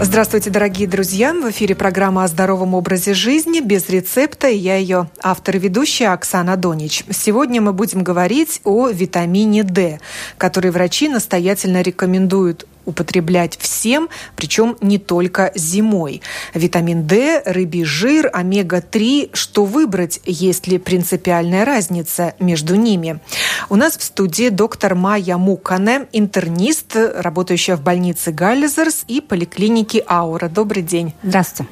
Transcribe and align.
Здравствуйте, 0.00 0.50
дорогие 0.50 0.88
друзья! 0.88 1.32
В 1.32 1.48
эфире 1.50 1.76
программа 1.76 2.24
о 2.24 2.28
здоровом 2.28 2.74
образе 2.74 3.14
жизни 3.14 3.60
без 3.60 3.88
рецепта. 3.88 4.48
И 4.48 4.56
я 4.56 4.74
ее 4.74 5.08
автор 5.22 5.54
и 5.54 5.60
ведущая 5.60 6.08
Оксана 6.08 6.56
Донич. 6.56 7.04
Сегодня 7.10 7.60
мы 7.60 7.72
будем 7.72 8.02
говорить 8.02 8.60
о 8.64 8.88
витамине 8.88 9.62
D, 9.62 10.00
который 10.36 10.72
врачи 10.72 11.08
настоятельно 11.08 11.80
рекомендуют 11.80 12.66
употреблять 12.86 13.56
всем, 13.58 14.08
причем 14.36 14.76
не 14.80 14.98
только 14.98 15.52
зимой. 15.54 16.22
Витамин 16.54 17.06
D, 17.06 17.42
рыбий 17.44 17.84
жир, 17.84 18.30
омега-3. 18.32 19.30
Что 19.32 19.64
выбрать, 19.64 20.20
есть 20.24 20.66
ли 20.66 20.78
принципиальная 20.78 21.64
разница 21.64 22.34
между 22.38 22.74
ними? 22.74 23.20
У 23.68 23.76
нас 23.76 23.96
в 23.96 24.02
студии 24.02 24.48
доктор 24.48 24.94
Майя 24.94 25.36
Мукане, 25.36 26.06
интернист, 26.12 26.96
работающая 26.96 27.76
в 27.76 27.82
больнице 27.82 28.32
Галлизерс 28.32 29.04
и 29.08 29.20
поликлинике 29.20 30.04
Аура. 30.08 30.48
Добрый 30.48 30.82
день. 30.82 31.14
Здравствуйте. 31.22 31.70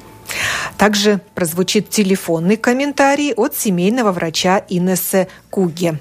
Также 0.77 1.21
прозвучит 1.35 1.89
телефонный 1.89 2.57
комментарий 2.57 3.33
от 3.33 3.55
семейного 3.55 4.11
врача 4.11 4.63
Инессы 4.69 5.27
Куги. 5.49 5.97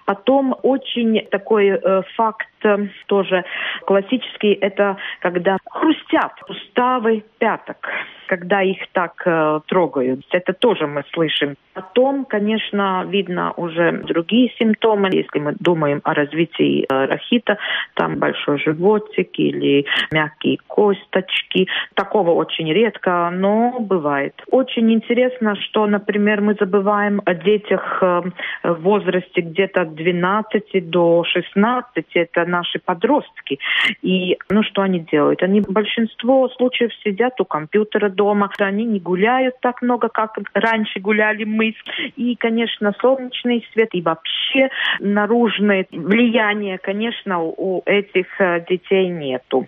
Потом 0.07 0.55
очень 0.63 1.27
такой 1.31 1.69
э, 1.69 2.03
факт 2.17 2.49
э, 2.63 2.87
тоже 3.07 3.45
классический, 3.87 4.53
это 4.53 4.97
когда 5.21 5.59
хрустят 5.71 6.33
суставы 6.47 7.25
пяток 7.39 7.89
когда 8.27 8.63
их 8.63 8.79
так 8.93 9.23
э, 9.25 9.61
трогают. 9.67 10.25
Это 10.31 10.53
тоже 10.53 10.87
мы 10.87 11.03
слышим. 11.13 11.57
Потом, 11.75 12.25
конечно, 12.25 13.05
видно 13.07 13.53
уже 13.57 13.93
другие 13.93 14.53
симптомы. 14.59 15.09
Если 15.13 15.39
мы 15.39 15.55
думаем 15.59 16.01
о 16.05 16.15
развитии 16.15 16.85
э, 16.85 17.07
рахита, 17.07 17.59
там 17.95 18.19
большой 18.19 18.59
животик 18.59 19.39
или 19.39 19.87
мягкие 20.13 20.59
косточки. 20.67 21.69
Такого 21.95 22.33
очень 22.33 22.73
редко, 22.75 23.31
но 23.33 23.79
бывает. 23.81 24.35
Очень 24.51 24.93
интересно, 24.93 25.57
что, 25.57 25.87
например, 25.87 26.41
мы 26.41 26.55
забываем 26.59 27.23
о 27.25 27.35
детях 27.35 27.99
э, 28.03 28.23
в 28.65 28.83
возрасте 28.83 29.41
где-то 29.41 29.83
от 29.83 29.95
12 29.95 30.91
до 30.91 31.25
16. 31.25 32.05
Это 32.15 32.45
наши 32.45 32.79
подростки. 32.79 33.59
И 34.03 34.37
ну 34.51 34.63
что 34.63 34.83
они 34.83 35.01
делают? 35.01 35.43
Они 35.43 35.61
большинство 35.61 36.49
случаев 36.49 36.91
сидят 37.05 37.41
у 37.41 37.45
компьютера 37.45 38.09
дома. 38.09 38.51
Они 38.59 38.85
не 38.85 39.01
гуляют 39.01 39.55
так 39.61 39.83
много, 39.83 40.09
как 40.09 40.37
раньше 40.55 41.01
гуляли 41.01 41.45
мы. 41.45 41.75
И, 42.17 42.37
конечно, 42.37 42.93
солнечный 43.01 43.67
свет 43.73 43.91
и 43.93 44.03
вообще 44.03 44.69
наружное 45.01 45.87
влияние, 45.91 46.79
конечно, 46.79 47.41
у 47.41 47.83
этих 47.87 48.27
э, 48.41 48.65
детей 48.69 49.09
нету. 49.09 49.67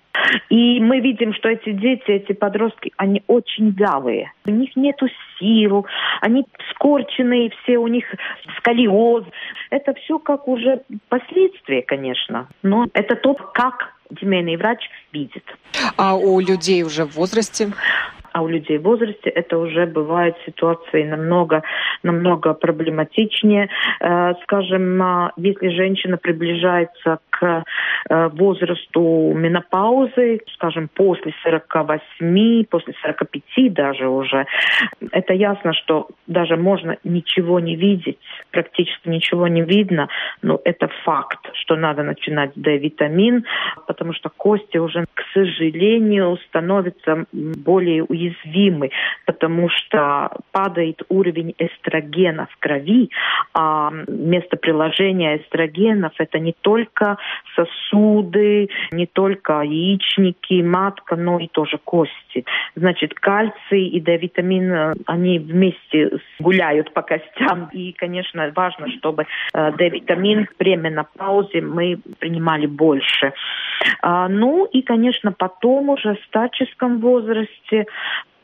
И 0.48 0.80
мы 0.80 1.00
видим, 1.00 1.34
что 1.34 1.48
эти 1.48 1.72
дети, 1.72 2.10
эти 2.10 2.32
подростки, 2.32 2.92
они 2.96 3.22
очень 3.26 3.70
вялые. 3.70 4.32
У 4.46 4.50
них 4.50 4.74
нету 4.76 5.06
сил, 5.38 5.86
они 6.20 6.44
скорченные 6.70 7.50
все, 7.50 7.78
у 7.78 7.86
них 7.86 8.04
сколиоз. 8.58 9.24
Это 9.70 9.94
все 9.94 10.18
как 10.18 10.48
уже 10.48 10.82
последствия, 11.08 11.82
конечно. 11.82 12.48
Но 12.62 12.86
это 12.92 13.16
то, 13.16 13.34
как 13.34 13.94
семейный 14.20 14.56
врач 14.56 14.88
видит. 15.12 15.44
А 15.96 16.14
у 16.16 16.40
людей 16.40 16.82
уже 16.82 17.04
в 17.04 17.16
возрасте? 17.16 17.72
А 18.36 18.42
у 18.42 18.48
людей 18.48 18.76
в 18.76 18.82
возрасте 18.82 19.30
это 19.30 19.56
уже 19.56 19.86
бывают 19.86 20.36
ситуации 20.44 21.04
намного, 21.04 21.62
намного 22.02 22.52
проблематичнее. 22.52 23.70
Э, 24.00 24.34
скажем, 24.42 25.02
а, 25.02 25.32
если 25.38 25.70
женщина 25.70 26.18
приближается 26.18 27.18
к 27.30 27.64
э, 28.10 28.28
возрасту 28.34 29.32
менопаузы, 29.34 30.40
скажем, 30.54 30.88
после 30.94 31.32
48, 31.42 32.64
после 32.64 32.94
45 33.02 33.72
даже 33.72 34.06
уже, 34.06 34.44
это 35.12 35.32
ясно, 35.32 35.72
что 35.72 36.08
даже 36.26 36.56
можно 36.56 36.98
ничего 37.04 37.58
не 37.58 37.74
видеть, 37.74 38.18
практически 38.50 39.08
ничего 39.08 39.48
не 39.48 39.62
видно, 39.62 40.08
но 40.42 40.60
это 40.64 40.88
факт, 41.04 41.40
что 41.54 41.76
надо 41.76 42.02
начинать 42.02 42.50
D-витамин, 42.54 43.46
потому 43.86 44.12
что 44.12 44.28
кости 44.28 44.76
уже, 44.76 45.06
к 45.14 45.22
сожалению, 45.32 46.36
становятся 46.48 47.24
более 47.32 48.04
уязвимыми 48.04 48.25
уязвимы, 48.26 48.90
потому 49.24 49.68
что 49.68 50.30
падает 50.52 51.02
уровень 51.08 51.54
эстрогена 51.58 52.46
в 52.50 52.56
крови, 52.58 53.10
а 53.54 53.90
место 54.08 54.56
приложения 54.56 55.38
эстрогенов 55.38 56.12
это 56.18 56.38
не 56.38 56.54
только 56.60 57.18
сосуды, 57.54 58.68
не 58.92 59.06
только 59.06 59.62
яичники, 59.62 60.62
матка, 60.62 61.16
но 61.16 61.38
и 61.38 61.48
тоже 61.48 61.78
кости. 61.78 62.44
Значит, 62.74 63.14
кальций 63.14 63.86
и 63.86 64.00
D-витамин, 64.00 64.94
они 65.06 65.38
вместе 65.38 66.10
гуляют 66.38 66.92
по 66.92 67.02
костям. 67.02 67.68
И, 67.72 67.92
конечно, 67.92 68.52
важно, 68.54 68.88
чтобы 68.98 69.26
D-витамин 69.54 70.48
при 70.58 70.76
менопаузе 70.76 71.60
мы 71.60 71.98
принимали 72.18 72.66
больше. 72.66 73.32
А, 74.02 74.28
ну 74.28 74.66
и, 74.66 74.82
конечно, 74.82 75.32
потом 75.32 75.90
уже 75.90 76.14
в 76.14 76.24
старческом 76.26 76.98
возрасте 76.98 77.86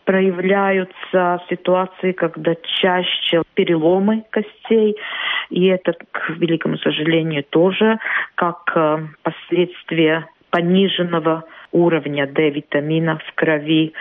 проявляются 0.04 1.42
ситуации, 1.48 2.12
когда 2.12 2.54
чаще 2.80 3.42
переломы 3.54 4.24
костей, 4.30 4.96
и 5.50 5.66
это, 5.66 5.94
к 6.12 6.30
великому 6.30 6.78
сожалению, 6.78 7.44
тоже 7.44 7.98
как 8.34 8.72
э, 8.74 9.06
последствие 9.22 10.26
пониженного 10.50 11.44
уровня 11.72 12.26
D-витамина 12.26 13.18
в 13.18 13.34
крови. 13.34 13.92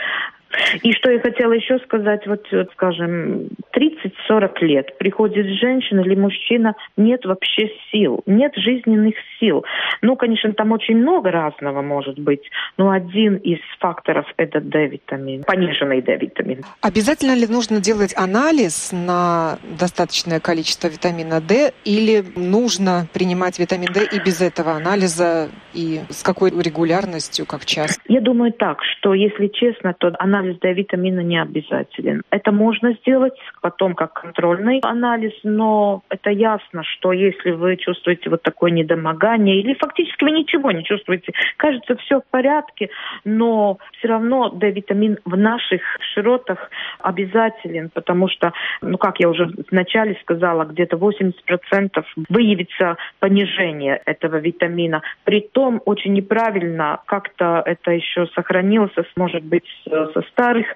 И 0.83 0.93
что 0.93 1.11
я 1.11 1.19
хотела 1.19 1.53
еще 1.53 1.79
сказать, 1.79 2.25
вот, 2.27 2.45
вот 2.51 2.69
скажем, 2.73 3.49
30-40 3.75 4.49
лет 4.61 4.97
приходит 4.97 5.47
женщина 5.59 6.01
или 6.01 6.15
мужчина, 6.15 6.75
нет 6.97 7.25
вообще 7.25 7.69
сил, 7.91 8.21
нет 8.25 8.53
жизненных 8.55 9.15
сил. 9.39 9.63
Ну, 10.01 10.15
конечно, 10.15 10.53
там 10.53 10.71
очень 10.71 10.97
много 10.97 11.31
разного 11.31 11.81
может 11.81 12.19
быть, 12.19 12.43
но 12.77 12.91
один 12.91 13.35
из 13.35 13.59
факторов– 13.79 14.25
это 14.37 14.59
D-витамин, 14.59 15.43
пониженный 15.43 16.01
D-витамин. 16.01 16.63
Обязательно 16.81 17.35
ли 17.35 17.47
нужно 17.47 17.79
делать 17.81 18.13
анализ 18.17 18.91
на 18.91 19.57
достаточное 19.79 20.39
количество 20.39 20.87
витамина 20.87 21.41
D 21.41 21.71
или 21.85 22.23
нужно 22.35 23.07
принимать 23.13 23.59
витамин 23.59 23.91
D 23.93 24.07
и 24.11 24.19
без 24.19 24.41
этого 24.41 24.73
анализа 24.73 25.49
и 25.73 26.01
с 26.09 26.23
какой 26.23 26.51
регулярностью, 26.51 27.45
как 27.45 27.65
часто? 27.65 28.01
Я 28.07 28.21
думаю 28.21 28.51
так, 28.53 28.79
что 28.83 29.13
если 29.13 29.47
честно, 29.47 29.93
то 29.97 30.13
анализ 30.19 30.50
D-витамина 30.59 31.21
не 31.21 31.41
обязателен. 31.41 32.23
Это 32.29 32.51
можно 32.51 32.93
сделать 32.93 33.37
потом 33.61 33.93
как 33.93 34.13
контрольный 34.13 34.79
анализ, 34.83 35.33
но 35.43 36.03
это 36.09 36.29
ясно, 36.29 36.83
что 36.83 37.11
если 37.11 37.51
вы 37.51 37.77
чувствуете 37.77 38.29
вот 38.29 38.41
такое 38.41 38.71
недомогание 38.71 39.59
или 39.59 39.73
фактически 39.73 40.23
вы 40.23 40.31
ничего 40.31 40.71
не 40.71 40.83
чувствуете, 40.83 41.33
кажется, 41.57 41.95
все 41.97 42.21
в 42.21 42.25
порядке, 42.29 42.89
но 43.23 43.77
все 43.97 44.07
равно 44.07 44.49
D-витамин 44.49 45.17
в 45.25 45.37
наших 45.37 45.81
широтах 46.13 46.69
обязателен, 46.99 47.89
потому 47.93 48.27
что, 48.29 48.53
ну 48.81 48.97
как 48.97 49.19
я 49.19 49.29
уже 49.29 49.49
вначале 49.69 50.17
сказала, 50.21 50.65
где-то 50.65 50.97
80% 50.97 52.03
выявится 52.29 52.97
понижение 53.19 54.01
этого 54.05 54.37
витамина. 54.37 55.01
При 55.23 55.41
том 55.41 55.81
очень 55.85 56.13
неправильно 56.13 56.99
как-то 57.05 57.61
это 57.65 57.91
еще 57.91 58.27
сохранилось, 58.27 58.91
может 59.15 59.43
быть, 59.43 59.65
со 59.85 60.21
старых 60.31 60.67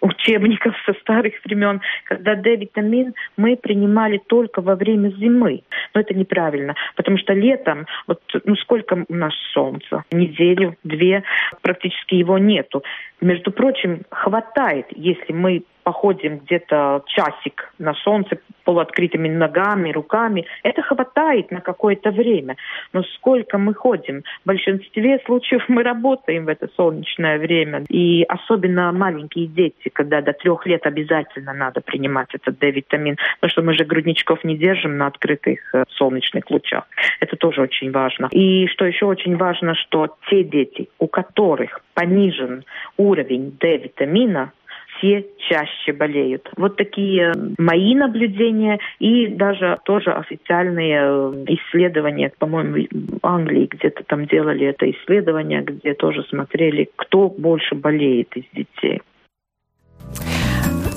учебников, 0.00 0.74
со 0.86 0.92
старых 1.00 1.34
времен, 1.44 1.80
когда 2.04 2.34
D-витамин 2.34 3.14
мы 3.36 3.56
принимали 3.56 4.20
только 4.26 4.60
во 4.60 4.76
время 4.76 5.10
зимы. 5.10 5.62
Но 5.94 6.00
это 6.00 6.14
неправильно, 6.14 6.74
потому 6.96 7.18
что 7.18 7.32
летом, 7.32 7.86
вот 8.06 8.20
ну 8.44 8.56
сколько 8.56 9.04
у 9.08 9.14
нас 9.14 9.34
солнца? 9.52 10.04
Неделю, 10.10 10.76
две, 10.84 11.22
практически 11.62 12.14
его 12.14 12.38
нету. 12.38 12.82
Между 13.20 13.50
прочим, 13.50 14.02
хватает, 14.10 14.86
если 14.90 15.32
мы 15.32 15.62
походим 15.82 16.40
где-то 16.40 17.02
часик 17.06 17.72
на 17.78 17.94
солнце 17.94 18.38
полуоткрытыми 18.68 19.28
ногами, 19.30 19.92
руками, 19.92 20.44
это 20.62 20.82
хватает 20.82 21.50
на 21.50 21.62
какое-то 21.62 22.10
время. 22.10 22.56
Но 22.92 23.02
сколько 23.02 23.56
мы 23.56 23.72
ходим? 23.72 24.24
В 24.44 24.46
большинстве 24.46 25.20
случаев 25.24 25.64
мы 25.68 25.82
работаем 25.82 26.44
в 26.44 26.48
это 26.48 26.68
солнечное 26.76 27.38
время. 27.38 27.84
И 27.88 28.24
особенно 28.28 28.92
маленькие 28.92 29.46
дети, 29.46 29.88
когда 29.90 30.20
до 30.20 30.34
трех 30.34 30.66
лет 30.66 30.84
обязательно 30.84 31.54
надо 31.54 31.80
принимать 31.80 32.28
этот 32.34 32.58
D-витамин, 32.58 33.16
потому 33.40 33.50
что 33.50 33.62
мы 33.62 33.72
же 33.72 33.86
грудничков 33.86 34.44
не 34.44 34.58
держим 34.58 34.98
на 34.98 35.06
открытых 35.06 35.60
э, 35.74 35.84
солнечных 35.88 36.50
лучах. 36.50 36.84
Это 37.20 37.36
тоже 37.36 37.62
очень 37.62 37.90
важно. 37.90 38.28
И 38.32 38.66
что 38.66 38.84
еще 38.84 39.06
очень 39.06 39.38
важно, 39.38 39.76
что 39.76 40.14
те 40.28 40.44
дети, 40.44 40.90
у 40.98 41.06
которых 41.06 41.80
понижен 41.94 42.64
уровень 42.98 43.56
D-витамина, 43.58 44.52
все 44.98 45.26
чаще 45.48 45.92
болеют. 45.92 46.50
Вот 46.56 46.76
такие 46.76 47.32
мои 47.58 47.94
наблюдения 47.94 48.78
и 48.98 49.26
даже 49.28 49.78
тоже 49.84 50.12
официальные 50.12 51.00
э, 51.00 51.44
исследования, 51.48 52.32
по-моему, 52.38 52.86
в 52.90 53.26
Англии 53.26 53.68
где-то 53.70 54.04
там 54.04 54.26
делали 54.26 54.66
это 54.66 54.90
исследование, 54.90 55.62
где 55.62 55.94
тоже 55.94 56.24
смотрели, 56.24 56.88
кто 56.96 57.28
больше 57.28 57.74
болеет 57.74 58.36
из 58.36 58.44
детей. 58.52 59.00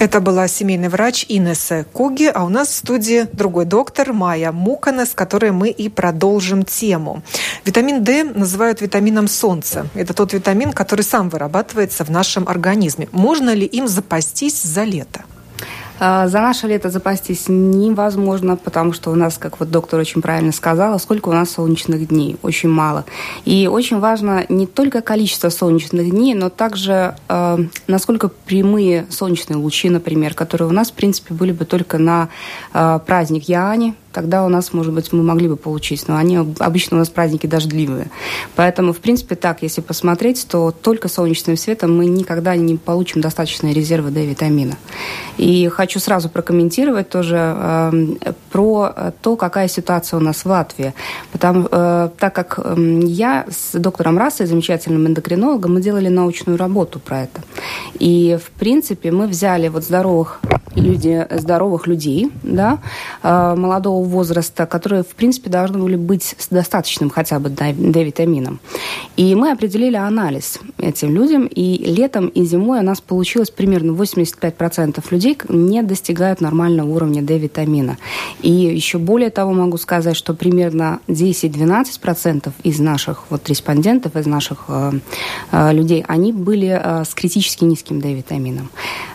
Это 0.02 0.20
была 0.20 0.48
семейный 0.48 0.90
врач 0.90 1.28
Инесса 1.30 1.86
Куги, 1.94 2.26
а 2.26 2.44
у 2.44 2.50
нас 2.50 2.70
в 2.70 2.74
студии 2.74 3.28
другой 3.34 3.66
доктор 3.66 4.14
Майя 4.14 4.52
Мукана, 4.52 5.06
с 5.06 5.14
которой 5.14 5.52
мы 5.52 5.70
и 5.70 5.90
продолжим 5.90 6.64
тему. 6.64 7.22
Витамин 7.66 8.04
D 8.04 8.24
называют 8.24 8.82
витамином 8.82 9.28
солнца. 9.28 9.86
Это 9.94 10.16
тот 10.16 10.34
витамин, 10.34 10.74
который 10.74 11.04
сам 11.04 11.30
вырабатывается 11.30 12.04
в 12.04 12.10
нашем 12.10 12.50
организме. 12.50 13.10
Можно 13.12 13.54
ли 13.54 13.68
им 13.68 13.88
запастись 13.88 14.64
за 14.64 14.86
лето? 14.86 15.22
А, 16.04 16.28
за 16.28 16.42
наше 16.42 16.66
лето 16.66 16.90
запастись 16.90 17.46
невозможно, 17.48 18.58
потому 18.58 18.92
что 18.92 19.12
у 19.12 19.16
нас, 19.16 19.38
как 19.38 19.60
вот 19.60 19.70
доктор 19.70 20.00
очень 20.00 20.24
правильно 20.24 20.52
сказала, 20.52 20.98
сколько 20.98 21.30
у 21.30 21.32
нас 21.32 21.52
солнечных 21.52 22.08
дней? 22.08 22.38
Очень 22.42 22.70
мало. 22.70 23.06
И 23.46 23.68
очень 23.68 24.00
важно 24.00 24.44
не 24.50 24.66
только 24.66 25.02
количество 25.02 25.50
солнечных 25.50 26.10
дней, 26.10 26.34
но 26.34 26.50
также 26.50 27.16
э, 27.30 27.58
насколько 27.86 28.30
прямые 28.30 29.06
солнечные 29.12 29.58
лучи, 29.58 29.92
например, 29.92 30.34
которые 30.34 30.68
у 30.68 30.72
нас, 30.72 30.90
в 30.90 30.94
принципе, 30.94 31.36
были 31.36 31.52
бы 31.52 31.66
только 31.66 32.00
на 32.00 32.30
э, 32.74 33.00
праздник 33.06 33.44
Яани, 33.44 33.94
тогда 34.12 34.46
у 34.46 34.50
нас, 34.50 34.74
может 34.74 34.94
быть, 34.94 35.12
мы 35.14 35.24
могли 35.24 35.48
бы 35.48 35.56
получить. 35.56 36.08
Но 36.08 36.18
они 36.18 36.38
обычно 36.38 36.98
у 36.98 37.00
нас 37.00 37.10
праздники 37.10 37.48
дождливые. 37.48 38.10
Поэтому, 38.56 38.94
в 38.94 39.00
принципе, 39.00 39.36
так, 39.36 39.62
если 39.62 39.82
посмотреть, 39.82 40.48
то 40.50 40.72
только 40.72 41.08
солнечным 41.08 41.58
светом 41.58 41.96
мы 41.96 42.06
никогда 42.06 42.56
не 42.56 42.78
получим 42.78 43.22
достаточные 43.22 43.74
резервы 43.74 44.12
D-витамина. 44.12 44.78
И 45.38 45.68
хочу 45.70 46.00
сразу 46.00 46.30
прокомментировать 46.30 47.10
тоже 47.10 47.38
э, 47.38 48.16
про 48.52 49.14
то, 49.22 49.36
какая 49.36 49.68
ситуация 49.68 50.18
у 50.18 50.22
нас 50.22 50.44
в 50.44 50.46
Латвии. 50.46 50.94
Потому, 51.32 51.68
э, 51.72 52.10
так 52.18 52.34
как 52.34 52.60
э, 52.64 53.00
я 53.04 53.46
с 53.50 53.78
доктором 53.78 54.18
Рассой, 54.18 54.46
замечательным 54.46 55.08
эндокринологом, 55.08 55.74
мы 55.74 55.82
делали 55.82 56.10
научную 56.10 56.58
работу 56.58 57.00
про 57.00 57.24
это. 57.24 57.42
И, 58.00 58.38
в 58.44 58.52
принципе, 58.60 59.12
мы 59.12 59.28
взяли 59.28 59.68
вот 59.68 59.84
здоровых, 59.84 60.40
люди, 60.76 61.28
здоровых 61.32 61.88
людей, 61.88 62.32
да, 62.44 62.80
э, 63.24 63.56
молодого 63.56 64.01
подросткового 64.02 64.04
возраста, 64.04 64.66
которые, 64.66 65.04
в 65.04 65.16
принципе, 65.16 65.50
должны 65.50 65.80
были 65.80 65.96
быть 65.96 66.36
с 66.38 66.48
достаточным 66.50 67.10
хотя 67.10 67.40
бы 67.40 67.50
D-витамином. 67.50 68.60
И 69.18 69.36
мы 69.36 69.52
определили 69.52 69.96
анализ 69.96 70.60
этим 70.78 71.16
людям, 71.16 71.48
и 71.48 71.78
летом 71.78 72.28
и 72.28 72.46
зимой 72.46 72.80
у 72.80 72.84
нас 72.84 73.02
получилось 73.02 73.50
примерно 73.50 73.92
85% 73.92 75.04
людей 75.12 75.38
не 75.50 75.84
достигают 75.84 76.42
нормального 76.42 76.90
уровня 76.90 77.22
D-витамина. 77.22 77.98
И 78.42 78.52
еще 78.52 78.98
более 78.98 79.30
того 79.30 79.54
могу 79.54 79.78
сказать, 79.78 80.16
что 80.16 80.34
примерно 80.34 81.00
10-12% 81.08 82.52
из 82.64 82.80
наших 82.80 83.24
вот 83.30 83.50
респондентов, 83.50 84.16
из 84.16 84.26
наших 84.26 84.66
э, 84.68 84.92
э, 85.52 85.74
людей, 85.74 86.04
они 86.08 86.32
были 86.34 86.68
э, 86.68 87.04
с 87.04 87.14
критически 87.14 87.66
низким 87.66 88.00
D-витамином. 88.00 88.70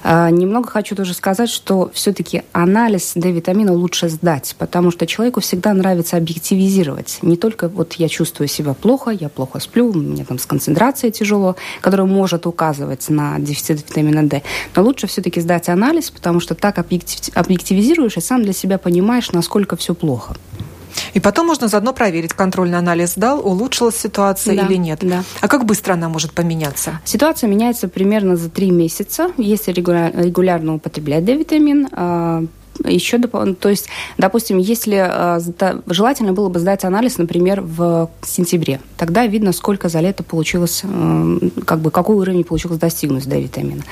Э, 0.05 0.31
немного 0.31 0.69
хочу 0.69 0.95
тоже 0.95 1.15
сказать, 1.15 1.51
что 1.51 1.91
все-таки 1.93 2.43
анализ 2.53 3.13
D-витамина 3.15 3.73
лучше 3.73 4.09
сдать, 4.09 4.55
потому 4.59 4.76
потому 4.77 4.91
что 4.91 5.07
человеку 5.07 5.41
всегда 5.41 5.73
нравится 5.73 6.19
объективизировать. 6.19 7.21
Не 7.23 7.39
только 7.39 7.69
вот 7.71 7.95
я 7.95 8.11
чувствую 8.11 8.47
себя 8.47 8.75
плохо, 8.75 9.11
я 9.11 9.31
плохо 9.31 9.59
сплю, 9.59 9.89
у 9.89 9.95
меня 9.95 10.27
там 10.27 10.39
с 10.39 10.45
концентрацией 10.45 11.11
тяжело, 11.13 11.57
которая 11.81 12.07
может 12.07 12.47
указывать 12.47 13.09
на 13.09 13.39
дефицит 13.39 13.79
витамина 13.89 14.23
D. 14.29 14.43
Но 14.75 14.83
лучше 14.83 15.07
все-таки 15.07 15.41
сдать 15.41 15.71
анализ, 15.71 16.11
потому 16.11 16.41
что 16.41 16.55
так 16.55 16.79
объективизируешь 16.79 18.19
и 18.19 18.21
сам 18.21 18.43
для 18.43 18.53
себя 18.53 18.77
понимаешь, 18.77 19.33
насколько 19.33 19.77
все 19.77 19.95
плохо. 19.95 20.37
И 21.15 21.21
потом 21.21 21.47
можно 21.47 21.69
заодно 21.69 21.95
проверить, 21.95 22.35
контрольный 22.35 22.77
анализ 22.77 23.15
дал, 23.17 23.41
улучшилась 23.41 23.97
ситуация 23.97 24.57
да, 24.57 24.67
или 24.67 24.77
нет. 24.77 24.99
Да. 25.01 25.25
А 25.41 25.49
как 25.49 25.65
быстро 25.65 25.95
она 25.95 26.11
может 26.11 26.33
поменяться? 26.33 27.01
Ситуация 27.07 27.49
меняется 27.49 27.89
примерно 27.89 28.37
за 28.37 28.51
три 28.51 28.71
месяца, 28.71 29.31
если 29.39 29.73
регулярно 29.73 30.75
употреблять 30.75 31.25
D-витамин 31.25 31.89
а, 32.85 32.91
еще, 32.91 33.19
то 33.19 33.69
есть, 33.69 33.89
допустим, 34.19 34.59
если 34.59 35.07
э, 35.09 35.81
желательно 35.87 36.33
было 36.33 36.49
бы 36.49 36.59
сдать 36.59 36.85
анализ, 36.85 37.19
например, 37.19 37.61
в 37.61 38.11
сентябре, 38.25 38.81
тогда 38.97 39.27
видно, 39.27 39.53
сколько 39.53 39.89
за 39.89 40.01
лето 40.01 40.23
получилось, 40.23 40.83
э, 40.85 41.39
как 41.65 41.81
бы 41.81 41.91
какой 41.91 42.17
уровень 42.17 42.45
получилось 42.45 42.79
достигнуть 42.79 43.29
D-витамина. 43.29 43.83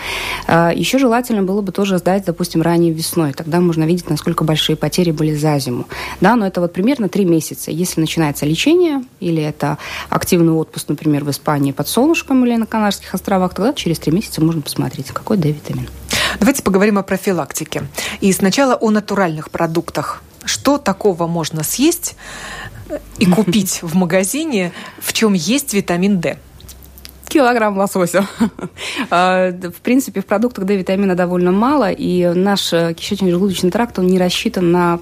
Э, 0.46 0.70
еще 0.74 0.98
желательно 0.98 1.42
было 1.42 1.60
бы 1.60 1.72
тоже 1.72 1.98
сдать, 1.98 2.24
допустим, 2.24 2.62
ранее 2.62 2.92
весной, 2.92 3.32
тогда 3.32 3.60
можно 3.60 3.84
видеть, 3.84 4.08
насколько 4.08 4.44
большие 4.44 4.76
потери 4.76 5.10
были 5.10 5.34
за 5.34 5.58
зиму. 5.58 5.86
Да, 6.20 6.36
но 6.36 6.46
это 6.46 6.60
вот 6.60 6.72
примерно 6.72 7.08
три 7.08 7.24
месяца. 7.24 7.70
Если 7.70 8.00
начинается 8.00 8.46
лечение 8.46 9.02
или 9.20 9.42
это 9.42 9.78
активный 10.08 10.52
отпуск, 10.52 10.88
например, 10.88 11.24
в 11.24 11.30
Испании 11.30 11.72
под 11.72 11.88
солнышком 11.88 12.44
или 12.44 12.56
на 12.56 12.66
Канарских 12.66 13.14
островах, 13.14 13.54
тогда 13.54 13.72
через 13.72 13.98
три 13.98 14.12
месяца 14.12 14.42
можно 14.42 14.62
посмотреть, 14.62 15.08
какой 15.08 15.36
D-витамин. 15.36 15.88
Давайте 16.38 16.62
поговорим 16.62 16.98
о 16.98 17.02
профилактике. 17.02 17.84
И 18.20 18.32
сначала 18.32 18.74
о 18.74 18.90
натуральных 18.90 19.50
продуктах. 19.50 20.22
Что 20.44 20.78
такого 20.78 21.26
можно 21.26 21.62
съесть 21.62 22.16
и 23.18 23.26
купить 23.30 23.82
в 23.82 23.94
магазине, 23.94 24.72
в 25.00 25.12
чем 25.12 25.32
есть 25.32 25.72
витамин 25.74 26.20
D? 26.20 26.38
Килограмм 27.34 27.76
лосося. 27.76 28.26
А, 29.10 29.50
в 29.50 29.80
принципе, 29.82 30.20
в 30.20 30.26
продуктах 30.26 30.64
D-витамина 30.64 31.14
довольно 31.14 31.52
мало, 31.52 31.90
и 31.90 32.26
наш 32.26 32.72
э, 32.72 32.94
кишечно-желудочный 32.94 33.70
тракт, 33.70 33.98
он 33.98 34.06
не 34.06 34.18
рассчитан 34.18 34.72
на 34.72 34.98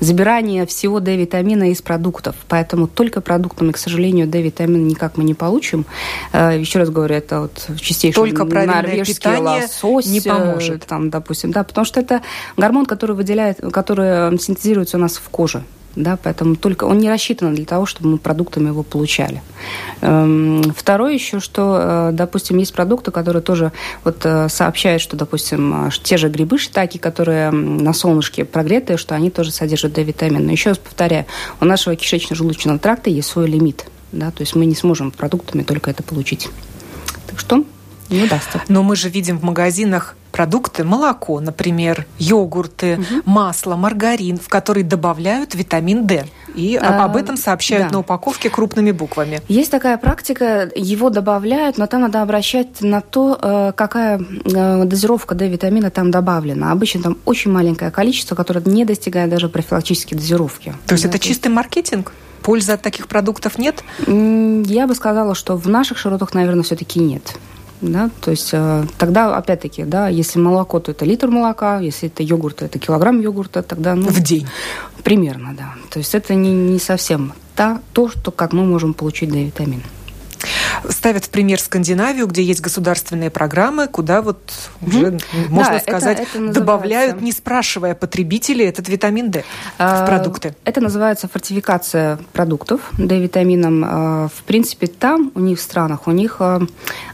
забирание 0.00 0.66
всего 0.66 1.00
D-витамина 1.00 1.70
из 1.70 1.82
продуктов. 1.82 2.36
Поэтому 2.48 2.86
только 2.86 3.20
продуктами, 3.20 3.72
к 3.72 3.78
сожалению, 3.78 4.26
D-витамин 4.26 4.86
никак 4.86 5.16
мы 5.16 5.24
не 5.24 5.34
получим. 5.34 5.86
Э, 6.32 6.58
еще 6.58 6.78
раз 6.78 6.90
говорю, 6.90 7.14
это 7.14 7.40
вот 7.40 7.80
чистейший 7.80 8.14
только 8.14 8.44
норвежский 8.44 9.36
лосось. 9.36 10.06
не 10.06 10.20
поможет. 10.20 10.86
Там, 10.86 11.10
допустим, 11.10 11.52
да, 11.52 11.64
потому 11.64 11.84
что 11.84 12.00
это 12.00 12.22
гормон, 12.56 12.86
который 12.86 13.16
выделяет, 13.16 13.58
который 13.72 14.38
синтезируется 14.38 14.96
у 14.96 15.00
нас 15.00 15.16
в 15.16 15.28
коже 15.28 15.62
да, 15.98 16.16
поэтому 16.22 16.54
только 16.56 16.84
он 16.84 16.98
не 16.98 17.10
рассчитан 17.10 17.54
для 17.54 17.64
того, 17.64 17.84
чтобы 17.84 18.10
мы 18.10 18.18
продуктами 18.18 18.68
его 18.68 18.84
получали. 18.84 19.42
Эм, 20.00 20.62
второе 20.76 21.12
еще, 21.12 21.40
что, 21.40 22.10
э, 22.10 22.10
допустим, 22.12 22.58
есть 22.58 22.72
продукты, 22.72 23.10
которые 23.10 23.42
тоже 23.42 23.72
вот 24.04 24.20
э, 24.24 24.48
сообщают, 24.48 25.02
что, 25.02 25.16
допустим, 25.16 25.88
э, 25.88 25.90
те 26.02 26.16
же 26.16 26.28
грибы 26.28 26.58
шитаки, 26.58 26.98
которые 26.98 27.50
на 27.50 27.92
солнышке 27.92 28.44
прогретые, 28.44 28.96
что 28.96 29.16
они 29.16 29.30
тоже 29.30 29.50
содержат 29.50 29.92
D-витамин. 29.94 30.46
Но 30.46 30.52
еще 30.52 30.70
раз 30.70 30.78
повторяю, 30.78 31.26
у 31.60 31.64
нашего 31.64 31.96
кишечно-желудочного 31.96 32.78
тракта 32.78 33.10
есть 33.10 33.28
свой 33.28 33.48
лимит, 33.48 33.86
да, 34.12 34.30
то 34.30 34.42
есть 34.42 34.54
мы 34.54 34.66
не 34.66 34.76
сможем 34.76 35.10
продуктами 35.10 35.64
только 35.64 35.90
это 35.90 36.04
получить. 36.04 36.48
Так 37.26 37.40
что 37.40 37.64
не 38.10 38.22
удастся. 38.22 38.62
Но 38.68 38.82
мы 38.82 38.96
же 38.96 39.08
видим 39.08 39.38
в 39.38 39.44
магазинах 39.44 40.16
продукты, 40.32 40.84
молоко, 40.84 41.40
например, 41.40 42.06
йогурты, 42.18 42.94
угу. 42.94 43.22
масло, 43.24 43.76
маргарин, 43.76 44.38
в 44.38 44.48
который 44.48 44.82
добавляют 44.82 45.54
витамин 45.54 46.06
D. 46.06 46.26
И 46.54 46.76
а, 46.76 47.04
об 47.04 47.16
этом 47.16 47.36
сообщают 47.36 47.88
да. 47.88 47.94
на 47.94 47.98
упаковке 48.00 48.50
крупными 48.50 48.92
буквами. 48.92 49.40
Есть 49.48 49.70
такая 49.70 49.96
практика, 49.98 50.70
его 50.74 51.10
добавляют, 51.10 51.78
но 51.78 51.86
там 51.86 52.02
надо 52.02 52.22
обращать 52.22 52.80
на 52.80 53.00
то, 53.00 53.38
э, 53.40 53.72
какая 53.74 54.20
э, 54.20 54.84
дозировка 54.84 55.34
D-витамина 55.34 55.90
там 55.90 56.10
добавлена. 56.10 56.72
Обычно 56.72 57.02
там 57.02 57.18
очень 57.24 57.50
маленькое 57.50 57.90
количество, 57.90 58.34
которое 58.34 58.62
не 58.64 58.84
достигает 58.84 59.30
даже 59.30 59.48
профилактической 59.48 60.14
дозировки. 60.14 60.74
То 60.86 60.94
есть 60.94 61.04
да, 61.04 61.10
это 61.10 61.18
чистый 61.18 61.48
маркетинг? 61.48 62.12
Пользы 62.42 62.72
от 62.72 62.82
таких 62.82 63.08
продуктов 63.08 63.58
нет? 63.58 63.82
Я 64.06 64.86
бы 64.86 64.94
сказала, 64.94 65.34
что 65.34 65.56
в 65.56 65.68
наших 65.68 65.98
широтах, 65.98 66.34
наверное, 66.34 66.62
все-таки 66.62 67.00
нет 67.00 67.36
да, 67.80 68.10
то 68.20 68.30
есть 68.30 68.50
э, 68.52 68.84
тогда, 68.98 69.36
опять-таки, 69.36 69.84
да, 69.84 70.08
если 70.08 70.38
молоко, 70.38 70.80
то 70.80 70.90
это 70.90 71.04
литр 71.04 71.28
молока, 71.28 71.80
если 71.80 72.08
это 72.08 72.22
йогурт, 72.22 72.56
то 72.56 72.64
это 72.64 72.78
килограмм 72.78 73.20
йогурта, 73.20 73.62
тогда, 73.62 73.94
ну... 73.94 74.08
В 74.08 74.20
день? 74.20 74.46
Примерно, 75.04 75.54
да. 75.56 75.74
То 75.90 75.98
есть 75.98 76.14
это 76.14 76.34
не, 76.34 76.52
не 76.52 76.78
совсем 76.78 77.32
та, 77.54 77.80
то, 77.92 78.08
что, 78.08 78.30
как 78.30 78.52
мы 78.52 78.64
можем 78.64 78.94
получить 78.94 79.30
D-витамин 79.30 79.82
ставят 80.88 81.24
в 81.24 81.30
пример 81.30 81.60
Скандинавию, 81.60 82.26
где 82.26 82.42
есть 82.42 82.60
государственные 82.60 83.30
программы, 83.30 83.86
куда 83.86 84.22
вот 84.22 84.38
уже, 84.82 85.06
mm 85.06 85.22
можно 85.48 85.74
да, 85.74 85.80
сказать, 85.80 86.20
это, 86.20 86.38
это 86.38 86.52
добавляют, 86.52 87.20
не 87.20 87.32
спрашивая 87.32 87.94
потребителей, 87.94 88.66
этот 88.66 88.88
витамин 88.88 89.30
D 89.30 89.44
а, 89.78 90.02
в 90.02 90.06
продукты. 90.06 90.54
Это 90.64 90.80
называется 90.80 91.28
фортификация 91.28 92.18
продуктов 92.32 92.80
D-витамином. 92.98 93.84
А, 93.86 94.28
в 94.28 94.42
принципе, 94.44 94.86
там 94.86 95.32
у 95.34 95.40
них 95.40 95.58
в 95.58 95.62
странах, 95.62 96.06
у 96.06 96.10
них 96.10 96.36
а, 96.40 96.60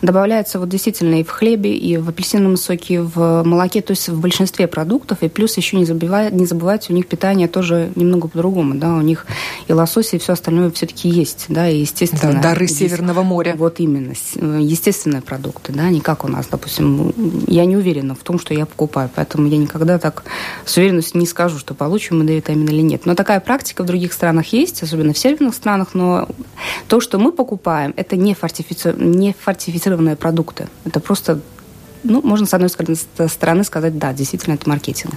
добавляется 0.02 0.58
вот 0.58 0.68
действительно 0.68 1.20
и 1.20 1.24
в 1.24 1.30
хлебе, 1.30 1.76
и 1.76 1.96
в 1.96 2.08
апельсиновом 2.08 2.56
соке, 2.56 2.94
и 2.94 2.98
в 2.98 3.42
молоке, 3.44 3.80
то 3.82 3.92
есть 3.92 4.08
в 4.08 4.20
большинстве 4.20 4.66
продуктов, 4.66 5.18
и 5.22 5.28
плюс 5.28 5.56
еще 5.56 5.76
не, 5.76 5.84
забывайте, 5.84 6.34
не 6.34 6.46
забывайте, 6.46 6.92
у 6.92 6.96
них 6.96 7.06
питание 7.06 7.48
тоже 7.48 7.90
немного 7.94 8.28
по-другому, 8.28 8.74
да, 8.74 8.94
у 8.94 9.00
них 9.00 9.26
и 9.68 9.72
лосось, 9.72 10.14
и 10.14 10.18
все 10.18 10.32
остальное 10.32 10.70
все-таки 10.70 11.08
есть, 11.08 11.46
да, 11.48 11.68
и 11.68 11.80
естественно. 11.80 12.34
Да, 12.34 12.50
дары 12.50 12.68
Северного 12.68 13.13
моря. 13.22 13.54
Вот 13.56 13.80
именно. 13.80 14.12
Э, 14.36 14.58
естественные 14.60 15.22
продукты, 15.22 15.72
да, 15.72 15.88
не 15.90 16.00
как 16.00 16.24
у 16.24 16.28
нас, 16.28 16.46
допустим. 16.46 17.12
Я 17.46 17.64
не 17.64 17.76
уверена 17.76 18.14
в 18.14 18.22
том, 18.22 18.38
что 18.38 18.54
я 18.54 18.66
покупаю, 18.66 19.10
поэтому 19.14 19.46
я 19.46 19.56
никогда 19.56 19.98
так 19.98 20.24
с 20.64 20.76
уверенностью 20.76 21.20
не 21.20 21.26
скажу, 21.26 21.58
что 21.58 21.74
получим 21.74 22.18
мы 22.18 22.24
D-витамин 22.24 22.66
или 22.68 22.82
нет. 22.82 23.06
Но 23.06 23.14
такая 23.14 23.40
практика 23.40 23.82
в 23.82 23.86
других 23.86 24.12
странах 24.12 24.52
есть, 24.52 24.82
особенно 24.82 25.12
в 25.12 25.18
северных 25.18 25.54
странах, 25.54 25.94
но 25.94 26.28
то, 26.88 27.00
что 27.00 27.18
мы 27.18 27.32
покупаем, 27.32 27.94
это 27.96 28.16
не, 28.16 28.34
фортифици... 28.34 28.94
не 28.96 29.34
фортифицированные 29.38 30.16
продукты. 30.16 30.68
Это 30.84 31.00
просто, 31.00 31.40
ну, 32.02 32.20
можно 32.22 32.46
с 32.46 32.54
одной 32.54 32.70
стороны 32.70 33.64
сказать, 33.64 33.98
да, 33.98 34.12
действительно, 34.12 34.54
это 34.54 34.68
маркетинг. 34.68 35.14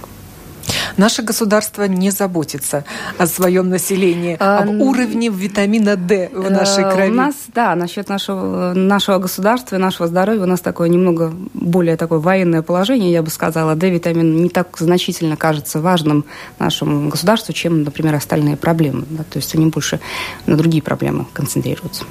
Наше 0.96 1.22
государство 1.22 1.84
не 1.84 2.10
заботится 2.10 2.84
о 3.18 3.26
своем 3.26 3.68
населении, 3.68 4.36
а, 4.40 4.58
об 4.58 4.80
уровне 4.80 5.28
витамина 5.28 5.96
D 5.96 6.30
в 6.32 6.50
нашей 6.50 6.84
э, 6.84 6.92
крови. 6.92 7.10
У 7.10 7.14
нас, 7.14 7.34
да, 7.54 7.74
насчет 7.74 8.08
нашего, 8.08 8.72
нашего 8.74 9.18
государства 9.18 9.76
и 9.76 9.78
нашего 9.78 10.08
здоровья 10.08 10.42
у 10.42 10.46
нас 10.46 10.60
такое 10.60 10.88
немного 10.88 11.32
более 11.54 11.96
такое 11.96 12.18
военное 12.18 12.62
положение, 12.62 13.12
я 13.12 13.22
бы 13.22 13.30
сказала. 13.30 13.74
D-витамин 13.74 14.42
не 14.42 14.48
так 14.48 14.76
значительно 14.78 15.36
кажется 15.36 15.80
важным 15.80 16.24
нашему 16.58 17.08
государству, 17.08 17.52
чем, 17.52 17.82
например, 17.82 18.14
остальные 18.14 18.56
проблемы. 18.56 19.04
Да? 19.10 19.24
То 19.24 19.38
есть 19.38 19.54
они 19.54 19.66
больше 19.66 20.00
на 20.46 20.56
другие 20.56 20.82
проблемы 20.82 21.26
концентрируются. 21.32 22.04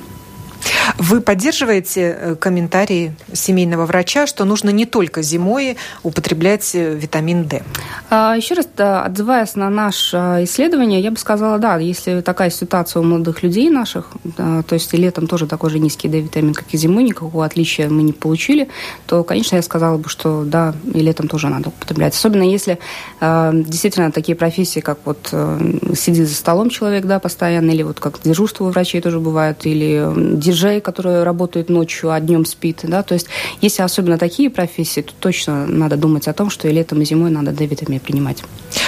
Вы 0.98 1.22
поддерживаете 1.22 2.18
э, 2.20 2.36
комментарии 2.36 3.16
семейного 3.34 3.86
врача, 3.86 4.28
что 4.28 4.46
нужно 4.46 4.70
не 4.70 4.86
только 4.86 5.22
зимой 5.22 5.78
употреблять 6.04 6.70
э, 6.76 6.96
витамин 6.96 7.46
D? 7.46 7.64
А, 8.10 8.36
еще 8.36 8.56
раз, 8.56 8.68
отзываясь 8.78 9.56
на 9.56 9.70
наше 9.70 10.18
исследование, 10.42 11.02
я 11.02 11.12
бы 11.12 11.18
сказала, 11.18 11.58
да, 11.60 11.78
если 11.78 12.22
такая 12.22 12.50
ситуация 12.50 13.02
у 13.02 13.04
молодых 13.04 13.44
людей 13.44 13.70
наших, 13.70 14.12
то 14.36 14.66
есть 14.72 14.94
и 14.94 14.98
летом 14.98 15.28
тоже 15.28 15.48
такой 15.48 15.70
же 15.70 15.80
низкий 15.80 16.08
D-витамин, 16.08 16.54
как 16.54 16.66
и 16.72 16.78
зимой, 16.78 17.04
никакого 17.04 17.46
отличия 17.46 17.90
мы 17.90 18.04
не 18.04 18.14
получили, 18.14 18.70
то, 19.06 19.24
конечно, 19.24 19.56
я 19.56 19.62
сказала 19.62 19.98
бы, 19.98 20.10
что 20.10 20.44
да, 20.44 20.74
и 20.94 21.00
летом 21.00 21.28
тоже 21.28 21.50
надо 21.50 21.70
употреблять. 21.70 22.14
Особенно 22.14 22.44
если 22.44 22.80
э, 23.20 23.52
действительно 23.54 24.12
такие 24.12 24.36
профессии, 24.36 24.80
как 24.80 25.00
вот 25.06 25.30
э, 25.32 25.94
сидит 25.96 26.28
за 26.28 26.36
столом 26.36 26.70
человек, 26.70 27.06
да, 27.06 27.20
постоянно, 27.20 27.72
или 27.72 27.84
вот 27.84 28.00
как 28.00 28.20
дежурство 28.24 28.66
у 28.66 28.70
врачей 28.70 29.02
тоже 29.02 29.20
бывает, 29.20 29.66
или 29.66 30.36
диджей, 30.36 30.77
который 30.82 31.24
работает 31.24 31.70
ночью, 31.70 32.12
а 32.12 32.20
днем 32.20 32.46
спит. 32.46 32.80
Да? 32.84 33.04
То 33.04 33.14
есть, 33.14 33.28
если 33.62 33.82
особенно 33.82 34.18
такие 34.18 34.50
профессии, 34.50 35.02
то 35.02 35.14
точно 35.20 35.66
надо 35.68 35.98
думать 35.98 36.28
о 36.28 36.34
том, 36.34 36.50
что 36.50 36.68
и 36.68 36.72
летом, 36.72 37.02
и 37.02 37.06
зимой 37.06 37.32
надо 37.32 37.52
D-витамин 37.52 38.00
принимать. 38.00 38.44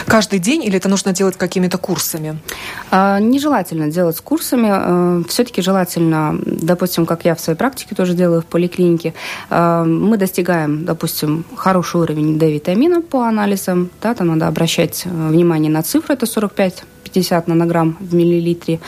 Каждый 0.05 0.39
день 0.39 0.63
или 0.63 0.77
это 0.77 0.89
нужно 0.89 1.13
делать 1.13 1.37
какими-то 1.37 1.77
курсами? 1.77 2.39
А, 2.91 3.19
нежелательно 3.19 3.91
делать 3.91 4.17
с 4.17 4.21
курсами. 4.21 4.69
А, 4.71 5.23
все-таки 5.27 5.61
желательно, 5.61 6.39
допустим, 6.45 7.05
как 7.05 7.25
я 7.25 7.35
в 7.35 7.39
своей 7.39 7.57
практике 7.57 7.95
тоже 7.95 8.13
делаю 8.13 8.41
в 8.41 8.45
поликлинике, 8.45 9.13
а, 9.49 9.83
мы 9.83 10.17
достигаем, 10.17 10.85
допустим, 10.85 11.45
хороший 11.55 12.01
уровень 12.01 12.39
D-витамина 12.39 13.01
по 13.01 13.27
анализам. 13.27 13.89
Да, 14.01 14.13
там 14.13 14.27
надо 14.27 14.47
обращать 14.47 15.05
внимание 15.05 15.71
на 15.71 15.83
цифры, 15.83 16.15
это 16.15 16.25
45 16.25 16.83
50 17.09 17.47
нанограмм 17.47 17.97
в 17.99 18.13
миллилитре, 18.13 18.79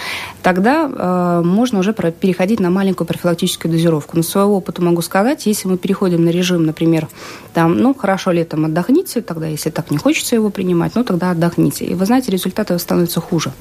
тогда 0.42 0.90
э, 0.90 1.42
можно 1.44 1.80
уже 1.80 1.94
переходить 1.94 2.60
на 2.60 2.70
маленькую 2.70 3.08
профилактическую 3.08 3.72
дозировку. 3.72 4.18
На 4.18 4.24
своего 4.24 4.58
опыта 4.58 4.82
могу 4.82 5.02
сказать, 5.02 5.46
если 5.46 5.68
мы 5.68 5.78
переходим 5.78 6.24
на 6.26 6.30
режим, 6.30 6.66
например, 6.66 7.08
там, 7.54 7.78
ну, 7.78 7.94
хорошо, 7.94 8.32
летом 8.32 8.66
отдохните, 8.66 9.22
тогда, 9.22 9.48
если 9.48 9.70
так 9.70 9.92
не 9.92 9.98
хочется 9.98 10.36
его 10.36 10.50
принимать, 10.50 10.96
ну, 10.96 11.04
тогда 11.04 11.32
отдохните. 11.32 11.86
И 11.86 11.94
вы 11.94 12.06
знаете, 12.06 12.32
результаты 12.32 12.78
становятся 12.80 13.20
хуже. 13.22 13.52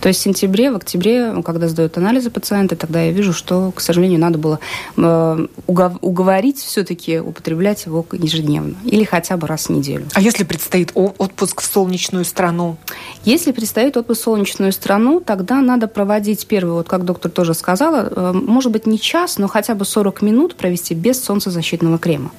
То 0.00 0.08
есть 0.08 0.20
в 0.20 0.22
сентябре, 0.22 0.70
в 0.70 0.76
октябре, 0.76 1.34
когда 1.44 1.68
сдают 1.68 1.96
анализы 1.96 2.30
пациенты, 2.30 2.76
тогда 2.76 3.02
я 3.02 3.12
вижу, 3.12 3.32
что, 3.32 3.72
к 3.72 3.80
сожалению, 3.80 4.18
надо 4.20 4.38
было 4.38 4.58
э, 4.96 5.46
уговорить 5.66 6.58
все-таки 6.58 7.20
употреблять 7.20 7.86
его 7.86 8.04
ежедневно 8.12 8.74
или 8.84 9.04
хотя 9.04 9.36
бы 9.36 9.46
раз 9.46 9.66
в 9.66 9.70
неделю. 9.70 10.06
А 10.14 10.20
если 10.20 10.44
предстоит 10.44 10.92
отпуск 10.94 11.60
в 11.60 11.64
солнечную 11.64 12.24
страну? 12.24 12.76
Если 13.24 13.52
предстоит 13.52 13.96
отпуск 13.96 14.05
в 14.08 14.14
солнечную 14.14 14.72
страну, 14.72 15.20
тогда 15.20 15.60
надо 15.60 15.88
проводить 15.88 16.46
первый, 16.46 16.72
вот 16.72 16.88
как 16.88 17.04
доктор 17.04 17.30
тоже 17.30 17.54
сказала, 17.54 18.08
э, 18.10 18.32
может 18.32 18.72
быть 18.72 18.86
не 18.86 18.98
час, 18.98 19.38
но 19.38 19.48
хотя 19.48 19.74
бы 19.74 19.84
40 19.84 20.22
минут 20.22 20.54
провести 20.56 20.94
без 20.94 21.22
солнцезащитного 21.22 21.98
крема. 21.98 22.30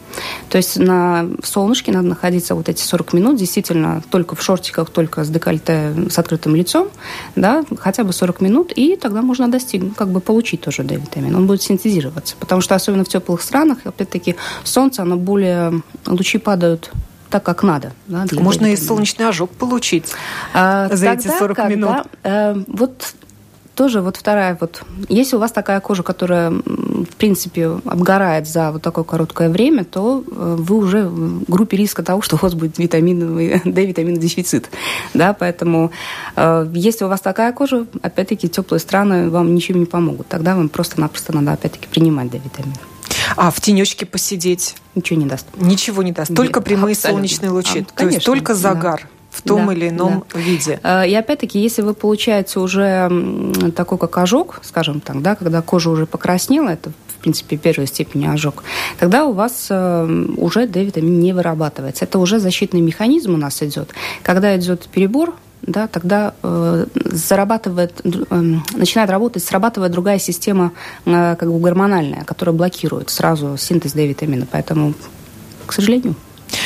То 0.50 0.58
есть 0.58 0.78
на 0.78 1.28
солнышке 1.44 1.92
надо 1.92 2.08
находиться 2.08 2.56
вот 2.56 2.70
эти 2.70 2.82
40 2.82 3.14
минут, 3.14 3.38
действительно, 3.38 4.02
только 4.10 4.36
в 4.36 4.42
шортиках, 4.42 4.90
только 4.90 5.24
с 5.24 5.30
декольте, 5.30 5.94
с 6.10 6.18
открытым 6.18 6.56
лицом, 6.56 6.90
да, 7.36 7.64
хотя 7.80 8.04
бы 8.04 8.14
40 8.14 8.42
минут, 8.42 8.72
и 8.76 8.96
тогда 8.96 9.22
можно 9.22 9.48
достигнуть, 9.50 9.96
как 9.96 10.10
бы 10.10 10.20
получить 10.20 10.62
тоже 10.62 10.84
D-витамин. 10.84 11.36
Он 11.36 11.48
будет 11.48 11.62
синтезироваться, 11.62 12.36
потому 12.40 12.62
что 12.62 12.76
особенно 12.76 13.04
в 13.04 13.10
теплых 13.10 13.42
странах, 13.42 13.80
опять-таки, 13.84 14.36
солнце, 14.64 15.02
оно 15.02 15.18
более, 15.18 15.82
лучи 16.06 16.38
падают 16.38 16.92
так, 17.30 17.44
как 17.44 17.64
надо. 17.64 17.94
Да, 18.08 18.26
Можно 18.34 18.68
и 18.68 18.76
солнечный 18.76 19.28
ожог 19.28 19.52
получить 19.52 20.14
а, 20.54 20.88
за 20.88 21.08
тогда, 21.08 21.14
эти 21.14 21.28
40 21.28 21.56
когда, 21.56 21.70
минут. 21.70 22.08
Э, 22.24 22.56
вот 22.68 23.14
тоже 23.78 24.02
вот 24.02 24.18
вторая 24.18 24.58
вот. 24.60 24.82
Если 25.08 25.36
у 25.36 25.40
вас 25.40 25.52
такая 25.52 25.80
кожа, 25.80 26.02
которая, 26.02 26.50
в 26.50 27.16
принципе, 27.18 27.80
обгорает 27.86 28.48
за 28.48 28.72
вот 28.72 28.82
такое 28.82 29.04
короткое 29.04 29.50
время, 29.50 29.86
то 29.86 30.24
э, 30.26 30.56
вы 30.58 30.78
уже 30.78 31.08
в 31.08 31.44
группе 31.50 31.78
риска 31.78 32.02
того, 32.02 32.22
что 32.22 32.38
у 32.38 32.40
вас 32.40 32.56
будет 32.56 32.80
витаминовый 32.80 33.62
D, 33.66 33.86
витаминный 33.86 34.20
дефицит. 34.20 34.70
Да, 35.14 35.34
поэтому 35.34 35.92
э, 36.36 36.68
если 36.74 37.06
у 37.06 37.08
вас 37.08 37.22
такая 37.22 37.54
кожа, 37.54 37.86
опять-таки, 38.02 38.50
теплые 38.50 38.80
страны 38.80 39.30
вам 39.30 39.54
ничем 39.54 39.80
не 39.80 39.86
помогут. 39.86 40.28
Тогда 40.28 40.56
вам 40.56 40.70
просто-напросто 40.70 41.36
надо, 41.36 41.54
опять-таки, 41.54 41.88
принимать 41.88 42.32
D-витамин. 42.32 42.74
А 43.36 43.52
в 43.52 43.62
тенечке 43.62 44.06
посидеть? 44.06 44.76
Ничего 44.96 45.20
не 45.20 45.26
даст. 45.26 45.46
Ничего 45.58 46.04
не 46.04 46.12
даст. 46.12 46.34
Только 46.34 46.60
Нет, 46.60 46.66
прямые 46.66 46.94
абсолютно. 46.94 47.20
солнечные 47.20 47.52
лучи. 47.52 47.86
А, 47.96 48.00
То 48.00 48.08
есть 48.08 48.26
только 48.26 48.56
загар. 48.56 49.02
Да 49.04 49.10
в 49.38 49.42
том 49.44 49.68
да, 49.68 49.74
или 49.74 49.90
ином 49.90 50.24
да. 50.34 50.40
виде. 50.40 50.80
Э, 50.84 51.08
и 51.08 51.14
опять-таки, 51.14 51.60
если 51.60 51.84
вы 51.84 51.94
получаете 51.94 52.60
уже 52.60 53.12
такой 53.76 53.98
как 53.98 54.18
ожог, 54.18 54.60
скажем 54.64 55.00
так, 55.00 55.22
да, 55.22 55.36
когда 55.36 55.62
кожа 55.62 55.92
уже 55.92 56.06
покраснела, 56.06 56.70
это 56.70 56.92
в 57.08 57.22
принципе 57.22 57.58
первой 57.58 57.88
степени 57.88 58.28
ожог, 58.28 58.64
тогда 59.00 59.26
у 59.26 59.34
вас 59.34 59.68
э, 59.70 60.26
уже 60.38 60.68
D-витамин 60.68 61.20
не 61.20 61.34
вырабатывается. 61.34 62.06
Это 62.06 62.20
уже 62.20 62.40
защитный 62.40 62.82
механизм 62.82 63.34
у 63.34 63.38
нас 63.38 63.62
идет. 63.62 63.92
Когда 64.24 64.56
идет 64.58 64.88
перебор, 64.88 65.36
да, 65.62 65.88
тогда 65.88 66.34
э, 66.44 66.86
зарабатывает, 66.96 68.02
э, 68.04 68.36
начинает 68.74 69.10
работать, 69.10 69.44
срабатывает 69.44 69.92
другая 69.92 70.20
система, 70.20 70.72
э, 71.06 71.36
как 71.38 71.52
бы 71.52 71.60
гормональная, 71.60 72.24
которая 72.24 72.56
блокирует 72.56 73.10
сразу 73.10 73.58
синтез 73.58 73.94
D-витамина. 73.94 74.48
Поэтому, 74.50 74.94
к 75.66 75.74
сожалению. 75.74 76.16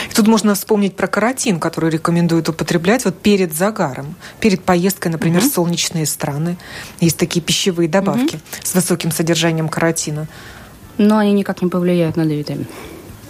И 0.10 0.14
тут 0.14 0.28
можно 0.28 0.54
вспомнить 0.54 0.96
про 0.96 1.08
каротин, 1.08 1.60
который 1.60 1.90
рекомендуют 1.90 2.50
употреблять 2.50 3.06
вот 3.06 3.18
перед 3.18 3.54
загаром, 3.54 4.16
перед 4.40 4.64
поездкой, 4.64 5.12
например, 5.12 5.42
угу. 5.42 5.50
в 5.50 5.54
солнечные 5.54 6.06
страны. 6.06 6.58
Есть 7.00 7.18
такие 7.18 7.42
пищевые 7.42 7.90
добавки 7.90 8.36
угу. 8.36 8.44
с 8.62 8.76
высоким 8.76 9.12
содержанием 9.12 9.70
каротина. 9.70 10.28
Но 10.98 11.18
они 11.18 11.34
никак 11.34 11.62
не 11.62 11.70
повлияют 11.70 12.18
на 12.18 12.26
D-витамин. 12.26 12.68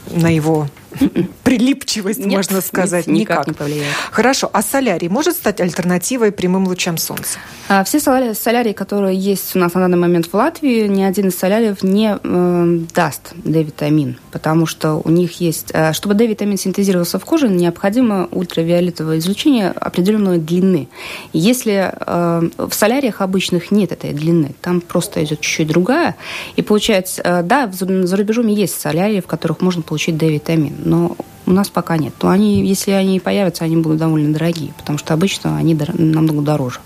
На 0.09 0.33
его 0.33 0.67
прилипчивость, 1.43 2.19
нет, 2.19 2.37
можно 2.37 2.61
сказать, 2.61 3.07
нет, 3.07 3.21
никак. 3.21 3.37
никак 3.39 3.47
не 3.47 3.53
повлияет. 3.53 3.95
Хорошо, 4.11 4.49
а 4.53 4.61
солярий 4.61 5.09
может 5.09 5.35
стать 5.35 5.61
альтернативой 5.61 6.31
прямым 6.31 6.67
лучам 6.67 6.97
солнца? 6.97 7.39
А, 7.67 7.83
все 7.83 7.99
солярии, 7.99 8.33
солярии, 8.33 8.73
которые 8.73 9.17
есть 9.17 9.55
у 9.55 9.59
нас 9.59 9.73
на 9.73 9.81
данный 9.81 9.97
момент 9.97 10.27
в 10.27 10.33
Латвии, 10.33 10.87
ни 10.87 11.03
один 11.03 11.29
из 11.29 11.37
соляриев 11.37 11.83
не 11.83 12.17
э, 12.21 12.79
даст 12.93 13.33
D-витамин, 13.35 14.17
потому 14.31 14.65
что 14.65 14.95
у 14.95 15.09
них 15.09 15.39
есть... 15.39 15.71
Э, 15.73 15.93
чтобы 15.93 16.15
D-витамин 16.15 16.57
синтезировался 16.57 17.17
в 17.17 17.25
коже, 17.25 17.47
необходимо 17.47 18.27
ультравиолетовое 18.31 19.19
излучение 19.19 19.69
определенной 19.69 20.37
длины. 20.37 20.89
Если 21.33 21.93
э, 21.93 22.49
в 22.57 22.73
соляриях 22.73 23.21
обычных 23.21 23.71
нет 23.71 23.91
этой 23.91 24.13
длины, 24.13 24.53
там 24.61 24.81
просто 24.81 25.23
идет 25.23 25.39
чуть-чуть 25.41 25.67
другая, 25.67 26.15
и 26.57 26.61
получается, 26.61 27.21
э, 27.23 27.43
да, 27.43 27.69
за 27.71 28.17
рубежом 28.17 28.47
есть 28.47 28.79
солярии, 28.79 29.21
в 29.21 29.27
которых 29.27 29.61
можно 29.61 29.81
получить 29.81 30.17
D-витамин, 30.17 30.75
но 30.83 31.15
у 31.45 31.51
нас 31.51 31.69
пока 31.69 31.97
нет. 31.97 32.13
Но 32.21 32.29
они, 32.29 32.65
если 32.65 32.91
они 32.91 33.19
появятся, 33.19 33.63
они 33.63 33.77
будут 33.77 33.97
довольно 33.97 34.33
дорогие, 34.33 34.73
потому 34.77 34.97
что 34.97 35.13
обычно 35.13 35.57
они 35.57 35.75
дор- 35.75 35.99
намного 35.99 36.41
дороже. 36.41 36.79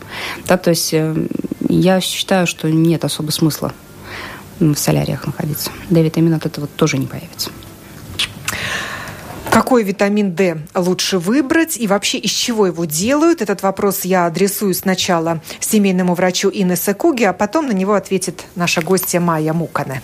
Да, 0.48 0.58
то 0.58 0.72
есть 0.72 0.94
э, 0.94 1.28
я 1.70 2.02
считаю, 2.02 2.48
что 2.48 2.70
нет 2.70 3.06
особо 3.06 3.32
смысла 3.32 3.74
в 4.60 4.76
соляриях 4.76 5.26
находиться. 5.26 5.70
D-витамин 5.90 6.34
от 6.34 6.46
этого 6.46 6.68
тоже 6.68 6.98
не 6.98 7.08
появится. 7.08 7.52
Какой 9.52 9.84
витамин 9.84 10.36
D 10.36 10.58
лучше 10.76 11.18
выбрать 11.18 11.78
и 11.78 11.88
вообще 11.88 12.18
из 12.18 12.32
чего 12.32 12.68
его 12.68 12.84
делают? 12.84 13.42
Этот 13.42 13.62
вопрос 13.62 14.04
я 14.04 14.26
адресую 14.26 14.74
сначала 14.74 15.42
семейному 15.62 16.14
врачу 16.14 16.50
Инессе 16.54 16.94
Куги, 16.94 17.24
а 17.24 17.32
потом 17.32 17.68
на 17.68 17.72
него 17.72 17.94
ответит 17.94 18.44
наша 18.56 18.82
гостья 18.82 19.22
Майя 19.22 19.54
Мукане. 19.54 20.02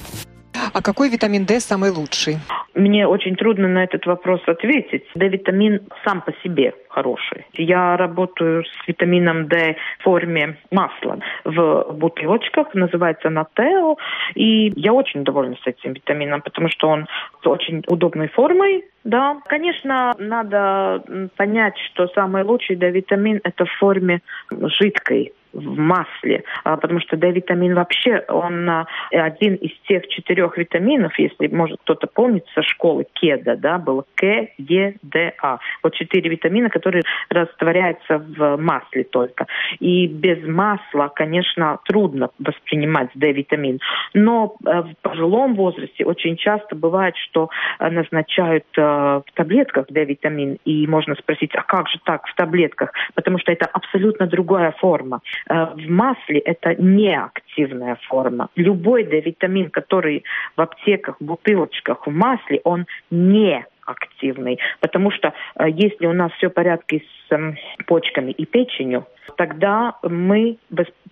А 0.71 0.81
какой 0.81 1.09
витамин 1.09 1.45
D 1.45 1.59
самый 1.59 1.91
лучший? 1.91 2.39
Мне 2.81 3.05
очень 3.05 3.35
трудно 3.35 3.67
на 3.67 3.83
этот 3.83 4.07
вопрос 4.07 4.41
ответить. 4.47 5.03
D-витамин 5.13 5.81
сам 6.03 6.21
по 6.21 6.33
себе 6.43 6.73
хороший. 6.89 7.45
Я 7.53 7.95
работаю 7.95 8.63
с 8.63 8.87
витамином 8.87 9.47
D 9.47 9.75
в 9.99 10.03
форме 10.03 10.57
масла 10.71 11.19
в 11.45 11.93
бутылочках, 11.93 12.73
называется 12.73 13.29
Натео, 13.29 13.97
и 14.33 14.73
я 14.75 14.93
очень 14.93 15.23
довольна 15.23 15.57
с 15.63 15.67
этим 15.67 15.93
витамином, 15.93 16.41
потому 16.41 16.69
что 16.69 16.87
он 16.87 17.05
с 17.43 17.45
очень 17.45 17.83
удобной 17.87 18.29
формой, 18.29 18.83
да. 19.03 19.37
Конечно, 19.47 20.13
надо 20.17 21.03
понять, 21.37 21.77
что 21.91 22.07
самый 22.09 22.43
лучший 22.43 22.75
D-витамин 22.75 23.41
это 23.43 23.65
в 23.65 23.71
форме 23.73 24.21
жидкой 24.49 25.33
в 25.53 25.77
масле, 25.77 26.43
а, 26.63 26.77
потому 26.77 26.99
что 26.99 27.17
D-витамин 27.17 27.75
вообще, 27.75 28.23
он 28.27 28.69
а, 28.69 28.87
один 29.11 29.55
из 29.55 29.71
тех 29.87 30.07
четырех 30.07 30.57
витаминов, 30.57 31.17
если, 31.19 31.47
может, 31.47 31.79
кто-то 31.81 32.07
помнит 32.07 32.45
со 32.53 32.61
школы 32.63 33.05
КЕДа, 33.13 33.57
да, 33.57 33.77
был 33.77 34.05
К, 34.15 34.47
Е, 34.57 34.95
Д, 35.01 35.33
А. 35.41 35.59
Вот 35.83 35.93
четыре 35.95 36.29
витамина, 36.29 36.69
которые 36.69 37.03
растворяются 37.29 38.17
в 38.17 38.57
масле 38.57 39.03
только. 39.03 39.47
И 39.79 40.07
без 40.07 40.45
масла, 40.47 41.11
конечно, 41.13 41.79
трудно 41.85 42.29
воспринимать 42.39 43.09
D-витамин. 43.15 43.79
Но 44.13 44.55
э, 44.65 44.81
в 44.81 44.93
пожилом 45.01 45.55
возрасте 45.55 46.05
очень 46.05 46.37
часто 46.37 46.75
бывает, 46.75 47.15
что 47.17 47.49
назначают 47.79 48.65
в 48.75 49.23
таблетках 49.33 49.87
D-витамин, 49.89 50.57
и 50.65 50.87
можно 50.87 51.15
спросить, 51.15 51.51
а 51.55 51.63
как 51.63 51.87
же 51.89 51.99
так 52.03 52.25
в 52.27 52.35
таблетках? 52.35 52.91
Потому 53.15 53.39
что 53.39 53.51
это 53.51 53.65
абсолютно 53.65 54.27
другая 54.27 54.71
форма. 54.79 55.21
Э, 55.49 55.73
в 55.73 55.89
масле 55.89 56.39
это 56.39 56.75
неактивная 56.75 57.97
форма. 58.07 58.49
Любой 58.55 59.03
D-витамин, 59.03 59.69
который 59.69 60.23
в 60.55 60.61
аптеках, 60.61 61.17
в 61.19 61.25
бутылочках, 61.25 62.05
в 62.05 62.11
масле, 62.11 62.61
он 62.63 62.85
не 63.09 63.65
активный. 63.85 64.59
Потому 64.79 65.11
что 65.11 65.33
э, 65.55 65.65
если 65.69 66.05
у 66.05 66.13
нас 66.13 66.31
все 66.33 66.49
в 66.49 66.53
порядке 66.53 67.03
с 67.27 67.35
э, 67.35 67.55
почками 67.85 68.31
и 68.31 68.45
печенью, 68.45 69.05
тогда 69.37 69.95
мы 70.03 70.57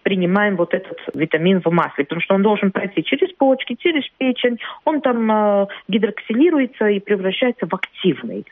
принимаем 0.04 0.56
вот 0.56 0.74
этот 0.74 0.98
витамин 1.13 1.62
в 1.62 1.72
масле, 1.72 2.06
потому 2.06 2.22
что 2.22 2.36
он 2.36 2.42
должен 2.42 2.72
пройти 2.72 3.04
через 3.04 3.32
почки, 3.34 3.76
через 3.76 4.04
печень, 4.18 4.60
он 4.86 5.02
там 5.02 5.32
э, 5.32 5.68
гидроксилируется 5.88 6.88
и 6.88 7.00
превращается 7.00 7.68
в 7.68 7.74
активный. 7.74 8.46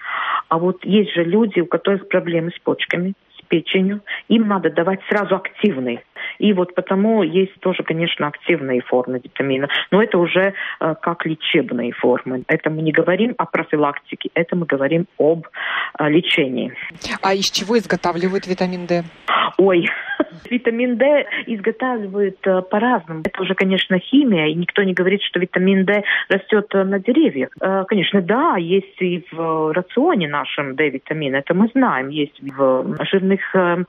А 0.49 0.57
вот 0.57 0.83
есть 0.85 1.13
же 1.13 1.23
люди, 1.23 1.59
у 1.59 1.65
которых 1.65 2.07
проблемы 2.07 2.51
с 2.51 2.59
почками, 2.59 3.13
печенью, 3.47 4.01
им 4.27 4.47
надо 4.47 4.69
давать 4.69 4.99
сразу 5.09 5.35
активный. 5.35 5.99
И 6.39 6.53
вот 6.53 6.75
потому 6.75 7.23
есть 7.23 7.59
тоже, 7.59 7.83
конечно, 7.83 8.27
активные 8.27 8.81
формы 8.81 9.19
витамина. 9.23 9.67
Но 9.91 10.01
это 10.01 10.17
уже 10.17 10.53
э, 10.79 10.95
как 11.01 11.25
лечебные 11.25 11.91
формы. 11.91 12.43
Это 12.47 12.69
мы 12.69 12.81
не 12.81 12.91
говорим 12.91 13.35
о 13.37 13.45
профилактике, 13.45 14.29
это 14.33 14.55
мы 14.55 14.65
говорим 14.65 15.07
об 15.17 15.47
э, 15.99 16.09
лечении. 16.09 16.73
А 17.21 17.33
из 17.33 17.49
чего 17.49 17.77
изготавливают 17.77 18.47
витамин 18.47 18.85
D? 18.85 19.03
Ой, 19.57 19.87
витамин 20.49 20.97
D 20.97 21.25
изготавливают 21.47 22.37
э, 22.45 22.61
по-разному. 22.61 23.21
Это 23.25 23.41
уже, 23.41 23.55
конечно, 23.55 23.97
химия, 23.99 24.47
и 24.47 24.53
никто 24.53 24.83
не 24.83 24.93
говорит, 24.93 25.21
что 25.23 25.39
витамин 25.39 25.85
D 25.85 26.03
растет 26.29 26.67
э, 26.73 26.83
на 26.83 26.99
деревьях. 26.99 27.49
Э, 27.61 27.85
конечно, 27.87 28.21
да, 28.21 28.57
есть 28.57 29.01
и 29.01 29.25
в 29.31 29.73
рационе 29.73 30.27
нашем 30.27 30.75
D-витамин, 30.75 31.35
это 31.35 31.53
мы 31.53 31.69
знаем. 31.73 32.09
Есть 32.09 32.39
в 32.41 32.95
жирных 33.11 33.41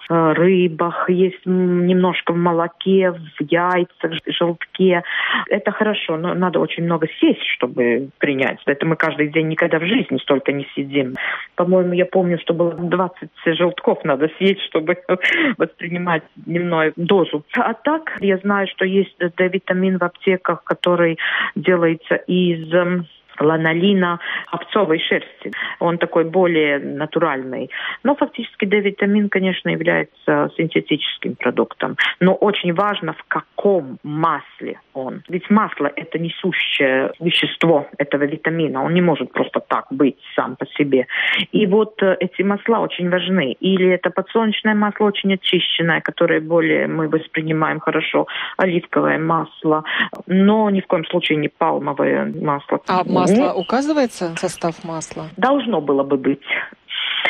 рыбах, 0.09 1.09
есть 1.11 1.45
немножко 1.45 2.18
в 2.27 2.37
молоке, 2.37 3.11
в 3.13 3.41
яйцах, 3.41 4.13
в 4.27 4.33
желтке. 4.33 5.03
Это 5.49 5.71
хорошо, 5.71 6.17
но 6.17 6.35
надо 6.35 6.61
очень 6.61 6.85
много 6.85 7.09
сесть, 7.21 7.45
чтобы 7.57 8.09
принять. 8.19 8.59
Это 8.67 8.87
мы 8.87 8.97
каждый 8.97 9.29
день 9.29 9.49
никогда 9.49 9.79
в 9.79 9.87
жизни 9.87 10.19
столько 10.19 10.53
не 10.53 10.67
сидим. 10.75 11.15
По-моему, 11.55 11.93
я 11.93 12.07
помню, 12.07 12.39
что 12.39 12.55
было 12.55 12.73
20 12.73 13.31
желтков 13.47 14.05
надо 14.05 14.31
съесть, 14.39 14.63
чтобы 14.63 14.97
воспринимать 15.59 16.23
дневную 16.37 16.93
дозу. 16.97 17.45
А 17.57 17.75
так, 17.75 18.17
я 18.21 18.39
знаю, 18.39 18.67
что 18.69 18.85
есть 18.85 19.17
D-витамин 19.19 19.99
в 19.99 20.05
аптеках, 20.05 20.65
который 20.65 21.19
делается 21.55 22.17
из 22.17 22.73
эм, 22.73 23.07
ланолина 23.41 24.19
овцовой 24.51 24.99
шерсти. 24.99 25.53
Он 25.81 25.99
такой 25.99 26.25
более 26.25 26.79
натуральный. 26.79 27.71
Но 28.03 28.15
фактически 28.15 28.65
D-витамин, 28.65 29.29
конечно, 29.29 29.69
является 29.69 30.51
синтетическим 30.57 31.37
продуктом. 31.37 31.97
Но 32.21 32.35
очень 32.35 32.73
важно, 32.75 33.13
в 33.13 33.25
каком 33.29 33.99
масле 34.03 34.81
он. 34.95 35.23
Ведь 35.29 35.51
масло– 35.51 35.91
это 35.97 36.19
несущее 36.19 37.13
вещество 37.21 37.89
этого 37.99 38.25
витамина. 38.25 38.85
Он 38.85 38.95
не 38.95 39.01
может 39.01 39.33
просто 39.33 39.61
так 39.61 39.87
быть 39.91 40.17
сам 40.35 40.57
по 40.57 40.67
себе. 40.67 41.07
И 41.53 41.67
вот 41.67 42.03
э, 42.03 42.17
эти 42.21 42.43
масла 42.43 42.81
очень 42.81 43.11
важны. 43.11 43.53
Или 43.61 43.89
это 43.89 44.11
подсолнечное 44.11 44.75
масло 44.75 45.07
очень 45.07 45.35
очищенное, 45.35 46.01
которое 46.01 46.41
более 46.41 46.87
мы 46.87 47.09
воспринимаем 47.09 47.81
хорошо, 47.81 48.27
оливковое 48.57 49.19
масло, 49.19 49.85
но 50.27 50.71
ни 50.71 50.81
в 50.81 50.87
коем 50.87 51.05
случае 51.07 51.39
не 51.39 51.49
палмовое 51.49 52.33
масло. 52.41 52.81
А 52.89 53.05
масло 53.05 53.28
указывается, 53.55 54.35
состав 54.37 54.85
масла? 54.85 55.29
Должно 55.37 55.81
было 55.81 56.03
бы 56.03 56.17
быть. 56.17 56.43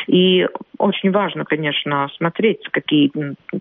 И 0.06 0.46
очень 0.78 1.10
важно, 1.10 1.44
конечно, 1.44 2.08
смотреть, 2.16 2.62
какие 2.70 3.10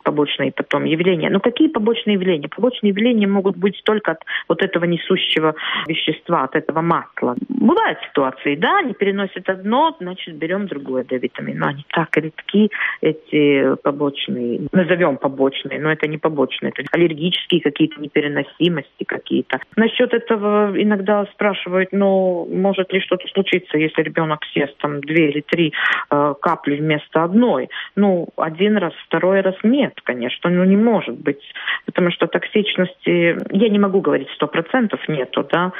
побочные 0.03 0.51
потом 0.51 0.85
явления. 0.85 1.29
Но 1.29 1.39
какие 1.39 1.67
побочные 1.67 2.13
явления? 2.13 2.47
Побочные 2.47 2.91
явления 2.91 3.27
могут 3.27 3.57
быть 3.57 3.81
только 3.83 4.11
от 4.11 4.23
вот 4.47 4.61
этого 4.61 4.85
несущего 4.85 5.55
вещества, 5.87 6.43
от 6.43 6.55
этого 6.55 6.81
масла. 6.81 7.35
Бывают 7.49 7.99
ситуации, 8.07 8.55
да, 8.55 8.79
они 8.79 8.93
переносят 8.93 9.49
одно, 9.49 9.95
значит, 9.99 10.35
берем 10.35 10.67
другое 10.67 11.03
D-витамин. 11.03 11.57
Но 11.57 11.67
они 11.67 11.85
так 11.89 12.15
редки, 12.17 12.69
эти 13.01 13.75
побочные, 13.81 14.67
назовем 14.71 15.17
побочные, 15.17 15.79
но 15.79 15.91
это 15.91 16.07
не 16.07 16.17
побочные, 16.17 16.71
это 16.75 16.87
аллергические 16.91 17.61
какие-то 17.61 17.99
непереносимости 17.99 19.03
какие-то. 19.05 19.59
Насчет 19.75 20.13
этого 20.13 20.71
иногда 20.75 21.25
спрашивают, 21.33 21.89
ну, 21.91 22.47
может 22.51 22.93
ли 22.93 22.99
что-то 23.01 23.27
случиться, 23.27 23.77
если 23.77 24.01
ребенок 24.03 24.45
съест 24.53 24.77
там 24.77 25.01
две 25.01 25.29
или 25.29 25.41
три 25.41 25.73
э, 26.11 26.33
капли 26.41 26.75
вместо 26.75 27.06
одной? 27.23 27.69
Ну, 27.95 28.29
один 28.37 28.77
раз, 28.77 28.93
второй 29.05 29.41
раз 29.41 29.55
нет, 29.63 29.99
конечно, 30.03 30.49
ну 30.49 30.63
не 30.63 30.77
может 30.77 31.15
быть, 31.15 31.41
потому 31.85 32.11
что 32.11 32.27
токсичности, 32.27 33.37
я 33.55 33.69
не 33.69 33.79
могу 33.79 34.01
говорить 34.01 34.29
сто 34.35 34.47
процентов 34.47 34.99
нету, 35.07 35.47
да, 35.51 35.71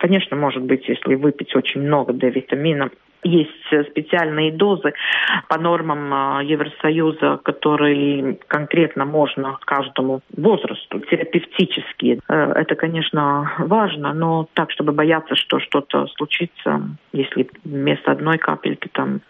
Конечно, 0.00 0.34
может 0.34 0.62
быть, 0.62 0.88
если 0.88 1.14
выпить 1.14 1.54
очень 1.54 1.82
много 1.82 2.14
D-витамина, 2.14 2.88
есть 3.22 3.50
специальные 3.90 4.52
дозы 4.52 4.94
по 5.48 5.58
нормам 5.58 6.12
а, 6.12 6.42
Евросоюза, 6.42 7.38
которые 7.44 8.38
конкретно 8.46 9.04
можно 9.04 9.58
каждому 9.66 10.20
возрасту, 10.34 11.00
терапевтические. 11.00 12.20
Э, 12.28 12.52
это, 12.52 12.76
конечно, 12.76 13.52
важно, 13.58 14.14
но 14.14 14.48
так, 14.54 14.70
чтобы 14.70 14.92
бояться, 14.92 15.34
что 15.36 15.58
что-то 15.60 16.06
случится, 16.16 16.80
если 17.12 17.50
вместо 17.64 18.12
одной 18.12 18.38
капельки 18.38 18.88
там 18.90 19.20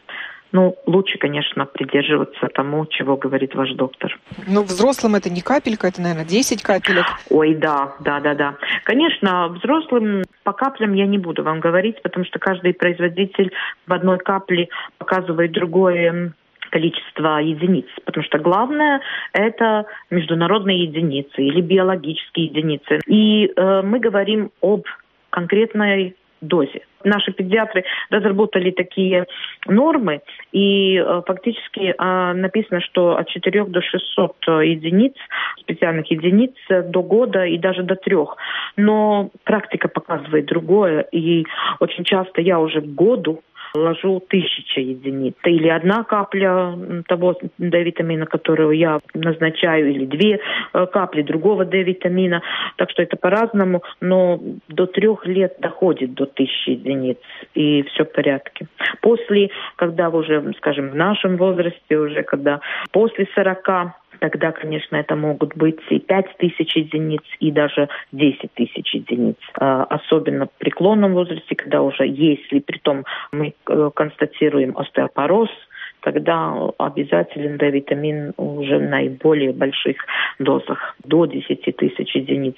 ну, 0.53 0.77
лучше, 0.87 1.19
конечно, 1.19 1.67
придерживаться 1.67 2.49
тому, 2.49 2.87
чего 2.87 3.17
говорит 3.17 3.55
ваш 3.55 3.73
доктор. 3.73 4.19
Ну, 4.47 4.63
взрослым 4.63 5.15
это 5.15 5.31
не 5.31 5.41
капелька, 5.41 5.89
это, 5.89 6.01
наверное, 6.01 6.25
10 6.25 6.63
капелек. 6.63 7.07
Ой, 7.31 7.55
да, 7.55 7.95
да, 8.01 8.21
да, 8.21 8.35
да. 8.35 8.57
Конечно, 8.85 9.49
взрослым 9.49 10.25
по 10.43 10.53
каплям 10.53 10.95
я 10.95 11.07
не 11.07 11.19
буду 11.19 11.43
вам 11.43 11.61
говорить, 11.61 12.03
потому 12.03 12.25
что 12.25 12.39
каждый 12.39 12.75
производитель 12.75 13.53
в 13.87 13.93
одной 13.93 14.19
капле 14.19 14.69
показывает 14.99 15.53
другое 15.53 16.33
количество 16.71 17.39
единиц, 17.39 17.87
потому 18.05 18.25
что 18.25 18.39
главное 18.39 19.01
это 19.33 19.87
международные 20.11 20.85
единицы 20.85 21.43
или 21.43 21.61
биологические 21.61 22.47
единицы. 22.47 23.01
И 23.07 23.47
э, 23.47 23.83
мы 23.83 23.99
говорим 23.99 24.51
об 24.61 24.85
конкретной 25.31 26.17
дозе. 26.40 26.83
Наши 27.05 27.33
педиатры 27.33 27.85
разработали 28.11 28.70
такие 28.70 29.26
нормы, 29.66 30.20
и 30.53 30.96
э, 30.96 31.22
фактически 31.26 31.94
э, 31.96 32.33
написано, 32.35 32.81
что 32.81 33.16
от 33.16 33.29
4 33.29 33.64
до 33.64 33.81
600 33.81 34.37
единиц, 34.64 35.14
специальных 35.61 36.11
единиц 36.11 36.55
до 36.68 37.03
года 37.03 37.44
и 37.44 37.59
даже 37.59 37.83
до 37.83 37.96
трех. 37.96 38.37
Но 38.76 39.31
практика 39.44 39.88
показывает 39.88 40.46
другое, 40.46 41.00
и 41.12 41.44
очень 41.79 42.05
часто 42.05 42.40
я 42.40 42.59
уже 42.59 42.81
году 42.81 43.42
ложу 43.75 44.21
тысяча 44.29 44.81
единиц. 44.81 45.35
Или 45.45 45.69
одна 45.69 46.05
капля 46.05 46.75
того 47.07 47.37
D-витамина, 47.59 48.27
которую 48.27 48.73
я 48.73 49.01
назначаю, 49.15 49.91
или 49.91 50.07
две 50.07 50.41
э, 50.73 50.87
капли 50.87 51.23
другого 51.23 51.65
D-витамина. 51.65 52.43
Так 52.77 52.91
что 52.91 53.03
это 53.03 53.17
по-разному, 53.17 53.83
но 54.01 54.41
до 54.69 54.87
трех 54.87 55.27
лет 55.27 55.57
доходит 55.61 56.15
до 56.15 56.27
тысячи 56.27 56.71
единиц, 56.71 57.19
и 57.55 57.83
все 57.83 58.05
в 58.05 58.13
порядке. 58.13 58.67
После, 59.01 59.51
когда 59.77 60.09
уже, 60.09 60.53
скажем, 60.59 60.91
в 60.91 60.95
нашем 60.95 61.37
возрасте, 61.37 61.99
уже 61.99 62.23
когда 62.23 62.61
после 62.93 63.29
40 63.35 63.95
тогда, 64.21 64.53
конечно, 64.53 64.97
это 64.97 65.17
могут 65.17 65.57
быть 65.57 65.81
и 65.91 65.99
5 65.99 66.37
тысяч 66.39 66.77
единиц, 66.77 67.23
и 67.41 67.51
даже 67.51 67.89
10 68.13 68.53
тысяч 68.55 68.95
единиц. 68.95 69.37
А, 69.55 69.85
особенно 69.85 70.47
в 70.47 70.53
преклонном 70.59 71.15
возрасте, 71.15 71.57
когда 71.57 71.83
уже, 71.83 72.07
если 72.07 72.61
при 72.61 72.79
том 72.79 73.05
мы 73.33 73.55
э, 73.67 73.91
констатируем 73.95 74.77
остеопороз, 74.79 75.49
тогда 76.01 76.55
обязателен 76.79 77.57
D-витамин 77.57 78.33
уже 78.37 78.79
в 78.79 78.83
наиболее 78.83 79.53
больших 79.53 79.97
дозах, 80.39 80.97
до 81.05 81.27
10 81.27 81.77
тысяч 81.77 82.15
единиц. 82.15 82.57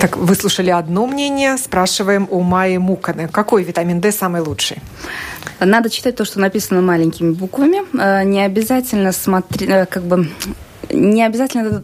Так, 0.00 0.16
выслушали 0.16 0.70
одно 0.70 1.06
мнение, 1.06 1.56
спрашиваем 1.58 2.28
у 2.30 2.42
Майи 2.42 2.76
Муканы. 2.76 3.26
Какой 3.26 3.64
витамин 3.64 4.00
D 4.00 4.12
самый 4.12 4.42
лучший? 4.42 4.78
Надо 5.58 5.90
читать 5.90 6.14
то, 6.14 6.24
что 6.24 6.38
написано 6.38 6.82
маленькими 6.82 7.32
буквами. 7.32 7.82
Э, 8.00 8.22
не 8.22 8.44
обязательно 8.44 9.10
смотреть, 9.10 9.68
э, 9.68 9.86
как 9.86 10.04
бы, 10.04 10.30
не 10.92 11.24
обязательно 11.24 11.82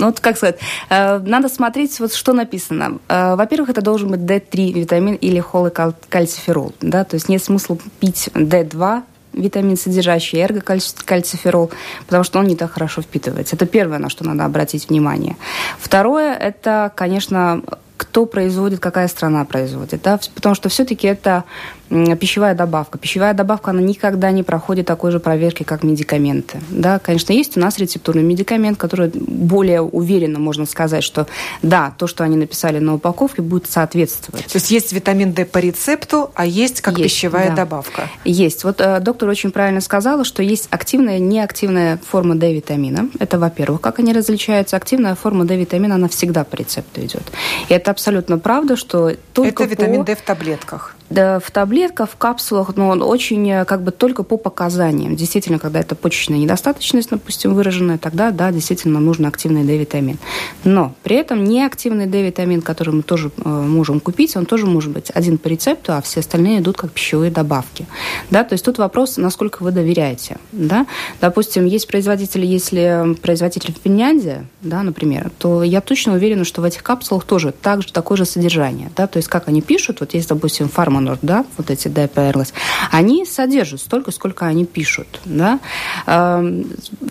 ну, 0.00 0.06
вот 0.06 0.20
как 0.20 0.36
сказать, 0.36 0.58
э, 0.90 1.18
надо 1.18 1.48
смотреть, 1.48 2.00
вот 2.00 2.12
что 2.12 2.32
написано. 2.32 2.98
Во-первых, 3.08 3.70
это 3.70 3.82
должен 3.82 4.10
быть 4.10 4.20
D3 4.20 4.72
витамин 4.72 5.14
или 5.14 5.40
холокальциферол, 5.40 6.72
да, 6.80 7.04
то 7.04 7.14
есть 7.14 7.28
нет 7.28 7.42
смысла 7.42 7.78
пить 8.00 8.30
D2 8.34 9.02
витамин, 9.40 9.76
содержащий 9.76 10.40
эргокальциферол, 10.40 11.70
потому 12.06 12.24
что 12.24 12.38
он 12.38 12.46
не 12.46 12.56
так 12.56 12.72
хорошо 12.72 13.02
впитывается. 13.02 13.56
Это 13.56 13.66
первое, 13.66 13.98
на 13.98 14.08
что 14.08 14.24
надо 14.24 14.44
обратить 14.44 14.88
внимание. 14.88 15.36
Второе, 15.78 16.34
это, 16.34 16.92
конечно, 16.94 17.62
кто 17.98 18.26
производит, 18.26 18.80
какая 18.80 19.08
страна 19.08 19.44
производит. 19.44 20.02
Да? 20.02 20.18
Потому 20.34 20.54
что 20.54 20.68
все-таки 20.68 21.06
это 21.06 21.44
пищевая 21.88 22.54
добавка. 22.54 22.98
Пищевая 22.98 23.34
добавка, 23.34 23.70
она 23.70 23.80
никогда 23.80 24.30
не 24.30 24.42
проходит 24.42 24.86
такой 24.86 25.10
же 25.10 25.20
проверки, 25.20 25.62
как 25.62 25.82
медикаменты. 25.82 26.60
Да, 26.70 26.98
конечно, 26.98 27.32
есть 27.32 27.56
у 27.56 27.60
нас 27.60 27.78
рецептурный 27.78 28.22
медикамент, 28.22 28.78
который 28.78 29.10
более 29.14 29.82
уверенно 29.82 30.38
можно 30.38 30.66
сказать, 30.66 31.02
что 31.04 31.26
да, 31.62 31.92
то, 31.96 32.06
что 32.06 32.24
они 32.24 32.36
написали 32.36 32.78
на 32.78 32.94
упаковке, 32.94 33.42
будет 33.42 33.70
соответствовать. 33.70 34.46
То 34.46 34.56
есть 34.56 34.70
есть 34.70 34.92
витамин 34.92 35.32
D 35.32 35.44
по 35.44 35.58
рецепту, 35.58 36.30
а 36.34 36.44
есть 36.46 36.80
как 36.80 36.98
есть, 36.98 37.14
пищевая 37.14 37.50
да. 37.50 37.56
добавка. 37.56 38.08
Есть. 38.24 38.64
Вот 38.64 38.80
э, 38.80 39.00
доктор 39.00 39.28
очень 39.28 39.50
правильно 39.50 39.80
сказала, 39.80 40.24
что 40.24 40.42
есть 40.42 40.68
активная 40.70 41.18
и 41.18 41.20
неактивная 41.20 41.98
форма 41.98 42.34
D-витамина. 42.34 43.08
Это, 43.18 43.38
во-первых, 43.38 43.80
как 43.80 43.98
они 43.98 44.12
различаются. 44.12 44.76
Активная 44.76 45.14
форма 45.14 45.44
D-витамина, 45.44 45.94
она 45.94 46.08
всегда 46.08 46.44
по 46.44 46.56
рецепту 46.56 47.00
идет. 47.00 47.22
И 47.68 47.74
это 47.74 47.90
абсолютно 47.90 48.38
правда, 48.38 48.76
что 48.76 49.12
только 49.32 49.64
Это 49.64 49.72
витамин 49.72 50.00
по... 50.00 50.06
D 50.06 50.14
в 50.16 50.22
таблетках. 50.22 50.94
Да, 51.10 51.40
в 51.40 51.50
таблетках, 51.50 52.10
в 52.10 52.16
капсулах, 52.16 52.76
но 52.76 52.88
он 52.88 53.02
очень 53.02 53.48
э, 53.50 53.64
как 53.64 53.82
бы 53.82 53.92
только 53.92 54.22
по 54.22 54.36
показаниям. 54.36 55.16
Действительно, 55.16 55.58
когда 55.58 55.80
это 55.80 55.94
почечная 55.94 56.38
недостаточность, 56.38 57.08
допустим, 57.10 57.54
выраженная, 57.54 57.96
тогда, 57.96 58.30
да, 58.30 58.52
действительно 58.52 59.00
нужен 59.00 59.24
активный 59.24 59.64
D-витамин. 59.64 60.18
Но 60.64 60.94
при 61.02 61.16
этом 61.16 61.44
неактивный 61.44 62.06
D-витамин, 62.06 62.60
который 62.60 62.92
мы 62.92 63.02
тоже 63.02 63.30
э, 63.36 63.48
можем 63.48 64.00
купить, 64.00 64.36
он 64.36 64.44
тоже 64.44 64.66
может 64.66 64.90
быть 64.90 65.10
один 65.14 65.38
по 65.38 65.48
рецепту, 65.48 65.94
а 65.94 66.02
все 66.02 66.20
остальные 66.20 66.60
идут 66.60 66.76
как 66.76 66.92
пищевые 66.92 67.30
добавки. 67.30 67.86
Да, 68.30 68.44
то 68.44 68.52
есть 68.52 68.64
тут 68.64 68.76
вопрос, 68.76 69.16
насколько 69.16 69.62
вы 69.62 69.70
доверяете. 69.70 70.36
Да? 70.52 70.86
Допустим, 71.22 71.64
есть 71.64 71.88
производители, 71.88 72.44
если 72.44 73.16
производитель 73.22 73.72
в 73.72 73.82
Финляндии, 73.82 74.46
да, 74.60 74.82
например, 74.82 75.30
то 75.38 75.62
я 75.62 75.80
точно 75.80 76.14
уверена, 76.14 76.44
что 76.44 76.60
в 76.60 76.64
этих 76.64 76.82
капсулах 76.82 77.24
тоже 77.24 77.52
также 77.52 77.92
такое 77.92 78.18
же 78.18 78.26
содержание. 78.26 78.90
Да? 78.94 79.06
То 79.06 79.16
есть 79.16 79.28
как 79.28 79.48
они 79.48 79.62
пишут, 79.62 80.00
вот 80.00 80.12
есть, 80.12 80.28
допустим, 80.28 80.68
фарма 80.68 80.97
Monord, 80.98 81.18
да, 81.22 81.44
вот 81.56 81.70
эти 81.70 81.88
DPRLS, 81.88 82.52
они 82.90 83.24
содержат 83.24 83.80
столько, 83.80 84.10
сколько 84.10 84.46
они 84.46 84.64
пишут, 84.64 85.20
да. 85.24 85.60
Эм, 86.06 86.66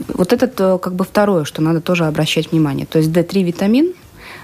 вот 0.09 0.33
это 0.33 0.51
э, 0.57 0.77
как 0.79 0.95
бы 0.95 1.05
второе, 1.05 1.45
что 1.45 1.61
надо 1.61 1.81
тоже 1.81 2.05
обращать 2.05 2.51
внимание. 2.51 2.85
То 2.85 2.99
есть 2.99 3.09
D3 3.11 3.43
витамин, 3.43 3.93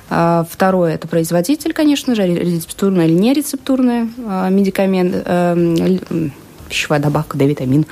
э, 0.10 0.44
Второе– 0.50 0.94
это 0.96 1.08
производитель, 1.08 1.74
конечно 1.74 2.16
же, 2.16 2.26
рецептурный 2.26 3.08
или 3.08 3.14
нерецептурный 3.14 4.10
э, 4.18 4.50
медикамент, 4.50 5.16
эм, 5.26 6.32
пищевая 6.70 7.00
добавка, 7.00 7.38
D-витамин, 7.38 7.86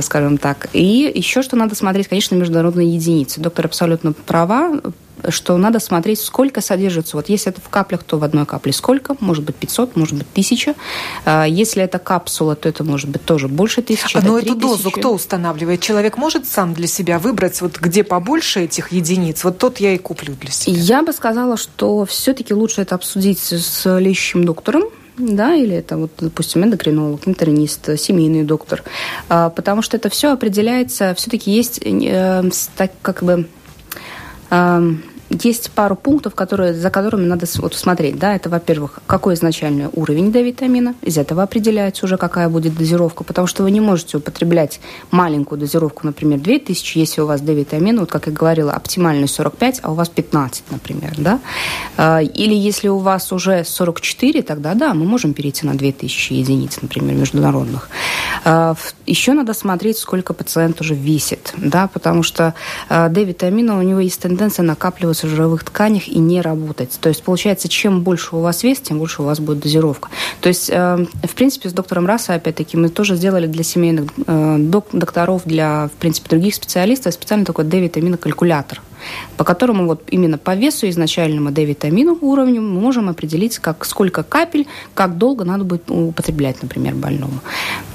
скажем 0.00 0.38
так. 0.38 0.68
И 0.72 1.12
еще 1.14 1.42
что 1.42 1.56
надо 1.56 1.74
смотреть, 1.74 2.08
конечно, 2.08 2.34
международные 2.34 2.94
единицы. 2.94 3.40
Доктор 3.40 3.66
абсолютно 3.66 4.12
права 4.12 4.80
что 5.28 5.56
надо 5.56 5.78
смотреть, 5.78 6.20
сколько 6.20 6.60
содержится. 6.60 7.16
Вот 7.16 7.28
если 7.28 7.52
это 7.52 7.60
в 7.60 7.68
каплях, 7.68 8.02
то 8.02 8.18
в 8.18 8.24
одной 8.24 8.46
капле 8.46 8.72
сколько? 8.72 9.16
Может 9.20 9.44
быть 9.44 9.56
500, 9.56 9.96
может 9.96 10.14
быть 10.16 10.26
1000. 10.32 10.74
А, 11.24 11.44
если 11.44 11.82
это 11.82 11.98
капсула, 11.98 12.56
то 12.56 12.68
это 12.68 12.84
может 12.84 13.10
быть 13.10 13.24
тоже 13.24 13.48
больше 13.48 13.82
тысячи. 13.82 14.16
Но 14.16 14.38
эту 14.38 14.54
дозу 14.54 14.90
кто 14.90 15.12
устанавливает? 15.12 15.80
Человек 15.80 16.16
может 16.16 16.46
сам 16.46 16.74
для 16.74 16.86
себя 16.86 17.18
выбрать, 17.18 17.60
вот 17.60 17.78
где 17.78 18.04
побольше 18.04 18.60
этих 18.64 18.92
единиц? 18.92 19.44
Вот 19.44 19.58
тот 19.58 19.78
я 19.78 19.94
и 19.94 19.98
куплю 19.98 20.34
для 20.34 20.50
себя. 20.50 20.76
Я 20.76 21.02
бы 21.02 21.12
сказала, 21.12 21.56
что 21.56 22.04
все-таки 22.04 22.54
лучше 22.54 22.82
это 22.82 22.94
обсудить 22.94 23.38
с 23.38 23.98
лечащим 23.98 24.44
доктором, 24.44 24.84
да, 25.18 25.54
или 25.54 25.76
это, 25.76 25.96
вот, 25.96 26.12
допустим, 26.18 26.64
эндокринолог, 26.64 27.28
интернист, 27.28 27.98
семейный 27.98 28.44
доктор, 28.44 28.82
а, 29.28 29.50
потому 29.50 29.82
что 29.82 29.96
это 29.96 30.08
все 30.08 30.32
определяется, 30.32 31.14
все-таки 31.14 31.50
есть 31.50 31.80
э, 31.84 32.50
так, 32.76 32.92
как 33.02 33.22
бы 33.22 33.46
есть 35.42 35.70
пару 35.70 35.96
пунктов, 35.96 36.34
которые, 36.34 36.74
за 36.74 36.90
которыми 36.90 37.24
надо 37.24 37.46
вот 37.56 37.74
смотреть. 37.74 38.18
Да, 38.18 38.36
это, 38.36 38.50
во-первых, 38.50 39.00
какой 39.06 39.34
изначальный 39.34 39.88
уровень 39.92 40.30
D-витамина. 40.30 40.94
Из 41.02 41.16
этого 41.16 41.42
определяется 41.42 42.04
уже, 42.04 42.16
какая 42.18 42.48
будет 42.48 42.76
дозировка. 42.76 43.24
Потому 43.24 43.46
что 43.46 43.62
вы 43.62 43.70
не 43.70 43.80
можете 43.80 44.18
употреблять 44.18 44.80
маленькую 45.10 45.58
дозировку, 45.58 46.06
например, 46.06 46.38
2000, 46.40 46.98
если 46.98 47.22
у 47.22 47.26
вас 47.26 47.40
D-витамина, 47.40 48.00
вот 48.00 48.10
как 48.10 48.26
я 48.26 48.32
говорила, 48.32 48.72
оптимальный 48.72 49.28
45, 49.28 49.80
а 49.82 49.92
у 49.92 49.94
вас 49.94 50.08
15, 50.08 50.64
например. 50.70 51.14
Да? 51.16 51.40
А, 51.96 52.20
или 52.20 52.54
если 52.54 52.88
у 52.88 52.98
вас 52.98 53.32
уже 53.32 53.64
44, 53.64 54.42
тогда 54.42 54.74
да, 54.74 54.92
мы 54.92 55.06
можем 55.06 55.32
перейти 55.32 55.66
на 55.66 55.74
2000 55.74 56.32
единиц, 56.34 56.78
например, 56.82 57.14
международных. 57.14 57.88
А, 58.44 58.74
Еще 59.06 59.32
надо 59.32 59.54
смотреть, 59.54 59.98
сколько 59.98 60.34
пациент 60.34 60.80
уже 60.80 60.94
весит, 60.94 61.54
да, 61.56 61.88
потому 61.88 62.22
что 62.22 62.54
D-витамина, 62.88 63.78
у 63.78 63.82
него 63.82 64.00
есть 64.00 64.20
тенденция 64.20 64.62
накапливаться 64.64 65.21
в 65.26 65.30
жировых 65.30 65.64
тканях 65.64 66.08
и 66.08 66.18
не 66.18 66.40
работать. 66.40 66.98
То 67.00 67.08
есть, 67.08 67.22
получается, 67.22 67.68
чем 67.68 68.02
больше 68.02 68.36
у 68.36 68.40
вас 68.40 68.62
вес, 68.62 68.80
тем 68.80 68.98
больше 68.98 69.22
у 69.22 69.24
вас 69.24 69.40
будет 69.40 69.60
дозировка. 69.60 70.08
То 70.40 70.48
есть, 70.48 70.70
э, 70.70 71.06
в 71.22 71.34
принципе, 71.34 71.68
с 71.68 71.72
доктором 71.72 72.06
Раса, 72.06 72.34
опять-таки, 72.34 72.76
мы 72.76 72.88
тоже 72.88 73.16
сделали 73.16 73.46
для 73.46 73.64
семейных 73.64 74.10
э, 74.26 74.56
докторов, 74.58 75.42
для, 75.44 75.88
в 75.88 75.98
принципе, 75.98 76.28
других 76.28 76.54
специалистов 76.54 77.14
специально 77.14 77.44
такой 77.44 77.64
D-витаминокалькулятор 77.64 78.80
по 79.36 79.44
которому 79.44 79.86
вот 79.86 80.02
именно 80.10 80.38
по 80.38 80.54
весу 80.54 80.88
изначальному 80.88 81.50
D-витамину 81.50 82.18
уровню 82.20 82.62
мы 82.62 82.80
можем 82.80 83.08
определить, 83.08 83.58
как, 83.58 83.84
сколько 83.84 84.22
капель, 84.22 84.66
как 84.94 85.18
долго 85.18 85.44
надо 85.44 85.64
будет 85.64 85.90
употреблять, 85.90 86.62
например, 86.62 86.94
больному. 86.94 87.40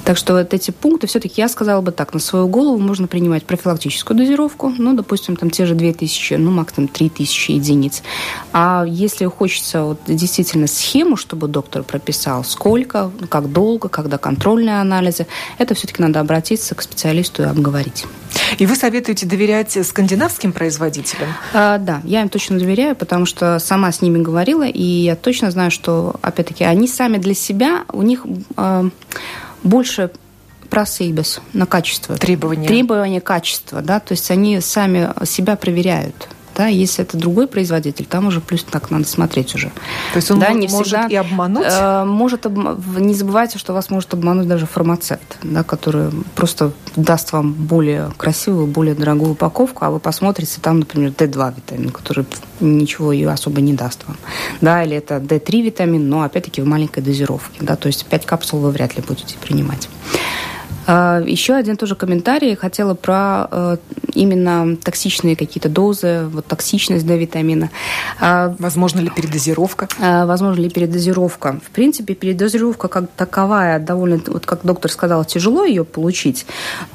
Так 0.04 0.18
что 0.18 0.34
вот 0.34 0.54
эти 0.54 0.72
пункты, 0.72 1.08
все-таки 1.08 1.42
я 1.42 1.50
сказала 1.50 1.82
бы 1.82 1.92
так, 1.92 2.14
на 2.14 2.20
свою 2.20 2.48
голову 2.48 2.80
можно 2.80 3.08
принимать 3.08 3.44
профилактическую 3.44 4.18
дозировку, 4.18 4.74
ну, 4.78 4.94
допустим, 4.94 5.36
там 5.36 5.50
те 5.50 5.66
же 5.66 5.76
2000, 5.76 6.36
ну, 6.36 6.52
максимум 6.52 6.88
3000 6.88 7.52
единиц. 7.52 8.04
А 8.54 8.86
если 8.88 9.26
хочется 9.26 9.84
вот 9.84 10.00
действительно 10.08 10.68
схему, 10.68 11.18
чтобы 11.18 11.48
доктор 11.48 11.84
прописал, 11.84 12.44
сколько, 12.46 13.12
как 13.30 13.52
долго, 13.52 13.90
когда 13.90 14.18
контрольные 14.18 14.80
анализы, 14.80 15.28
это 15.58 15.74
все-таки 15.74 16.02
надо 16.02 16.20
обратиться 16.20 16.74
к 16.74 16.82
специалисту 16.82 17.44
и 17.44 17.46
обговорить. 17.46 18.06
И 18.58 18.66
вы 18.66 18.76
советуете 18.76 19.26
доверять 19.26 19.78
скандинавским 19.86 20.54
производителям? 20.54 21.30
А, 21.54 21.78
да, 21.78 22.02
я 22.04 22.22
им 22.22 22.30
точно 22.30 22.58
доверяю, 22.58 22.96
потому 22.96 23.26
что 23.26 23.60
сама 23.60 23.92
с 23.92 24.02
ними 24.02 24.22
говорила, 24.22 24.68
и 24.68 24.84
я 24.84 25.16
точно 25.16 25.52
знаю, 25.52 25.72
что, 25.72 26.16
опять-таки, 26.22 26.64
они 26.64 26.88
сами 26.88 27.18
для 27.18 27.34
себя, 27.34 27.86
у 27.92 28.02
них 28.02 28.26
э, 28.56 28.90
больше 29.64 30.12
просейбес 30.70 31.42
на 31.54 31.66
качество. 31.66 32.16
Требования. 32.18 32.68
Требования 32.68 33.22
качества, 33.22 33.82
да, 33.82 34.00
то 34.00 34.14
есть 34.14 34.30
они 34.32 34.60
сами 34.62 35.10
себя 35.26 35.56
проверяют. 35.56 36.30
Да, 36.58 36.66
если 36.66 37.04
это 37.04 37.18
другой 37.18 37.48
производитель, 37.48 38.06
там 38.06 38.26
уже 38.28 38.42
плюс 38.42 38.64
так 38.64 38.90
надо 38.90 39.06
смотреть 39.06 39.54
уже. 39.54 39.68
То 40.14 40.16
есть 40.16 40.32
он 40.32 40.40
да, 40.40 40.50
не 40.54 40.68
может 40.68 40.88
всегда, 40.88 41.08
и 41.08 41.16
обмануть? 41.16 41.68
Э, 41.70 42.04
может, 42.04 42.46
не 42.98 43.14
забывайте, 43.14 43.60
что 43.60 43.74
вас 43.74 43.92
может 43.92 44.12
обмануть 44.16 44.48
даже 44.48 44.66
фармацевт, 44.66 45.38
да, 45.44 45.64
который 45.64 46.10
просто 46.36 46.72
даст 46.96 47.32
вам 47.32 47.54
более 47.54 48.12
красивую, 48.18 48.66
более 48.66 48.96
дорогую 48.96 49.34
упаковку, 49.34 49.86
а 49.86 49.92
вы 49.92 50.00
посмотрите, 50.00 50.60
там, 50.60 50.80
например, 50.80 51.12
D2 51.12 51.58
витамин, 51.58 51.92
который 51.92 52.26
ничего 52.60 53.12
ее 53.12 53.30
особо 53.30 53.62
не 53.62 53.74
даст 53.74 54.08
вам. 54.08 54.18
Да, 54.60 54.84
или 54.84 54.98
это 54.98 55.18
D3 55.18 55.62
витамин, 55.62 56.10
но 56.10 56.24
опять-таки 56.24 56.62
в 56.62 56.66
маленькой 56.66 57.04
дозировке. 57.04 57.60
Да, 57.62 57.76
то 57.76 57.86
есть 57.86 58.08
5 58.08 58.26
капсул 58.26 58.62
вы 58.62 58.72
вряд 58.72 58.96
ли 58.96 59.04
будете 59.08 59.38
принимать. 59.38 59.90
А, 60.88 61.20
Еще 61.20 61.54
один 61.54 61.76
тоже 61.76 61.96
комментарий. 61.96 62.56
Хотела 62.56 62.94
про 62.94 63.48
э, 63.52 63.78
именно 64.14 64.78
токсичные 64.78 65.36
какие-то 65.36 65.70
дозы, 65.70 66.28
вот 66.32 66.46
токсичность 66.46 67.06
да, 67.06 67.16
витамина. 67.16 67.70
А, 68.20 68.56
возможно 68.58 69.02
ли 69.02 69.10
передозировка? 69.10 69.90
А, 70.00 70.26
возможно 70.26 70.62
ли 70.62 70.70
передозировка? 70.70 71.60
В 71.66 71.72
принципе, 71.72 72.14
передозировка 72.16 72.88
как 72.88 73.10
таковая 73.18 73.80
довольно, 73.80 74.22
вот 74.28 74.46
как 74.46 74.62
доктор 74.64 74.90
сказал, 74.90 75.26
тяжело 75.26 75.66
ее 75.66 75.84
получить. 75.84 76.46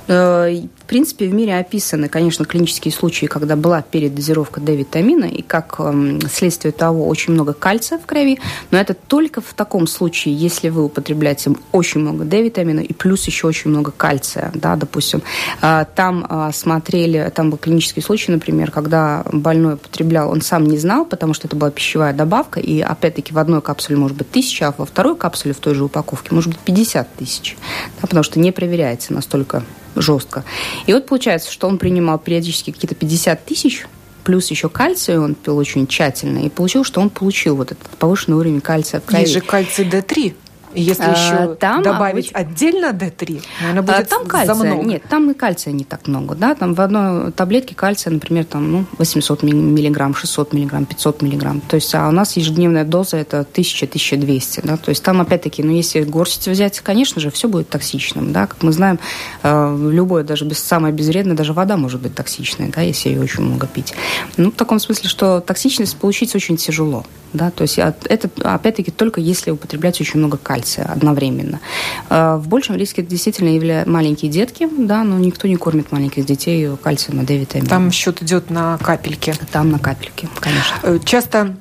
Э, 0.08 0.48
в 0.82 0.86
принципе, 0.86 1.26
в 1.26 1.34
мире 1.34 1.56
описаны, 1.56 2.08
конечно, 2.08 2.44
клинические 2.44 2.92
случаи, 2.92 3.26
когда 3.26 3.56
была 3.56 3.82
передозировка 3.82 4.60
D-витамина, 4.60 5.24
и 5.24 5.42
как 5.42 5.76
эм, 5.78 6.20
следствие 6.30 6.72
того 6.72 7.06
очень 7.06 7.32
много 7.34 7.52
кальция 7.52 7.98
в 7.98 8.06
крови, 8.06 8.38
но 8.70 8.78
это 8.78 8.94
только 8.94 9.40
в 9.40 9.54
таком 9.54 9.86
случае, 9.86 10.34
если 10.34 10.68
вы 10.68 10.84
употребляете 10.84 11.52
очень 11.72 12.00
много 12.00 12.24
D-витамина 12.24 12.80
и 12.80 12.92
плюс 12.92 13.26
еще 13.26 13.46
очень 13.46 13.70
много 13.70 13.81
кальция, 13.90 14.50
да, 14.54 14.76
допустим. 14.76 15.22
А, 15.60 15.84
там 15.84 16.26
а, 16.28 16.52
смотрели, 16.52 17.32
там 17.34 17.50
был 17.50 17.58
клинический 17.58 18.02
случай, 18.02 18.30
например, 18.30 18.70
когда 18.70 19.24
больной 19.32 19.74
употреблял, 19.74 20.30
он 20.30 20.40
сам 20.40 20.66
не 20.66 20.78
знал, 20.78 21.04
потому 21.04 21.34
что 21.34 21.48
это 21.48 21.56
была 21.56 21.70
пищевая 21.70 22.12
добавка, 22.12 22.60
и 22.60 22.80
опять-таки 22.80 23.32
в 23.32 23.38
одной 23.38 23.62
капсуле 23.62 23.96
может 23.96 24.16
быть 24.16 24.30
тысяча, 24.30 24.68
а 24.68 24.74
во 24.76 24.86
второй 24.86 25.16
капсуле 25.16 25.54
в 25.54 25.58
той 25.58 25.74
же 25.74 25.84
упаковке 25.84 26.34
может 26.34 26.50
быть 26.50 26.60
50 26.60 27.16
тысяч, 27.16 27.56
да, 28.00 28.06
потому 28.06 28.22
что 28.22 28.38
не 28.38 28.52
проверяется 28.52 29.12
настолько 29.12 29.64
жестко. 29.94 30.44
И 30.86 30.92
вот 30.92 31.06
получается, 31.06 31.50
что 31.50 31.68
он 31.68 31.78
принимал 31.78 32.18
периодически 32.18 32.70
какие-то 32.70 32.94
50 32.94 33.44
тысяч, 33.44 33.86
плюс 34.24 34.50
еще 34.50 34.68
кальций 34.68 35.18
он 35.18 35.34
пил 35.34 35.56
очень 35.56 35.86
тщательно, 35.86 36.46
и 36.46 36.48
получил, 36.48 36.84
что 36.84 37.00
он 37.00 37.10
получил 37.10 37.56
вот 37.56 37.72
этот 37.72 37.88
повышенный 37.98 38.36
уровень 38.36 38.60
кальция 38.60 39.00
в 39.00 39.04
крови. 39.04 39.22
Есть 39.22 39.32
же 39.32 39.40
кальций 39.40 39.84
D3. 39.86 40.34
Если 40.74 41.02
еще 41.02 41.52
а, 41.52 41.56
там 41.56 41.82
добавить 41.82 42.32
обыч... 42.32 42.48
отдельно 42.48 42.86
D3, 42.92 43.42
наверное, 43.60 43.82
будет 43.82 43.96
а, 43.96 44.04
там 44.04 44.26
кальция, 44.26 44.54
за 44.54 44.64
много. 44.64 44.82
Нет, 44.82 45.02
там 45.08 45.30
и 45.30 45.34
кальция 45.34 45.72
не 45.72 45.84
так 45.84 46.06
много. 46.06 46.34
Да? 46.34 46.54
Там 46.54 46.74
в 46.74 46.80
одной 46.80 47.32
таблетке 47.32 47.74
кальция, 47.74 48.12
например, 48.12 48.44
там, 48.44 48.70
ну, 48.70 48.84
800 48.98 49.42
миллиграмм, 49.42 50.14
600 50.14 50.52
миллиграмм, 50.52 50.86
500 50.86 51.22
миллиграмм. 51.22 51.60
То 51.60 51.76
есть 51.76 51.94
а 51.94 52.08
у 52.08 52.12
нас 52.12 52.36
ежедневная 52.36 52.84
доза 52.84 53.18
это 53.18 53.46
1000-1200. 53.52 54.60
Да? 54.64 54.76
То 54.76 54.90
есть 54.90 55.02
там, 55.02 55.20
опять-таки, 55.20 55.62
ну, 55.62 55.72
если 55.72 56.02
горсть 56.02 56.48
взять, 56.48 56.80
конечно 56.80 57.20
же, 57.20 57.30
все 57.30 57.48
будет 57.48 57.68
токсичным. 57.68 58.32
Да? 58.32 58.46
Как 58.46 58.62
мы 58.62 58.72
знаем, 58.72 58.98
э, 59.42 59.88
любое, 59.90 60.24
даже 60.24 60.44
без, 60.44 60.58
самое 60.58 60.94
безвредное, 60.94 61.36
даже 61.36 61.52
вода 61.52 61.76
может 61.76 62.00
быть 62.00 62.14
токсичной, 62.14 62.70
да, 62.74 62.80
если 62.80 63.10
ее 63.10 63.20
очень 63.20 63.42
много 63.42 63.66
пить. 63.66 63.94
Ну, 64.36 64.50
в 64.50 64.54
таком 64.54 64.78
смысле, 64.78 65.08
что 65.08 65.40
токсичность 65.40 65.96
получить 65.96 66.34
очень 66.34 66.56
тяжело. 66.56 67.04
Да? 67.32 67.50
То 67.50 67.62
есть 67.62 67.78
это, 67.78 68.30
опять-таки, 68.42 68.90
только 68.90 69.20
если 69.20 69.50
употреблять 69.50 70.00
очень 70.00 70.18
много 70.18 70.36
кальция 70.36 70.61
одновременно. 70.78 71.60
Э, 72.08 72.36
в 72.36 72.48
большем 72.48 72.76
риске 72.76 73.02
действительно 73.02 73.48
являются 73.48 73.90
маленькие 73.90 74.30
детки, 74.30 74.68
да, 74.78 75.04
но 75.04 75.18
никто 75.18 75.48
не 75.48 75.56
кормит 75.56 75.92
маленьких 75.92 76.24
детей 76.24 76.68
кальцием 76.82 77.20
и 77.22 77.24
D-витамином. 77.24 77.68
Там 77.68 77.90
счет 77.90 78.22
идет 78.22 78.50
на 78.50 78.78
капельки. 78.78 79.34
Там 79.50 79.70
на 79.70 79.78
капельки, 79.78 80.28
конечно. 80.40 80.74
Э, 80.82 80.98
часто 81.04 81.56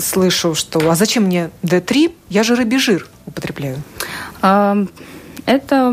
слышу, 0.00 0.54
что 0.54 0.90
«а 0.90 0.94
зачем 0.94 1.24
мне 1.24 1.50
D3? 1.62 2.12
Я 2.28 2.42
же 2.42 2.54
рыбий 2.54 2.78
жир 2.78 3.06
употребляю». 3.26 3.82
Это 5.44 5.92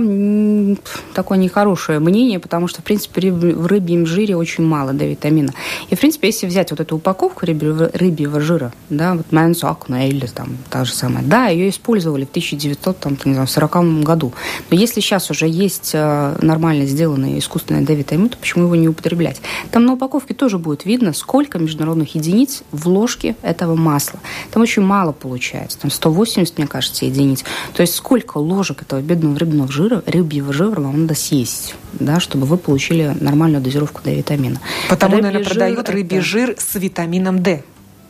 такое 1.14 1.38
нехорошее 1.38 2.00
мнение, 2.00 2.40
потому 2.40 2.68
что, 2.68 2.82
в 2.82 2.84
принципе, 2.84 3.32
в 3.32 3.66
рыбьем 3.66 4.06
жире 4.06 4.36
очень 4.36 4.64
мало 4.64 4.94
да, 4.94 5.06
витамина. 5.06 5.54
И, 5.90 5.96
в 5.96 6.00
принципе, 6.00 6.28
если 6.28 6.46
взять 6.46 6.72
вот 6.72 6.80
эту 6.80 6.98
упаковку 6.98 7.46
рыбьего, 7.46 7.90
рыбьего 7.94 8.40
жира, 8.42 8.72
да, 8.90 9.16
вот 9.16 9.32
Мэнсокна 9.32 10.08
или 10.08 10.28
там 10.28 10.58
та 10.70 10.86
же 10.86 10.94
самая, 10.94 11.24
да, 11.24 11.48
ее 11.48 11.70
использовали 11.70 12.26
в 12.26 12.30
1940 12.30 14.04
году. 14.04 14.34
Но 14.70 14.78
если 14.78 15.02
сейчас 15.02 15.32
уже 15.32 15.48
есть 15.48 15.92
э, 15.94 16.38
нормально 16.42 16.86
сделанный 16.86 17.40
искусственный 17.40 17.82
D-витамин, 17.82 18.30
то 18.30 18.38
почему 18.38 18.66
его 18.66 18.76
не 18.76 18.88
употреблять? 18.88 19.42
Там 19.72 19.86
на 19.86 19.94
упаковке 19.94 20.34
тоже 20.34 20.60
будет 20.60 20.86
видно, 20.86 21.14
сколько 21.14 21.58
международных 21.58 22.14
единиц 22.14 22.64
в 22.72 22.88
ложке 22.88 23.36
этого 23.42 23.76
масла. 23.76 24.20
Там 24.52 24.62
очень 24.62 24.84
мало 24.84 25.12
получается, 25.12 25.80
там 25.80 25.90
180, 25.90 26.58
мне 26.58 26.68
кажется, 26.68 27.06
единиц. 27.06 27.44
То 27.74 27.82
есть 27.82 27.96
сколько 27.96 28.38
ложек 28.38 28.84
этого 28.84 29.02
бедного 29.02 29.39
рыбного 29.40 29.72
жира, 29.72 30.04
рыбьего 30.06 30.54
жира 30.54 30.80
вам 30.80 31.02
надо 31.02 31.16
съесть, 31.16 31.76
да, 31.94 32.20
чтобы 32.20 32.46
вы 32.46 32.58
получили 32.58 33.16
нормальную 33.20 33.64
дозировку 33.64 34.02
D-витамина. 34.04 34.60
Потому, 34.90 35.16
рыбий 35.16 35.24
наверное, 35.24 35.50
продают 35.50 35.80
это... 35.80 35.92
рыбий 35.92 36.20
жир 36.20 36.56
с 36.58 36.76
витамином 36.76 37.42
D. 37.42 37.64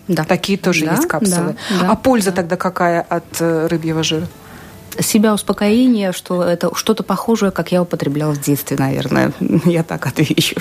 Да. 0.07 0.25
Такие 0.25 0.57
тоже 0.57 0.85
да, 0.85 0.93
есть 0.93 1.07
капсулы. 1.07 1.55
Да, 1.69 1.81
да, 1.81 1.91
а 1.91 1.95
польза 1.95 2.31
да. 2.31 2.37
тогда 2.37 2.55
какая 2.57 3.01
от 3.01 3.39
э, 3.39 3.67
рыбьего 3.67 4.03
жира? 4.03 4.27
себя 4.99 5.33
успокоение, 5.33 6.11
что 6.11 6.43
это 6.43 6.73
что-то 6.75 7.03
похожее, 7.03 7.51
как 7.51 7.71
я 7.71 7.81
употребляла 7.81 8.33
в 8.33 8.41
детстве, 8.41 8.75
наверное. 8.77 9.31
Я 9.65 9.83
так 9.83 10.05
отвечу. 10.05 10.57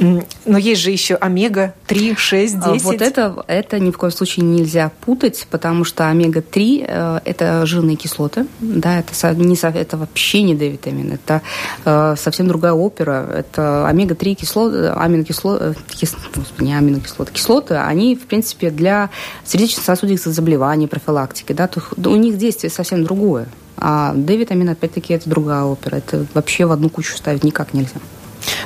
Но 0.00 0.56
есть 0.56 0.80
же 0.80 0.90
еще 0.90 1.14
омега-3, 1.16 2.16
6, 2.16 2.60
10. 2.60 2.84
Вот 2.84 3.02
это, 3.02 3.44
это 3.46 3.78
ни 3.78 3.90
в 3.90 3.98
коем 3.98 4.12
случае 4.12 4.46
нельзя 4.46 4.90
путать, 5.02 5.46
потому 5.50 5.84
что 5.84 6.08
омега-3 6.08 6.84
э,– 6.88 7.20
это 7.24 7.66
жирные 7.66 7.96
кислоты. 7.96 8.46
Да, 8.60 8.98
это, 8.98 9.34
не, 9.34 9.54
это 9.54 9.96
вообще 9.98 10.42
не 10.42 10.54
D-витамин. 10.54 11.12
Это 11.12 11.42
э, 11.84 12.14
совсем 12.16 12.48
другая 12.48 12.72
опера. 12.72 13.28
Это 13.30 13.86
омега-3 13.88 14.34
кислоты, 14.34 14.88
аминокислоты, 14.88 15.64
э, 15.64 15.74
кис, 15.94 16.16
не 16.58 16.74
аминокислоты, 16.74 17.32
кислоты, 17.32 17.74
они, 17.74 18.16
в 18.16 18.26
принципе, 18.26 18.70
для 18.70 19.10
сердечно-сосудистых 19.44 20.32
заболеваний, 20.32 20.86
профилактики. 20.86 21.52
Да, 21.52 21.68
то, 21.68 21.82
у 22.10 22.16
них 22.16 22.38
действие 22.38 22.70
совсем 22.70 23.04
другое. 23.04 23.48
А 23.76 24.14
D-витамин, 24.14 24.70
опять-таки, 24.70 25.12
это 25.12 25.28
другая 25.28 25.64
опера. 25.64 25.96
Это 25.96 26.26
вообще 26.32 26.64
в 26.64 26.72
одну 26.72 26.88
кучу 26.88 27.16
ставить 27.16 27.44
никак 27.44 27.74
нельзя. 27.74 28.00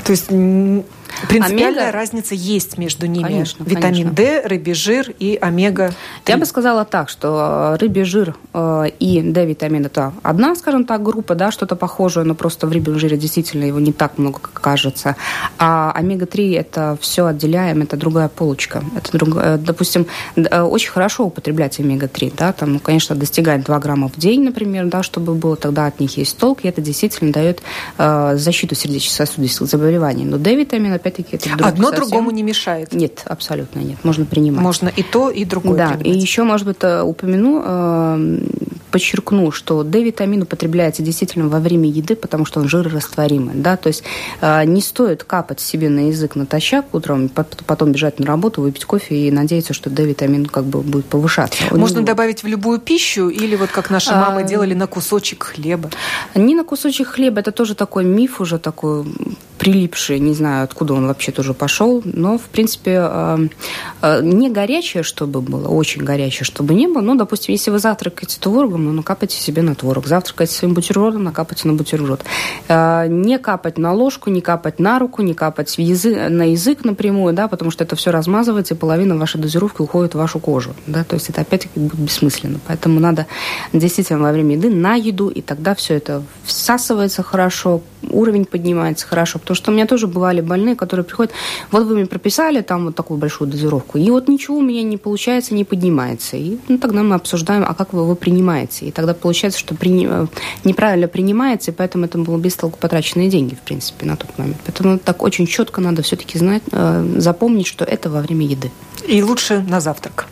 То 0.05 0.13
есть 0.13 0.31
Принципиальная 1.29 1.85
омега... 1.85 1.93
разница 1.93 2.35
есть 2.35 2.79
между 2.79 3.07
ними. 3.07 3.25
Конечно, 3.25 3.65
Витамин 3.65 3.83
конечно. 3.83 4.13
D, 4.13 4.43
рыбий 4.47 4.75
жир 4.75 5.11
и 5.19 5.39
омега. 5.41 5.93
-3. 6.25 6.31
Я 6.31 6.37
бы 6.37 6.47
сказала 6.47 6.85
так, 6.85 7.09
что 7.09 7.77
рыбий 7.81 8.05
жир 8.05 8.37
и 8.55 9.21
D-витамин 9.25 9.87
это 9.87 10.13
одна, 10.23 10.55
скажем 10.55 10.85
так, 10.85 11.03
группа, 11.03 11.35
да, 11.35 11.51
что-то 11.51 11.77
похожее, 11.77 12.25
но 12.25 12.35
просто 12.35 12.67
в 12.67 12.73
рыбьем 12.73 12.99
жире 12.99 13.17
действительно 13.17 13.65
его 13.65 13.81
не 13.81 13.93
так 13.93 14.19
много, 14.19 14.39
как 14.41 14.61
кажется. 14.61 15.17
А 15.59 15.93
омега-3 15.93 16.59
это 16.59 16.99
все 17.01 17.27
отделяем, 17.27 17.83
это 17.83 17.97
другая 17.97 18.29
полочка. 18.29 18.83
Это 18.97 19.17
друг... 19.17 19.35
Допустим, 19.59 20.07
очень 20.37 20.91
хорошо 20.91 21.25
употреблять 21.25 21.79
омега-3, 21.81 22.35
да, 22.37 22.53
там, 22.53 22.75
ну, 22.75 22.79
конечно, 22.81 23.17
достигать 23.17 23.65
2 23.65 23.79
грамма 23.79 24.09
в 24.09 24.17
день, 24.17 24.45
например, 24.45 24.87
да, 24.87 25.03
чтобы 25.03 25.35
было, 25.35 25.57
тогда 25.57 25.87
от 25.87 26.01
них 26.01 26.17
есть 26.17 26.37
толк, 26.39 26.61
и 26.63 26.69
это 26.69 26.81
действительно 26.81 27.33
дает 27.33 27.63
э, 27.99 28.37
защиту 28.37 28.75
сердечно-сосудистых 28.75 29.69
заболеваний. 29.69 30.25
Но 30.25 30.39
D-витамин, 30.39 30.93
опять-таки, 31.05 31.37
это 31.37 31.51
друг 31.51 31.67
Одно 31.67 31.89
совсем... 31.89 32.01
другому 32.01 32.31
не 32.31 32.43
мешает? 32.43 32.93
Нет, 32.93 33.23
абсолютно 33.27 33.81
нет. 33.81 33.99
Можно 34.05 34.25
принимать. 34.25 34.63
Можно 34.63 34.89
и 34.89 35.03
то, 35.03 35.31
и 35.31 35.45
другое 35.45 35.77
Да, 35.77 35.89
принимать. 35.89 36.07
и 36.07 36.19
еще, 36.19 36.45
может 36.45 36.67
быть, 36.67 36.79
э, 36.81 37.03
упомяну, 37.03 37.63
э, 37.65 38.39
подчеркну, 38.91 39.51
что 39.51 39.83
D-витамин 39.83 40.43
употребляется 40.43 41.03
действительно 41.03 41.49
во 41.49 41.59
время 41.59 41.89
еды, 41.89 42.15
потому 42.15 42.47
что 42.47 42.61
он 42.61 42.69
жирорастворимый. 42.69 43.57
Да? 43.57 43.77
То 43.77 43.89
есть 43.89 44.05
э, 44.41 44.65
не 44.65 44.81
стоит 44.81 45.25
капать 45.25 45.61
себе 45.61 45.89
на 45.89 46.09
язык 46.09 46.37
натощак 46.37 46.95
утром, 46.95 47.29
потом 47.29 47.93
бежать 47.93 48.21
на 48.21 48.27
работу, 48.27 48.63
выпить 48.63 48.85
кофе 48.85 49.17
и 49.17 49.31
надеяться, 49.31 49.75
что 49.75 49.91
D-витамин 49.91 50.47
как 50.47 50.65
бы 50.65 50.81
будет 50.81 51.07
повышаться. 51.07 51.65
Можно 51.73 52.03
добавить 52.03 52.43
в 52.45 52.47
любую 52.47 52.79
пищу 52.79 53.29
или 53.29 53.57
вот 53.57 53.71
как 53.71 53.91
наши 53.91 54.13
мамы 54.13 54.43
а... 54.43 54.45
делали 54.45 54.75
на 54.75 54.87
кусочек 54.87 55.43
хлеба? 55.43 55.91
Не 56.37 56.55
на 56.55 56.65
кусочек 56.65 57.09
хлеба, 57.09 57.41
это 57.41 57.51
тоже 57.51 57.75
такой 57.75 58.05
миф 58.05 58.41
уже 58.41 58.59
такой 58.59 59.05
прилипший, 59.59 60.19
не 60.19 60.35
знаю, 60.35 60.65
откуда 60.65 60.95
он 60.95 61.07
вообще 61.07 61.33
тоже 61.33 61.55
пошел, 61.55 62.03
но, 62.05 62.39
в 62.39 62.43
принципе, 62.43 62.99
э, 63.01 63.49
э, 64.03 64.21
не 64.23 64.51
горячее, 64.51 65.03
чтобы 65.03 65.41
было, 65.41 65.69
очень 65.69 66.03
горячее, 66.03 66.45
чтобы 66.45 66.75
не 66.75 66.87
было. 66.87 67.03
Ну, 67.03 67.15
допустим, 67.15 67.53
если 67.53 67.71
вы 67.71 67.79
завтракаете 67.79 68.39
творогом, 68.41 68.85
ну, 68.85 68.93
накапайте 68.93 69.37
себе 69.37 69.63
на 69.63 69.75
творог. 69.75 70.07
Завтракаете 70.07 70.55
своим 70.55 70.75
бутербродом, 70.75 71.25
накапайте 71.25 71.69
на 71.69 71.75
бутерброд. 71.75 72.25
Э, 72.69 73.07
не 73.09 73.39
капать 73.39 73.79
на 73.79 73.93
ложку, 73.93 74.31
не 74.31 74.41
капать 74.41 74.79
на 74.79 74.99
руку, 74.99 75.23
не 75.23 75.35
капать 75.35 75.71
в 75.71 75.79
язык, 75.79 76.17
на 76.29 76.51
язык 76.51 76.85
напрямую, 76.85 77.35
да, 77.35 77.49
потому 77.49 77.71
что 77.71 77.85
это 77.85 77.97
все 77.97 78.11
размазывается, 78.11 78.75
и 78.75 78.77
половина 78.77 79.17
вашей 79.17 79.41
дозировки 79.41 79.83
уходит 79.83 80.15
в 80.15 80.19
вашу 80.19 80.39
кожу, 80.39 80.75
да, 80.87 81.05
то 81.05 81.15
есть 81.15 81.31
это 81.31 81.41
опять-таки 81.43 81.79
будет 81.79 81.99
бессмысленно. 81.99 82.61
Поэтому 82.67 83.01
надо 83.01 83.27
действительно 83.73 84.21
во 84.21 84.33
время 84.33 84.57
еды 84.57 84.71
на 84.71 84.95
еду, 84.95 85.29
и 85.29 85.41
тогда 85.41 85.75
все 85.75 85.95
это 85.95 86.23
всасывается 86.45 87.23
хорошо, 87.23 87.83
уровень 88.11 88.45
поднимается 88.45 89.07
хорошо, 89.07 89.39
потому 89.45 89.57
что 89.57 89.71
у 89.71 89.75
меня 89.75 89.87
тоже 89.87 90.07
бывали 90.07 90.41
больные, 90.41 90.75
которые 90.75 91.05
приходят, 91.05 91.33
вот 91.71 91.85
вы 91.85 91.95
мне 91.95 92.07
прописали 92.07 92.63
там 92.63 92.87
вот 92.87 92.95
такую 92.95 93.19
большую 93.19 93.51
дозировку, 93.51 93.99
и 93.99 94.11
вот 94.11 94.29
ничего 94.29 94.57
у 94.57 94.63
меня 94.63 94.83
не 94.83 94.97
получается, 94.97 95.55
не 95.55 95.65
поднимается. 95.65 96.37
И 96.37 96.59
ну, 96.69 96.79
тогда 96.79 97.03
мы 97.03 97.15
обсуждаем, 97.15 97.65
а 97.67 97.75
как 97.75 97.93
вы 97.93 98.03
его 98.03 98.15
принимаете. 98.15 98.87
И 98.87 98.91
тогда 98.91 99.15
получается, 99.15 99.61
что 99.61 99.75
при... 99.75 100.07
Э, 100.07 100.27
неправильно 100.65 101.09
принимается, 101.09 101.71
и 101.71 101.75
поэтому 101.75 102.07
это 102.07 102.19
было 102.19 102.39
без 102.39 102.55
толку 102.57 102.79
потраченные 102.79 103.29
деньги, 103.29 103.55
в 103.55 103.61
принципе, 103.61 104.07
на 104.07 104.17
тот 104.17 104.37
момент. 104.39 104.57
Поэтому 104.65 104.99
так 104.99 105.23
очень 105.23 105.47
четко 105.47 105.81
надо 105.81 106.03
все-таки 106.03 106.39
знать, 106.39 106.63
э, 106.73 107.15
запомнить, 107.19 107.67
что 107.67 107.85
это 107.85 108.11
во 108.11 108.21
время 108.21 108.47
еды. 108.47 108.71
И 109.07 109.23
лучше 109.23 109.65
на 109.69 109.81
завтрак. 109.81 110.27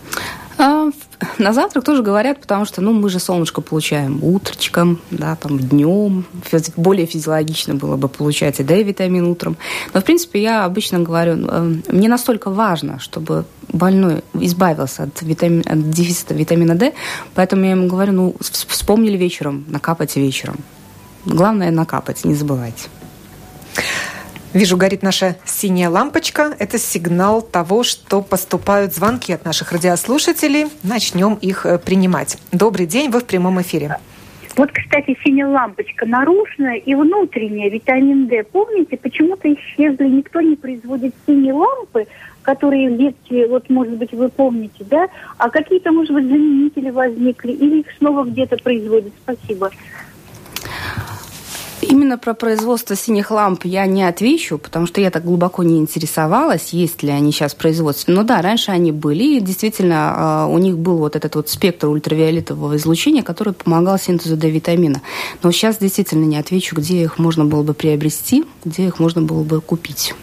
А, 0.58 0.90
на 1.38 1.52
завтрак 1.52 1.84
тоже 1.84 2.02
говорят, 2.02 2.40
потому 2.40 2.64
что, 2.64 2.80
ну, 2.80 2.92
мы 2.92 3.08
же 3.08 3.18
солнышко 3.18 3.60
получаем 3.60 4.22
утречком, 4.22 4.98
да, 5.10 5.36
там, 5.36 5.58
днем. 5.58 6.24
Более 6.76 7.06
физиологично 7.06 7.74
было 7.74 7.96
бы 7.96 8.08
получать 8.08 8.60
и 8.60 8.62
D-витамин 8.62 9.26
утром. 9.26 9.56
Но, 9.94 10.00
в 10.00 10.04
принципе, 10.04 10.42
я 10.42 10.64
обычно 10.64 11.00
говорю, 11.00 11.46
э, 11.48 11.74
мне 11.88 12.08
настолько 12.08 12.50
важно, 12.50 12.98
чтобы 12.98 13.44
больной 13.68 14.22
избавился 14.34 15.04
от, 15.04 15.22
витамин, 15.22 15.62
от 15.66 15.90
дефицита 15.90 16.34
витамина 16.34 16.74
D, 16.74 16.92
поэтому 17.34 17.64
я 17.64 17.70
ему 17.72 17.88
говорю, 17.88 18.12
ну, 18.12 18.36
вспомнили 18.40 19.16
вечером, 19.16 19.64
накапайте 19.68 20.20
вечером. 20.20 20.56
Главное 21.24 21.70
накапать, 21.70 22.24
не 22.24 22.34
забывайте. 22.34 22.88
Вижу, 24.54 24.76
горит 24.76 25.02
наша 25.02 25.36
синяя 25.46 25.88
лампочка. 25.88 26.54
Это 26.58 26.78
сигнал 26.78 27.40
того, 27.40 27.82
что 27.82 28.20
поступают 28.20 28.94
звонки 28.94 29.32
от 29.32 29.46
наших 29.46 29.72
радиослушателей. 29.72 30.66
Начнем 30.82 31.34
их 31.34 31.64
э, 31.64 31.78
принимать. 31.78 32.36
Добрый 32.52 32.84
день, 32.84 33.10
вы 33.10 33.20
в 33.20 33.24
прямом 33.24 33.62
эфире. 33.62 33.96
Вот, 34.54 34.70
кстати, 34.70 35.16
синяя 35.24 35.48
лампочка 35.48 36.04
наружная 36.04 36.76
и 36.76 36.94
внутренняя 36.94 37.70
витамин 37.70 38.26
D. 38.26 38.42
Помните, 38.44 38.98
почему-то 38.98 39.50
исчезли, 39.54 40.06
никто 40.06 40.42
не 40.42 40.56
производит 40.56 41.14
синие 41.26 41.54
лампы, 41.54 42.06
которые 42.42 42.90
детстве, 42.90 43.48
вот, 43.48 43.70
может 43.70 43.96
быть, 43.96 44.12
вы 44.12 44.28
помните, 44.28 44.84
да? 44.84 45.08
А 45.38 45.48
какие-то, 45.48 45.92
может 45.92 46.12
быть, 46.12 46.26
заменители 46.26 46.90
возникли 46.90 47.52
или 47.52 47.80
их 47.80 47.86
снова 47.96 48.24
где-то 48.24 48.58
производят? 48.58 49.12
Спасибо. 49.22 49.70
Именно 51.82 52.16
про 52.16 52.34
производство 52.34 52.94
синих 52.94 53.30
ламп 53.30 53.64
я 53.64 53.86
не 53.86 54.04
отвечу, 54.04 54.56
потому 54.56 54.86
что 54.86 55.00
я 55.00 55.10
так 55.10 55.24
глубоко 55.24 55.62
не 55.64 55.78
интересовалась, 55.78 56.72
есть 56.72 57.02
ли 57.02 57.10
они 57.10 57.32
сейчас 57.32 57.54
в 57.54 57.56
производстве. 57.56 58.14
Но 58.14 58.22
да, 58.22 58.40
раньше 58.40 58.70
они 58.70 58.92
были, 58.92 59.36
и 59.36 59.40
действительно 59.40 60.14
а, 60.14 60.46
у 60.46 60.58
них 60.58 60.78
был 60.78 60.98
вот 60.98 61.16
этот 61.16 61.34
вот 61.34 61.48
спектр 61.48 61.88
ультравиолетового 61.88 62.76
излучения, 62.76 63.22
который 63.22 63.52
помогал 63.52 63.98
синтезу 63.98 64.36
D-витамина. 64.36 65.02
Но 65.42 65.50
сейчас 65.50 65.78
действительно 65.78 66.24
не 66.24 66.36
отвечу, 66.36 66.76
где 66.76 67.02
их 67.02 67.18
можно 67.18 67.44
было 67.44 67.62
бы 67.62 67.74
приобрести, 67.74 68.44
где 68.64 68.86
их 68.86 69.00
можно 69.00 69.20
было 69.20 69.42
бы 69.42 69.60
купить. 69.60 70.14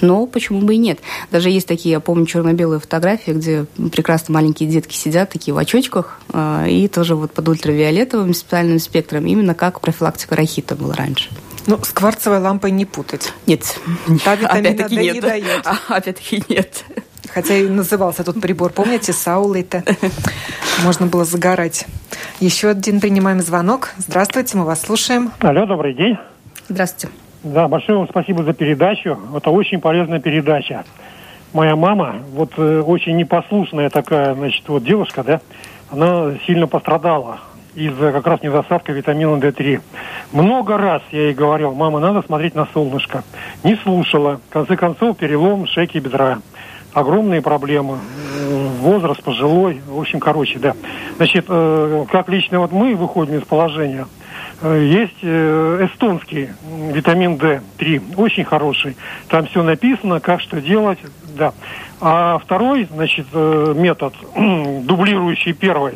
Но 0.00 0.26
почему 0.26 0.60
бы 0.60 0.74
и 0.74 0.78
нет? 0.78 1.00
Даже 1.30 1.50
есть 1.50 1.66
такие, 1.66 1.92
я 1.92 2.00
помню, 2.00 2.26
черно-белые 2.26 2.80
фотографии, 2.80 3.32
где 3.32 3.66
прекрасно 3.92 4.34
маленькие 4.34 4.68
детки 4.68 4.94
сидят 4.94 5.30
такие 5.30 5.54
в 5.54 5.58
очочках, 5.58 6.20
э, 6.32 6.66
и 6.68 6.88
тоже 6.88 7.14
вот 7.14 7.32
под 7.32 7.48
ультравиолетовым 7.48 8.34
специальным 8.34 8.78
спектром, 8.78 9.26
именно 9.26 9.54
как 9.54 9.80
профилактика 9.80 10.36
рахита 10.36 10.74
была 10.74 10.94
раньше. 10.94 11.30
Ну, 11.66 11.78
с 11.82 11.90
кварцевой 11.90 12.38
лампой 12.38 12.70
не 12.70 12.84
путать. 12.84 13.32
Нет. 13.46 13.78
Та 14.24 14.32
опять-таки 14.32 14.96
нет. 14.96 15.14
не 15.14 15.20
дает. 15.20 15.66
А, 15.66 15.78
опять-таки 15.96 16.42
нет. 16.48 16.84
Хотя 17.28 17.54
и 17.56 17.68
назывался 17.68 18.24
тут 18.24 18.40
прибор, 18.40 18.72
помните, 18.72 19.12
саулейта. 19.12 19.84
Можно 20.82 21.06
было 21.06 21.24
загорать. 21.24 21.86
Еще 22.40 22.68
один 22.68 23.00
принимаем 23.00 23.40
звонок. 23.40 23.90
Здравствуйте, 23.98 24.56
мы 24.56 24.64
вас 24.64 24.82
слушаем. 24.82 25.30
Алло, 25.40 25.66
добрый 25.66 25.94
день. 25.94 26.16
Здравствуйте. 26.68 27.14
Да, 27.42 27.68
большое 27.68 27.96
вам 27.96 28.08
спасибо 28.08 28.44
за 28.44 28.52
передачу. 28.52 29.18
Это 29.34 29.50
очень 29.50 29.80
полезная 29.80 30.20
передача. 30.20 30.84
Моя 31.54 31.74
мама, 31.74 32.16
вот 32.34 32.52
э, 32.58 32.82
очень 32.82 33.16
непослушная 33.16 33.88
такая, 33.88 34.34
значит, 34.34 34.68
вот 34.68 34.84
девушка, 34.84 35.24
да, 35.24 35.40
она 35.90 36.34
сильно 36.46 36.66
пострадала 36.66 37.40
из-за 37.74 38.12
как 38.12 38.26
раз 38.26 38.42
недостатка 38.42 38.92
витамина 38.92 39.36
D3. 39.36 39.80
Много 40.32 40.76
раз 40.76 41.00
я 41.12 41.22
ей 41.22 41.34
говорил, 41.34 41.72
мама, 41.72 41.98
надо 41.98 42.20
смотреть 42.22 42.54
на 42.54 42.66
солнышко. 42.74 43.24
Не 43.64 43.74
слушала. 43.76 44.40
В 44.50 44.52
конце 44.52 44.76
концов, 44.76 45.16
перелом 45.16 45.66
шейки 45.66 45.96
бедра. 45.96 46.40
Огромные 46.92 47.40
проблемы. 47.40 47.98
Возраст 48.80 49.22
пожилой. 49.22 49.80
В 49.88 49.98
общем, 49.98 50.20
короче, 50.20 50.58
да. 50.58 50.74
Значит, 51.16 51.46
э, 51.48 52.04
как 52.12 52.28
лично 52.28 52.60
вот 52.60 52.70
мы 52.70 52.94
выходим 52.94 53.38
из 53.38 53.44
положения– 53.44 54.06
Э, 54.19 54.19
есть 54.62 55.16
э, 55.22 55.86
эстонский 55.86 56.50
витамин 56.92 57.36
D3, 57.36 58.14
очень 58.16 58.44
хороший. 58.44 58.96
Там 59.28 59.46
все 59.46 59.62
написано, 59.62 60.20
как 60.20 60.40
что 60.40 60.60
делать, 60.60 60.98
да. 61.36 61.54
А 62.00 62.38
второй, 62.38 62.84
значит, 62.84 63.26
э, 63.32 63.74
метод, 63.76 64.14
дублирующий 64.34 65.54
первый, 65.54 65.94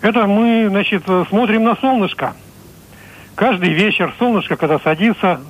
это 0.00 0.26
мы, 0.26 0.66
значит, 0.68 1.04
смотрим 1.28 1.64
на 1.64 1.76
солнышко. 1.76 2.34
Каждый 3.36 3.70
вечер 3.70 4.14
солнышко, 4.18 4.56
когда 4.56 4.78
садится, 4.78 5.40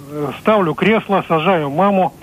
ставлю 0.40 0.74
кресло, 0.74 1.24
сажаю 1.28 1.70
маму, 1.70 2.14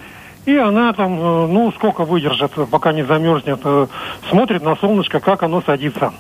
и 0.46 0.56
она 0.56 0.94
там, 0.94 1.16
ну, 1.16 1.72
сколько 1.72 2.04
выдержит, 2.04 2.52
пока 2.70 2.92
не 2.92 3.04
замерзнет, 3.04 3.62
смотрит 4.30 4.62
на 4.62 4.76
солнышко, 4.76 5.20
как 5.20 5.42
оно 5.42 5.62
садится. 5.62 6.12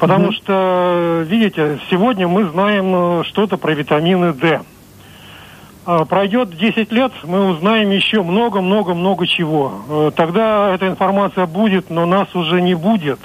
Потому 0.00 0.28
угу. 0.28 0.32
что, 0.32 1.24
видите, 1.26 1.78
сегодня 1.90 2.26
мы 2.26 2.46
знаем 2.46 3.20
э, 3.20 3.24
что-то 3.24 3.58
про 3.58 3.74
витамины 3.74 4.32
D. 4.32 4.62
А, 5.84 6.06
пройдет 6.06 6.56
10 6.56 6.90
лет, 6.90 7.12
мы 7.24 7.50
узнаем 7.50 7.90
еще 7.90 8.22
много-много-много 8.22 9.26
чего. 9.26 9.74
Э, 9.88 10.10
тогда 10.16 10.74
эта 10.74 10.88
информация 10.88 11.44
будет, 11.44 11.90
но 11.90 12.06
нас 12.06 12.34
уже 12.34 12.62
не 12.62 12.74
будет. 12.74 13.20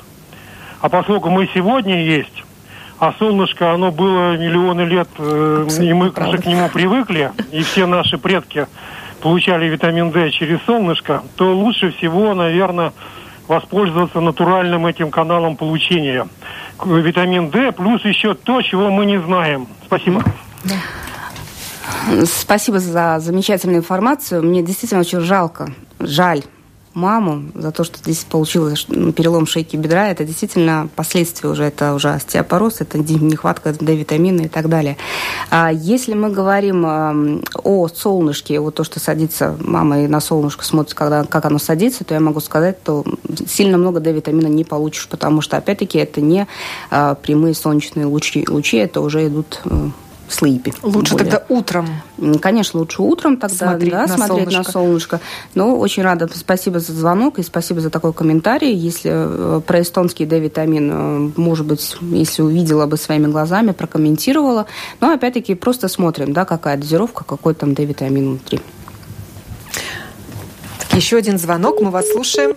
А 0.81 0.89
поскольку 0.89 1.29
мы 1.29 1.47
сегодня 1.53 2.03
есть, 2.03 2.43
а 2.99 3.13
солнышко, 3.19 3.71
оно 3.71 3.91
было 3.91 4.35
миллионы 4.35 4.81
лет, 4.81 5.07
э, 5.17 5.67
и 5.79 5.93
мы 5.93 6.09
уже 6.09 6.37
к 6.39 6.45
нему 6.45 6.67
привыкли, 6.67 7.31
и 7.53 7.61
все 7.61 7.85
наши 7.85 8.17
предки 8.17 8.67
получали 9.21 9.67
витамин 9.67 10.11
D 10.11 10.29
через 10.31 10.59
солнышко, 10.63 11.23
то 11.37 11.55
лучше 11.55 11.91
всего, 11.91 12.33
наверное, 12.33 12.91
воспользоваться 13.47 14.19
натуральным 14.19 14.85
этим 14.85 15.11
каналом 15.11 15.55
получения. 15.55 16.27
Витамин 16.83 17.49
D, 17.49 17.71
плюс 17.71 18.03
еще 18.05 18.33
то, 18.33 18.61
чего 18.61 18.89
мы 18.89 19.05
не 19.05 19.21
знаем. 19.21 19.67
Спасибо. 19.85 20.23
Спасибо 22.25 22.79
за 22.79 23.19
замечательную 23.19 23.79
информацию. 23.79 24.43
Мне 24.43 24.61
действительно 24.61 25.01
очень 25.01 25.21
жалко, 25.21 25.67
жаль 25.99 26.43
маму 26.95 27.43
за 27.53 27.71
то, 27.71 27.83
что 27.83 27.99
здесь 27.99 28.23
получилось 28.23 28.85
перелом 29.15 29.45
шейки 29.45 29.75
бедра. 29.75 30.09
Это 30.09 30.23
действительно 30.23 30.89
последствия 30.95 31.49
уже, 31.49 31.65
это 31.65 31.93
уже 31.93 32.09
остеопороз, 32.09 32.81
это 32.81 32.97
нехватка 32.97 33.73
D-витамина 33.73 34.43
и 34.43 34.47
так 34.47 34.69
далее. 34.69 34.97
А 35.51 35.71
если 35.71 36.13
мы 36.13 36.31
говорим 36.31 36.85
о 36.85 37.87
солнышке, 37.89 38.59
вот 38.59 38.75
то, 38.75 38.83
что 38.83 38.99
садится, 38.99 39.55
мама 39.59 40.03
и 40.03 40.07
на 40.07 40.21
солнышко 40.21 40.63
смотрит, 40.63 40.93
когда, 40.93 41.25
как 41.25 41.45
оно 41.45 41.59
садится, 41.59 42.03
то 42.03 42.13
я 42.13 42.19
могу 42.19 42.39
сказать, 42.39 42.81
то 42.83 43.05
сильно 43.47 43.77
много 43.77 43.99
D-витамина 43.99 44.47
не 44.47 44.63
получишь, 44.63 45.07
потому 45.07 45.41
что, 45.41 45.57
опять-таки, 45.57 45.97
это 45.97 46.21
не 46.21 46.47
а, 46.89 47.15
прямые 47.15 47.53
солнечные 47.53 48.05
лучи, 48.05 48.45
лучи 48.47 48.77
это 48.77 49.01
уже 49.01 49.27
идут 49.27 49.61
слейпе. 50.29 50.73
Лучше 50.81 51.13
более. 51.13 51.31
тогда 51.31 51.45
утром. 51.49 51.87
Конечно, 52.41 52.79
лучше 52.79 53.01
утром 53.01 53.37
тогда 53.37 53.55
смотреть, 53.55 53.91
да, 53.91 54.07
на, 54.07 54.07
смотреть 54.07 54.51
солнышко. 54.51 54.57
на 54.57 54.63
солнышко. 54.71 55.19
Но 55.53 55.77
очень 55.77 56.03
рада. 56.03 56.29
Спасибо 56.33 56.79
за 56.79 56.93
звонок 56.93 57.39
и 57.39 57.43
спасибо 57.43 57.81
за 57.81 57.89
такой 57.89 58.13
комментарий. 58.13 58.73
Если 58.73 59.11
э, 59.13 59.61
про 59.61 59.81
эстонский 59.81 60.25
D-витамин, 60.25 60.91
э, 60.91 61.31
может 61.39 61.65
быть, 61.65 61.97
если 62.01 62.41
увидела 62.41 62.85
бы 62.85 62.97
своими 62.97 63.27
глазами, 63.27 63.71
прокомментировала. 63.71 64.65
Но 65.01 65.11
опять-таки 65.11 65.55
просто 65.55 65.87
смотрим, 65.87 66.33
да, 66.33 66.45
какая 66.45 66.77
дозировка, 66.77 67.23
какой 67.23 67.53
там 67.53 67.73
D-витамин 67.73 68.29
внутри. 68.29 68.59
Так, 70.79 70.93
еще 70.93 71.17
один 71.17 71.37
звонок, 71.37 71.81
мы 71.81 71.91
вас 71.91 72.09
слушаем. 72.11 72.55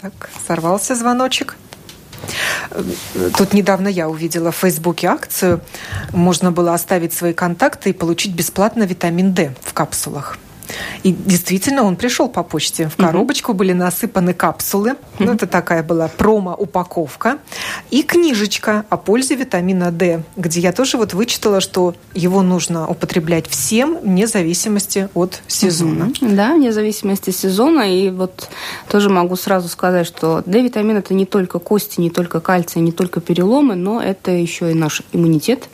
Так, 0.00 0.30
сорвался 0.46 0.94
звоночек. 0.94 1.56
Тут 3.36 3.52
недавно 3.52 3.88
я 3.88 4.08
увидела 4.08 4.50
в 4.52 4.56
Фейсбуке 4.56 5.08
акцию. 5.08 5.60
Можно 6.12 6.52
было 6.52 6.74
оставить 6.74 7.12
свои 7.12 7.32
контакты 7.32 7.90
и 7.90 7.92
получить 7.92 8.34
бесплатно 8.34 8.84
витамин 8.84 9.32
D 9.32 9.54
в 9.62 9.72
капсулах. 9.72 10.38
И 11.02 11.12
действительно, 11.12 11.82
он 11.82 11.96
пришел 11.96 12.28
по 12.28 12.42
почте. 12.42 12.88
В 12.88 12.96
коробочку 12.96 13.52
были 13.54 13.72
насыпаны 13.72 14.34
капсулы. 14.34 14.96
Ну, 15.18 15.32
это 15.32 15.46
такая 15.46 15.82
была 15.82 16.08
промо-упаковка. 16.08 17.38
И 17.90 18.02
книжечка 18.02 18.84
о 18.88 18.96
пользе 18.96 19.34
витамина 19.34 19.90
D, 19.90 20.22
где 20.36 20.60
я 20.60 20.72
тоже 20.72 20.96
вот 20.96 21.14
вычитала, 21.14 21.60
что 21.60 21.94
его 22.14 22.42
нужно 22.42 22.88
употреблять 22.88 23.48
всем, 23.48 23.98
вне 23.98 24.26
зависимости 24.26 25.08
от 25.14 25.42
сезона. 25.46 26.12
Да, 26.20 26.54
вне 26.54 26.72
зависимости 26.72 27.30
от 27.30 27.36
сезона. 27.36 27.82
И 27.94 28.10
вот 28.10 28.48
тоже 28.88 29.08
могу 29.10 29.36
сразу 29.36 29.68
сказать, 29.68 30.06
что 30.06 30.42
D-витамин– 30.46 30.96
это 30.98 31.14
не 31.14 31.26
только 31.26 31.58
кости, 31.58 32.00
не 32.00 32.10
только 32.10 32.40
кальций, 32.40 32.82
не 32.82 32.92
только 32.92 33.20
переломы, 33.20 33.74
но 33.74 34.02
это 34.02 34.30
еще 34.30 34.70
и 34.70 34.74
наш 34.74 35.02
иммунитет. 35.12 35.68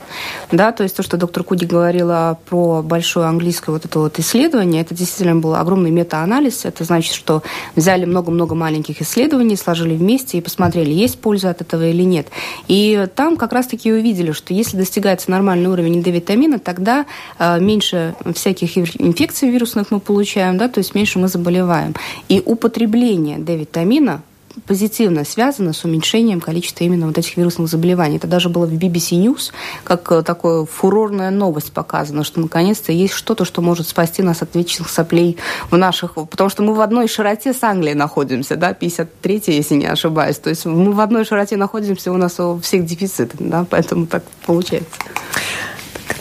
Да, 0.52 0.72
то 0.72 0.82
есть 0.82 0.96
то, 0.96 1.02
что 1.02 1.16
доктор 1.16 1.44
Куди 1.44 1.66
говорила 1.66 2.38
про 2.48 2.82
большое 2.82 3.26
английское 3.26 3.72
вот 3.72 3.84
это 3.84 3.98
вот 3.98 4.18
исследование, 4.18 4.82
это 4.86 4.94
действительно 4.94 5.38
был 5.40 5.54
огромный 5.56 5.90
метаанализ. 5.90 6.64
Это 6.64 6.84
значит, 6.84 7.14
что 7.14 7.42
взяли 7.74 8.04
много-много 8.04 8.54
маленьких 8.54 9.02
исследований, 9.02 9.56
сложили 9.56 9.96
вместе 9.96 10.38
и 10.38 10.40
посмотрели, 10.40 10.92
есть 10.92 11.18
польза 11.18 11.50
от 11.50 11.60
этого 11.60 11.88
или 11.88 12.02
нет. 12.02 12.28
И 12.68 13.06
там 13.14 13.36
как 13.36 13.52
раз-таки 13.52 13.92
увидели, 13.92 14.32
что 14.32 14.54
если 14.54 14.76
достигается 14.76 15.30
нормальный 15.30 15.68
уровень 15.68 16.02
D-витамина, 16.02 16.58
тогда 16.58 17.06
э, 17.38 17.60
меньше 17.60 18.14
всяких 18.34 18.78
инфекций 18.78 19.50
вирусных 19.50 19.90
мы 19.90 20.00
получаем, 20.00 20.56
да, 20.56 20.68
то 20.68 20.78
есть 20.78 20.94
меньше 20.94 21.18
мы 21.18 21.28
заболеваем. 21.28 21.94
И 22.28 22.40
употребление 22.44 23.38
D-витамина 23.38 24.22
позитивно 24.64 25.24
связано 25.24 25.72
с 25.72 25.84
уменьшением 25.84 26.40
количества 26.40 26.84
именно 26.84 27.06
вот 27.06 27.18
этих 27.18 27.36
вирусных 27.36 27.68
заболеваний. 27.68 28.16
Это 28.16 28.26
даже 28.26 28.48
было 28.48 28.66
в 28.66 28.72
BBC 28.72 29.18
News, 29.18 29.52
как 29.84 30.10
э, 30.12 30.22
такая 30.22 30.64
фурорная 30.64 31.30
новость 31.30 31.72
показана, 31.72 32.24
что 32.24 32.40
наконец-то 32.40 32.92
есть 32.92 33.14
что-то, 33.14 33.44
что 33.44 33.60
может 33.60 33.88
спасти 33.88 34.22
нас 34.22 34.42
от 34.42 34.54
вечных 34.54 34.88
соплей 34.88 35.36
в 35.70 35.76
наших... 35.76 36.14
Потому 36.14 36.50
что 36.50 36.62
мы 36.62 36.74
в 36.74 36.80
одной 36.80 37.08
широте 37.08 37.52
с 37.52 37.62
Англией 37.62 37.94
находимся, 37.94 38.56
да, 38.56 38.72
53 38.72 39.42
если 39.46 39.74
не 39.74 39.86
ошибаюсь. 39.86 40.38
То 40.38 40.50
есть 40.50 40.64
мы 40.64 40.92
в 40.92 41.00
одной 41.00 41.24
широте 41.24 41.56
находимся, 41.56 42.12
у 42.12 42.16
нас 42.16 42.40
у 42.40 42.58
всех 42.60 42.84
дефицит, 42.84 43.32
да, 43.38 43.66
поэтому 43.68 44.06
так 44.06 44.24
получается. 44.46 44.96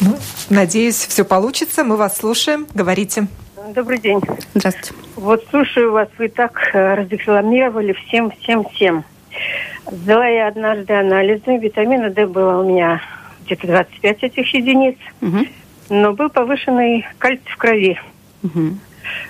Ну, 0.02 0.18
надеюсь, 0.50 0.96
все 0.96 1.24
получится. 1.24 1.84
Мы 1.84 1.96
вас 1.96 2.18
слушаем. 2.18 2.68
Говорите. 2.74 3.28
Добрый 3.74 3.98
день. 3.98 4.22
Здравствуйте. 4.54 4.94
Вот 5.16 5.44
слушаю 5.50 5.92
вас, 5.92 6.08
вы 6.20 6.28
так 6.28 6.70
э, 6.74 6.94
разрекламировали 6.94 7.94
всем, 7.94 8.30
всем, 8.30 8.64
всем. 8.66 9.04
Взяла 9.88 10.28
я 10.28 10.48
однажды 10.48 10.94
анализы, 10.94 11.58
витамина 11.58 12.12
D 12.12 12.28
было 12.28 12.62
у 12.62 12.70
меня 12.70 13.02
где-то 13.46 13.66
25 13.66 14.24
этих 14.24 14.54
единиц, 14.54 14.98
угу. 15.20 15.48
но 15.90 16.14
был 16.14 16.30
повышенный 16.30 17.08
кальций 17.18 17.48
в 17.52 17.58
крови. 17.58 18.00
Угу. 18.44 18.78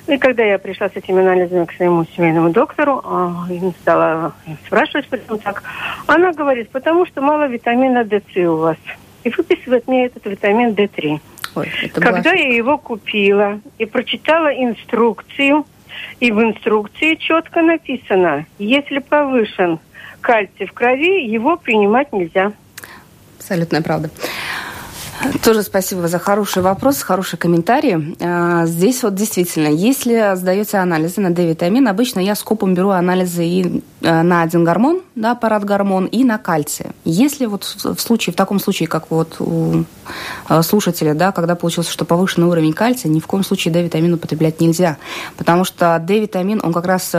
И 0.08 0.18
когда 0.18 0.44
я 0.44 0.60
пришла 0.60 0.90
с 0.90 0.96
этими 0.96 1.22
анализами 1.22 1.64
к 1.64 1.72
своему 1.72 2.06
семейному 2.06 2.50
доктору, 2.50 3.02
а, 3.06 3.48
стала 3.82 4.34
спрашивать, 4.66 5.08
почему 5.08 5.38
так, 5.38 5.64
она 6.08 6.34
говорит, 6.34 6.70
потому 6.70 7.06
что 7.06 7.22
мало 7.22 7.48
витамина 7.48 8.00
D3 8.00 8.46
у 8.46 8.58
вас. 8.58 8.78
И 9.24 9.30
выписывает 9.30 9.88
мне 9.88 10.08
этот 10.08 10.26
витамин 10.26 10.72
D3. 10.72 11.20
Ой, 11.56 11.72
Когда 11.94 12.34
я 12.34 12.56
его 12.56 12.78
купила 12.78 13.60
и 13.78 13.86
прочитала 13.86 14.50
инструкцию, 14.50 15.66
и 16.20 16.32
в 16.32 16.42
инструкции 16.42 17.16
четко 17.16 17.62
написано, 17.62 18.46
если 18.60 19.00
повышен 19.00 19.80
кальций 20.22 20.66
в 20.66 20.74
крови, 20.74 21.26
его 21.26 21.56
принимать 21.56 22.12
нельзя. 22.12 22.52
Абсолютная 23.38 23.82
правда. 23.82 24.10
Тоже 25.44 25.64
спасибо 25.64 26.08
за 26.08 26.20
хороший 26.20 26.62
вопрос, 26.62 27.02
хороший 27.02 27.38
комментарий. 27.38 28.16
А, 28.20 28.66
здесь 28.66 29.04
вот 29.04 29.16
действительно, 29.16 29.68
если 29.68 30.36
сдаете 30.36 30.78
анализы 30.78 31.22
на 31.22 31.30
D-витамин, 31.30 31.88
обычно 31.88 32.20
я 32.20 32.36
скопом 32.36 32.74
беру 32.74 32.90
анализы 32.90 33.46
и 33.46 33.84
э, 34.02 34.22
на 34.22 34.42
один 34.42 34.64
гормон, 34.64 35.02
да, 35.16 35.32
аппарат 35.32 35.64
гормон, 35.64 36.06
и 36.06 36.24
на 36.24 36.38
кальций. 36.38 36.88
Если 37.06 37.46
вот 37.46 37.64
в 37.64 38.00
случае, 38.00 38.34
в 38.34 38.36
таком 38.36 38.60
случае, 38.60 38.88
как 38.88 39.10
вот 39.10 39.38
у 39.40 39.86
э, 40.50 40.62
слушателя, 40.62 41.14
да, 41.14 41.32
когда 41.32 41.56
получилось, 41.56 41.90
что 41.90 42.06
повышенный 42.06 42.48
уровень 42.48 42.74
кальция, 42.74 43.10
ни 43.10 43.20
в 43.20 43.28
коем 43.28 43.44
случае 43.44 43.74
D-витамин 43.74 44.14
употреблять 44.14 44.60
нельзя. 44.60 44.98
Потому 45.38 45.64
что 45.64 45.98
D-витамин, 46.06 46.60
он 46.64 46.74
как 46.74 46.86
раз 46.86 47.14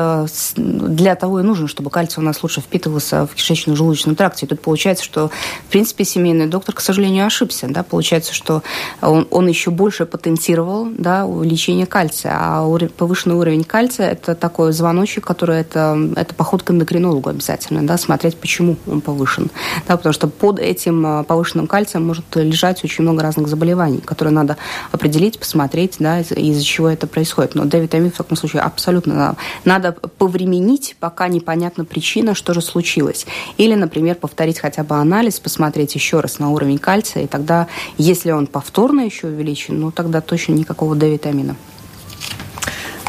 для 0.57 1.14
того 1.14 1.40
и 1.40 1.42
нужен, 1.42 1.66
чтобы 1.66 1.90
кальций 1.90 2.22
у 2.22 2.26
нас 2.26 2.42
лучше 2.42 2.61
впитывался 2.61 3.26
в 3.26 3.34
кишечно-желудочном 3.34 4.16
тракте. 4.16 4.47
И 4.47 4.49
тут 4.49 4.61
получается, 4.61 5.05
что, 5.05 5.30
в 5.66 5.70
принципе, 5.70 6.05
семейный 6.05 6.47
доктор, 6.47 6.74
к 6.74 6.80
сожалению, 6.80 7.26
ошибся, 7.26 7.66
да, 7.68 7.82
получается, 7.87 8.34
что 8.34 8.62
он, 9.01 9.26
он 9.30 9.47
еще 9.49 9.70
больше 9.70 10.07
потенцировал 10.07 10.89
да, 10.97 11.26
увеличение 11.26 11.87
кальция. 11.87 12.32
А 12.37 12.78
повышенный 12.97 13.37
уровень 13.37 13.64
кальция– 13.64 14.11
это 14.12 14.34
такой 14.34 14.72
звоночек, 14.72 15.24
который 15.24 15.61
это, 15.61 15.97
это 16.16 16.34
поход 16.34 16.62
к 16.62 16.70
эндокринологу 16.70 17.30
обязательно, 17.30 17.87
да, 17.87 17.99
смотреть, 17.99 18.37
почему 18.37 18.76
он 18.87 19.01
повышен. 19.01 19.51
Да, 19.89 19.97
потому 19.97 20.12
что 20.12 20.28
под 20.28 20.59
этим 20.59 21.07
а, 21.07 21.22
повышенным 21.22 21.66
кальцием 21.66 22.07
может 22.07 22.24
лежать 22.34 22.84
очень 22.84 23.03
много 23.03 23.22
разных 23.22 23.49
заболеваний, 23.49 23.99
которые 23.99 24.34
надо 24.34 24.57
определить, 24.93 25.39
посмотреть, 25.39 25.97
да, 25.99 26.20
из-за 26.20 26.64
чего 26.64 26.89
это 26.89 27.07
происходит. 27.07 27.55
Но 27.55 27.64
D-витамин 27.64 28.11
в 28.11 28.16
таком 28.16 28.37
случае 28.37 28.62
абсолютно 28.62 29.37
надо 29.64 29.93
повременить, 29.93 30.97
пока 31.01 31.28
непонятна 31.28 31.84
причина, 31.84 32.34
что 32.34 32.55
же 32.55 32.61
случилось. 32.61 33.26
Или, 33.57 33.74
например, 33.74 34.16
повторить 34.16 34.59
хотя 34.59 34.82
бы 34.82 34.97
анализ, 34.97 35.41
посмотреть 35.41 35.95
еще 35.95 36.20
раз 36.20 36.39
на 36.39 36.51
уровень 36.51 36.78
кальция, 36.78 37.24
и 37.24 37.26
тогда 37.26 37.66
если 37.99 38.31
он 38.31 38.47
повторно 38.47 39.03
еще 39.03 39.29
увеличен, 39.29 39.81
ну 39.81 39.91
тогда 39.91 40.20
точно 40.20 40.53
никакого 40.53 40.95
D-витамина. 40.95 41.57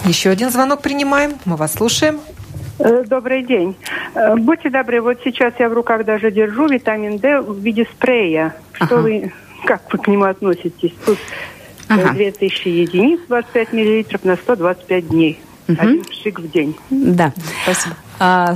Еще 0.05 0.29
один 0.29 0.49
звонок 0.51 0.81
принимаем. 0.81 1.33
Мы 1.45 1.55
вас 1.55 1.73
слушаем. 1.73 2.19
Э, 2.79 3.03
добрый 3.03 3.43
день. 3.43 3.75
Э, 4.13 4.35
будьте 4.35 4.69
добры, 4.69 5.01
вот 5.01 5.17
сейчас 5.23 5.53
я 5.59 5.69
в 5.69 5.73
руках 5.73 6.05
даже 6.05 6.31
держу 6.31 6.67
витамин 6.67 7.17
D 7.17 7.41
в 7.41 7.57
виде 7.59 7.85
спрея. 7.85 8.55
Что 8.73 8.85
ага. 8.85 9.01
вы, 9.01 9.33
как 9.65 9.81
вы 9.91 9.99
к 9.99 10.07
нему 10.07 10.25
относитесь? 10.25 10.93
Тут 11.05 11.17
э, 11.89 11.93
ага. 11.93 12.13
2000 12.13 12.67
единиц, 12.67 13.19
25 13.27 13.73
миллилитров 13.73 14.23
на 14.23 14.35
125 14.35 15.09
дней. 15.09 15.39
Угу. 15.67 15.77
Один 15.81 16.03
пшик 16.05 16.39
в 16.39 16.51
день. 16.51 16.75
Да, 16.89 17.33
спасибо. 17.63 17.95
А, 18.19 18.55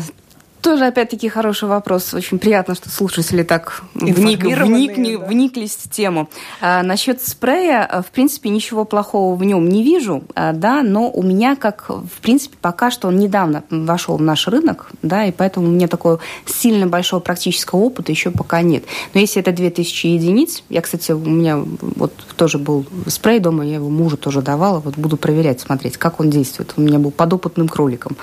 тоже, 0.61 0.85
опять-таки, 0.85 1.27
хороший 1.29 1.67
вопрос. 1.67 2.13
Очень 2.13 2.39
приятно, 2.39 2.75
что 2.75 2.89
слушатели 2.89 3.43
так 3.43 3.83
вник, 3.93 4.43
вникли, 4.43 5.15
да. 5.15 5.25
вниклись 5.25 5.75
в 5.75 5.89
тему. 5.89 6.29
А, 6.61 6.83
насчет 6.83 7.21
спрея, 7.21 7.85
а, 7.85 8.01
в 8.01 8.07
принципе, 8.07 8.49
ничего 8.49 8.85
плохого 8.85 9.35
в 9.35 9.43
нем 9.43 9.67
не 9.67 9.83
вижу, 9.83 10.23
а, 10.35 10.53
да, 10.53 10.83
но 10.83 11.09
у 11.09 11.23
меня, 11.23 11.55
как, 11.55 11.89
в 11.89 12.21
принципе, 12.21 12.57
пока 12.61 12.91
что 12.91 13.07
он 13.07 13.17
недавно 13.17 13.63
вошел 13.69 14.17
в 14.17 14.21
наш 14.21 14.47
рынок, 14.47 14.91
да, 15.01 15.25
и 15.25 15.31
поэтому 15.31 15.67
у 15.67 15.71
меня 15.71 15.87
такого 15.87 16.19
сильно 16.45 16.87
большого 16.87 17.19
практического 17.19 17.79
опыта 17.79 18.11
еще 18.11 18.31
пока 18.31 18.61
нет. 18.61 18.83
Но 19.13 19.19
если 19.19 19.41
это 19.41 19.51
2000 19.51 20.07
единиц, 20.07 20.63
я, 20.69 20.81
кстати, 20.81 21.11
у 21.11 21.19
меня 21.19 21.57
вот 21.57 22.13
тоже 22.37 22.57
был 22.57 22.85
спрей 23.07 23.39
дома, 23.39 23.65
я 23.65 23.75
его 23.75 23.89
мужу 23.89 24.17
тоже 24.17 24.41
давала, 24.41 24.79
вот 24.79 24.95
буду 24.95 25.17
проверять, 25.17 25.59
смотреть, 25.61 25.97
как 25.97 26.19
он 26.19 26.29
действует. 26.29 26.73
У 26.77 26.81
меня 26.81 26.99
был 26.99 27.11
подопытным 27.11 27.67
кроликом. 27.67 28.15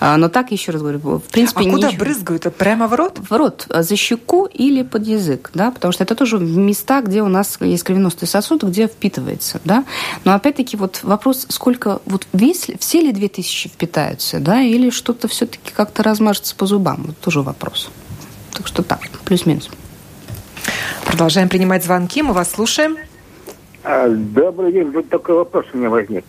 Но 0.00 0.28
так, 0.28 0.50
еще 0.50 0.72
раз 0.72 0.82
говорю, 0.82 0.98
в 0.98 1.22
принципе, 1.30 1.60
а 1.60 1.83
Куда 1.84 1.92
ничего. 1.92 2.04
брызгают? 2.04 2.56
Прямо 2.56 2.86
в 2.86 2.94
рот? 2.94 3.18
В 3.18 3.32
рот, 3.32 3.66
за 3.68 3.96
щеку 3.96 4.46
или 4.46 4.82
под 4.82 5.06
язык, 5.06 5.50
да, 5.54 5.70
потому 5.70 5.92
что 5.92 6.04
это 6.04 6.14
тоже 6.14 6.38
места, 6.38 7.02
где 7.02 7.22
у 7.22 7.28
нас 7.28 7.58
есть 7.60 7.82
кровеносный 7.82 8.28
сосуд, 8.28 8.64
где 8.64 8.86
впитывается, 8.86 9.60
да. 9.64 9.84
Но 10.24 10.34
опять-таки 10.34 10.76
вот 10.76 11.00
вопрос, 11.02 11.46
сколько, 11.48 12.00
вот 12.06 12.26
весь, 12.32 12.70
все 12.78 13.00
ли 13.00 13.12
2000 13.12 13.68
впитаются, 13.68 14.40
да, 14.40 14.60
или 14.60 14.90
что-то 14.90 15.28
все-таки 15.28 15.72
как-то 15.72 16.02
размажется 16.02 16.54
по 16.54 16.66
зубам, 16.66 17.04
вот 17.06 17.18
тоже 17.18 17.42
вопрос. 17.42 17.90
Так 18.52 18.66
что 18.66 18.82
так, 18.82 19.00
плюс-минус. 19.24 19.68
Продолжаем 21.04 21.48
принимать 21.48 21.84
звонки, 21.84 22.22
мы 22.22 22.32
вас 22.32 22.50
слушаем. 22.50 22.96
А, 23.82 24.08
добрый 24.08 24.72
день, 24.72 24.90
вот 24.90 25.08
такой 25.08 25.34
вопрос 25.34 25.66
у 25.72 25.76
меня 25.76 25.90
возник. 25.90 26.24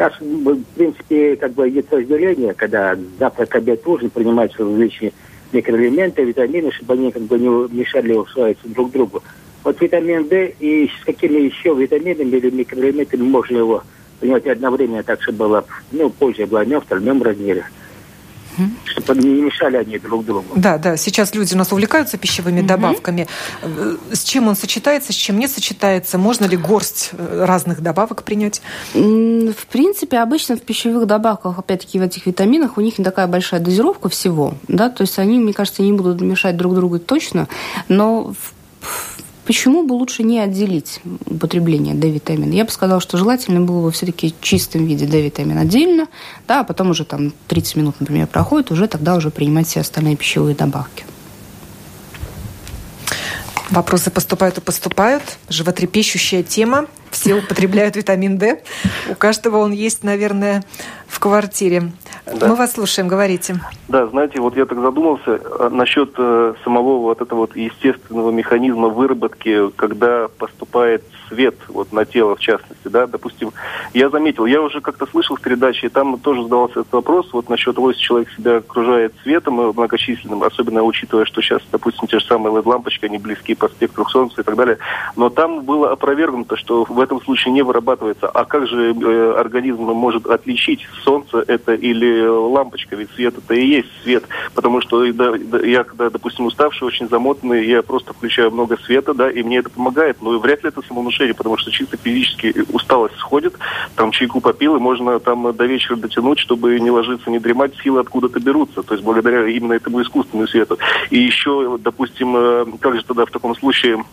Сейчас, 0.00 0.14
в 0.18 0.62
принципе, 0.76 1.36
как 1.36 1.52
бы 1.52 1.68
идет 1.68 1.92
разделение, 1.92 2.54
когда 2.54 2.96
завтрак, 3.18 3.54
обед, 3.56 3.86
ужин 3.86 4.08
принимаются 4.08 4.64
различные 4.64 5.12
микроэлементы, 5.52 6.24
витамины, 6.24 6.72
чтобы 6.72 6.94
они 6.94 7.12
как 7.12 7.20
бы 7.24 7.38
не 7.38 7.48
мешали 7.48 8.14
усваиваться 8.14 8.66
друг 8.68 8.92
другу. 8.92 9.22
Вот 9.62 9.78
витамин 9.78 10.26
D 10.26 10.54
и 10.58 10.88
с 10.88 11.04
какими 11.04 11.40
еще 11.40 11.74
витаминами 11.74 12.34
или 12.34 12.48
микроэлементами 12.48 13.20
можно 13.20 13.58
его 13.58 13.82
принимать 14.20 14.46
одновременно, 14.46 15.02
так 15.02 15.20
чтобы 15.20 15.36
было, 15.36 15.64
ну, 15.92 16.08
польза 16.08 16.46
была 16.46 16.64
не 16.64 16.76
в 16.76 16.78
остальном 16.78 17.22
размере 17.22 17.66
чтобы 18.84 19.20
не 19.20 19.42
мешали 19.42 19.76
они 19.76 19.98
друг 19.98 20.24
другу. 20.24 20.46
Да, 20.56 20.78
да. 20.78 20.96
Сейчас 20.96 21.34
люди 21.34 21.54
у 21.54 21.58
нас 21.58 21.72
увлекаются 21.72 22.18
пищевыми 22.18 22.60
угу. 22.60 22.68
добавками. 22.68 23.26
Э, 23.62 23.96
с 24.12 24.22
чем 24.24 24.48
он 24.48 24.56
сочетается, 24.56 25.12
с 25.12 25.16
чем 25.16 25.38
не 25.38 25.48
сочетается? 25.48 26.18
Можно 26.18 26.46
ли 26.46 26.56
горсть 26.56 27.10
э, 27.12 27.44
разных 27.44 27.80
добавок 27.80 28.22
принять? 28.22 28.62
В 28.94 29.66
принципе, 29.70 30.18
обычно 30.18 30.56
в 30.56 30.62
пищевых 30.62 31.06
добавках, 31.06 31.58
опять-таки 31.58 31.98
в 31.98 32.02
этих 32.02 32.26
витаминах, 32.26 32.76
у 32.76 32.80
них 32.80 32.98
не 32.98 33.04
такая 33.04 33.26
большая 33.26 33.60
дозировка 33.60 34.08
всего. 34.08 34.54
Да? 34.68 34.90
То 34.90 35.02
есть 35.02 35.18
они, 35.18 35.38
мне 35.38 35.52
кажется, 35.52 35.82
не 35.82 35.92
будут 35.92 36.20
мешать 36.20 36.56
друг 36.56 36.74
другу 36.74 36.98
точно. 36.98 37.48
Но 37.88 38.34
Почему 39.50 39.82
бы 39.82 39.94
лучше 39.94 40.22
не 40.22 40.38
отделить 40.38 41.00
употребление 41.26 41.96
D-витамина? 41.96 42.52
Я 42.52 42.64
бы 42.64 42.70
сказала, 42.70 43.00
что 43.00 43.16
желательно 43.16 43.60
было 43.60 43.82
бы 43.82 43.90
все-таки 43.90 44.32
в 44.40 44.44
чистом 44.44 44.84
виде 44.86 45.06
D-витамин 45.06 45.58
отдельно, 45.58 46.06
да, 46.46 46.60
а 46.60 46.62
потом 46.62 46.90
уже 46.90 47.04
там 47.04 47.32
30 47.48 47.74
минут, 47.74 47.96
например, 47.98 48.28
проходит, 48.28 48.70
уже 48.70 48.86
тогда 48.86 49.16
уже 49.16 49.30
принимать 49.30 49.66
все 49.66 49.80
остальные 49.80 50.14
пищевые 50.14 50.54
добавки. 50.54 51.04
Вопросы 53.70 54.12
поступают 54.12 54.58
и 54.58 54.60
поступают. 54.60 55.24
Животрепещущая 55.48 56.44
тема. 56.44 56.86
Все 57.10 57.34
употребляют 57.34 57.96
витамин 57.96 58.38
D. 58.38 58.62
У 59.08 59.16
каждого 59.16 59.56
он 59.56 59.72
есть, 59.72 60.04
наверное, 60.04 60.62
в 61.08 61.18
квартире. 61.18 61.90
Да. 62.32 62.48
Мы 62.48 62.54
вас 62.54 62.72
слушаем, 62.72 63.08
говорите. 63.08 63.56
Да, 63.88 64.06
знаете, 64.06 64.40
вот 64.40 64.56
я 64.56 64.64
так 64.66 64.78
задумался 64.80 65.40
а, 65.58 65.68
насчет 65.68 66.14
э, 66.16 66.54
самого 66.62 67.00
вот 67.00 67.20
этого 67.20 67.40
вот 67.40 67.56
естественного 67.56 68.30
механизма 68.30 68.88
выработки, 68.88 69.70
когда 69.76 70.28
поступает 70.38 71.02
свет 71.28 71.56
вот 71.68 71.92
на 71.92 72.04
тело 72.04 72.36
в 72.36 72.40
частности, 72.40 72.88
да, 72.88 73.06
допустим, 73.06 73.52
я 73.94 74.10
заметил, 74.10 74.46
я 74.46 74.60
уже 74.60 74.80
как-то 74.80 75.06
слышал 75.06 75.36
в 75.36 75.40
передаче, 75.40 75.86
и 75.86 75.90
там 75.90 76.18
тоже 76.18 76.42
задавался 76.42 76.80
этот 76.80 76.92
вопрос, 76.92 77.32
вот 77.32 77.48
насчет 77.48 77.74
того, 77.74 77.90
если 77.90 78.02
человек 78.02 78.28
себя 78.36 78.56
окружает 78.58 79.14
светом 79.22 79.60
э, 79.60 79.72
многочисленным, 79.72 80.42
особенно 80.42 80.82
учитывая, 80.82 81.24
что 81.24 81.40
сейчас, 81.40 81.62
допустим, 81.72 82.06
те 82.06 82.18
же 82.18 82.26
самые 82.26 82.54
LED-лампочки, 82.54 83.06
они 83.06 83.18
близки 83.18 83.54
по 83.54 83.68
спектру 83.68 84.06
Солнца 84.08 84.40
и 84.40 84.44
так 84.44 84.56
далее, 84.56 84.78
но 85.16 85.30
там 85.30 85.62
было 85.62 85.92
опровергнуто, 85.92 86.56
что 86.56 86.84
в 86.84 87.00
этом 87.00 87.20
случае 87.22 87.52
не 87.52 87.62
вырабатывается, 87.62 88.28
а 88.28 88.44
как 88.44 88.66
же 88.66 88.92
э, 88.92 89.34
организм 89.38 89.82
может 89.82 90.26
отличить, 90.26 90.86
солнце 91.04 91.44
это 91.46 91.74
или 91.74 92.19
лампочка, 92.28 92.96
ведь 92.96 93.10
свет 93.12 93.34
это 93.36 93.54
и 93.54 93.66
есть 93.66 93.88
свет, 94.02 94.24
потому 94.54 94.80
что 94.80 95.04
я, 95.04 95.84
когда, 95.84 96.10
допустим, 96.10 96.46
уставший, 96.46 96.86
очень 96.86 97.08
замотанный, 97.08 97.66
я 97.66 97.82
просто 97.82 98.12
включаю 98.12 98.50
много 98.50 98.76
света, 98.78 99.14
да, 99.14 99.30
и 99.30 99.42
мне 99.42 99.58
это 99.58 99.70
помогает, 99.70 100.20
но 100.20 100.38
вряд 100.38 100.62
ли 100.62 100.68
это 100.68 100.82
самовнушение 100.82 101.34
потому 101.34 101.56
что 101.56 101.70
чисто 101.70 101.96
физически 101.96 102.54
усталость 102.72 103.16
сходит, 103.16 103.54
там 103.96 104.10
чайку 104.10 104.40
попил, 104.40 104.76
и 104.76 104.80
можно 104.80 105.18
там 105.20 105.54
до 105.54 105.64
вечера 105.66 105.96
дотянуть, 105.96 106.38
чтобы 106.38 106.78
не 106.80 106.90
ложиться, 106.90 107.30
не 107.30 107.38
дремать, 107.38 107.74
силы 107.82 108.00
откуда-то 108.00 108.40
берутся, 108.40 108.82
то 108.82 108.94
есть 108.94 109.04
благодаря 109.04 109.46
именно 109.46 109.74
этому 109.74 110.02
искусственному 110.02 110.48
свету. 110.48 110.78
И 111.10 111.18
еще, 111.18 111.78
допустим, 111.78 112.36
э, 112.36 112.66
как 112.80 112.96
же 112.96 113.04
тогда 113.04 113.24
в 113.26 113.30
таком 113.30 113.54
случае 113.56 114.04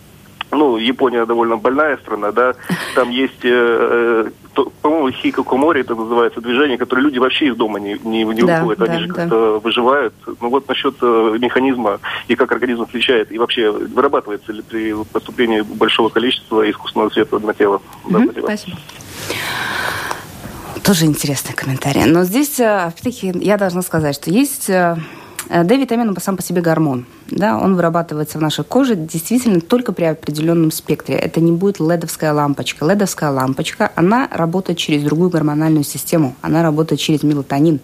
ну, 0.50 0.76
Япония 0.76 1.26
довольно 1.26 1.56
больная 1.56 1.96
страна, 1.98 2.32
да, 2.32 2.54
там 2.94 3.10
есть, 3.10 3.44
э, 3.44 4.30
по-моему, 4.64 5.10
хикокомори 5.10 5.80
это 5.80 5.94
называется 5.94 6.40
движение, 6.40 6.78
которое 6.78 7.02
люди 7.02 7.18
вообще 7.18 7.46
из 7.48 7.56
дома 7.56 7.78
не, 7.78 7.98
не, 8.04 8.24
не 8.24 8.42
да, 8.42 8.60
выходят, 8.60 8.78
да, 8.78 8.92
они 8.92 9.02
же 9.02 9.08
да. 9.08 9.14
как-то 9.14 9.60
выживают. 9.62 10.14
Ну 10.40 10.48
вот 10.50 10.68
насчет 10.68 10.96
э, 11.00 11.36
механизма 11.40 12.00
и 12.28 12.34
как 12.34 12.52
организм 12.52 12.82
отвечает, 12.82 13.32
и 13.32 13.38
вообще 13.38 13.70
вырабатывается 13.70 14.52
ли 14.52 14.62
при 14.62 14.94
поступлении 15.12 15.60
большого 15.60 16.08
количества 16.08 16.68
искусственного 16.70 17.10
света 17.10 17.38
на 17.38 17.54
тело. 17.54 17.80
Mm-hmm, 18.04 18.34
да, 18.34 18.42
спасибо. 18.42 18.76
Тоже 20.82 21.04
интересный 21.04 21.54
комментарий. 21.54 22.04
Но 22.04 22.24
здесь, 22.24 22.60
э, 22.60 22.86
опять-таки, 22.86 23.32
я 23.34 23.56
должна 23.56 23.82
сказать, 23.82 24.14
что 24.14 24.30
есть 24.30 24.70
э, 24.70 24.96
D-витамин 25.48 26.16
сам 26.20 26.36
по 26.36 26.42
себе 26.42 26.60
гормон– 26.60 27.06
да, 27.30 27.58
он 27.58 27.76
вырабатывается 27.76 28.38
в 28.38 28.40
нашей 28.40 28.64
коже 28.64 28.96
действительно 28.96 29.60
только 29.60 29.92
при 29.92 30.04
определенном 30.04 30.70
спектре. 30.70 31.16
Это 31.16 31.40
не 31.40 31.52
будет 31.52 31.78
ледовская 31.78 32.32
лампочка. 32.32 32.86
Ледовская 32.86 33.30
лампочка, 33.30 33.92
она 33.94 34.28
работает 34.30 34.78
через 34.78 35.02
другую 35.02 35.28
гормональную 35.30 35.84
систему. 35.84 36.34
Она 36.40 36.62
работает 36.62 37.00
через 37.00 37.22
мелатонин. 37.22 37.80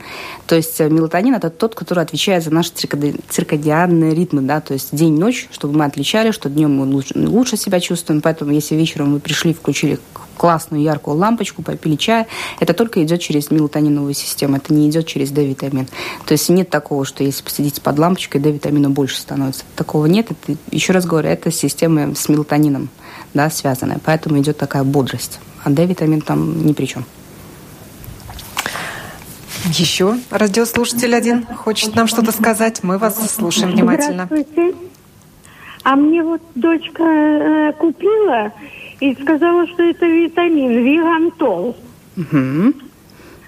То 0.46 0.54
есть 0.54 0.80
э, 0.80 0.88
мелатонин– 0.88 1.34
это 1.36 1.50
тот, 1.50 1.74
который 1.74 2.02
отвечает 2.02 2.42
за 2.42 2.50
наши 2.50 2.70
циркадианные 2.70 4.14
ритмы, 4.14 4.42
да, 4.42 4.60
то 4.60 4.72
есть 4.72 4.94
день-ночь, 4.96 5.48
чтобы 5.50 5.76
мы 5.76 5.84
отличали, 5.84 6.30
что 6.30 6.48
днем 6.48 6.76
мы 6.76 6.86
лучше, 6.86 7.12
лучше 7.14 7.56
себя 7.56 7.80
чувствуем. 7.80 8.22
Поэтому 8.22 8.50
если 8.50 8.74
вечером 8.74 9.12
вы 9.12 9.20
пришли, 9.20 9.52
включили 9.52 9.98
классную 10.36 10.82
яркую 10.82 11.16
лампочку, 11.16 11.62
попили 11.62 11.96
чай, 11.96 12.26
это 12.60 12.74
только 12.74 13.02
идет 13.04 13.20
через 13.20 13.50
мелатониновую 13.50 14.14
систему, 14.14 14.56
это 14.56 14.74
не 14.74 14.88
идет 14.88 15.06
через 15.06 15.30
D-витамин. 15.30 15.86
То 16.26 16.32
есть 16.32 16.48
нет 16.48 16.70
такого, 16.70 17.04
что 17.04 17.22
если 17.22 17.42
посидите 17.44 17.80
под 17.80 17.98
лампочкой, 17.98 18.40
D-витамина 18.40 18.90
больше 18.90 19.20
становится 19.20 19.33
становится. 19.34 19.64
Такого 19.74 20.06
нет. 20.06 20.30
Это, 20.30 20.56
еще 20.70 20.92
раз 20.92 21.06
говорю, 21.06 21.28
это 21.28 21.50
система 21.50 22.14
с 22.14 22.28
мелатонином 22.28 22.88
да, 23.34 23.50
связанная. 23.50 23.98
Поэтому 24.04 24.38
идет 24.38 24.56
такая 24.56 24.84
бодрость. 24.84 25.40
А 25.64 25.70
D-витамин 25.70 26.20
там 26.20 26.64
ни 26.64 26.72
при 26.72 26.86
чем. 26.86 27.04
Еще 29.64 30.16
радиослушатель 30.30 31.14
один 31.14 31.46
хочет 31.46 31.96
нам 31.96 32.06
что-то 32.06 32.32
сказать. 32.32 32.82
Мы 32.82 32.98
вас 32.98 33.30
слушаем 33.34 33.72
внимательно. 33.72 34.26
Здравствуйте. 34.26 34.76
А 35.82 35.96
мне 35.96 36.22
вот 36.22 36.40
дочка 36.54 37.02
э, 37.02 37.72
купила 37.72 38.52
и 39.00 39.14
сказала, 39.20 39.66
что 39.66 39.82
это 39.82 40.06
витамин 40.06 40.70
Вигантол. 40.84 41.76
Угу. 42.16 42.74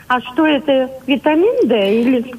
А 0.09 0.21
что 0.21 0.47
это, 0.47 0.91
витамин 1.07 1.69
D 1.69 2.01
или... 2.01 2.35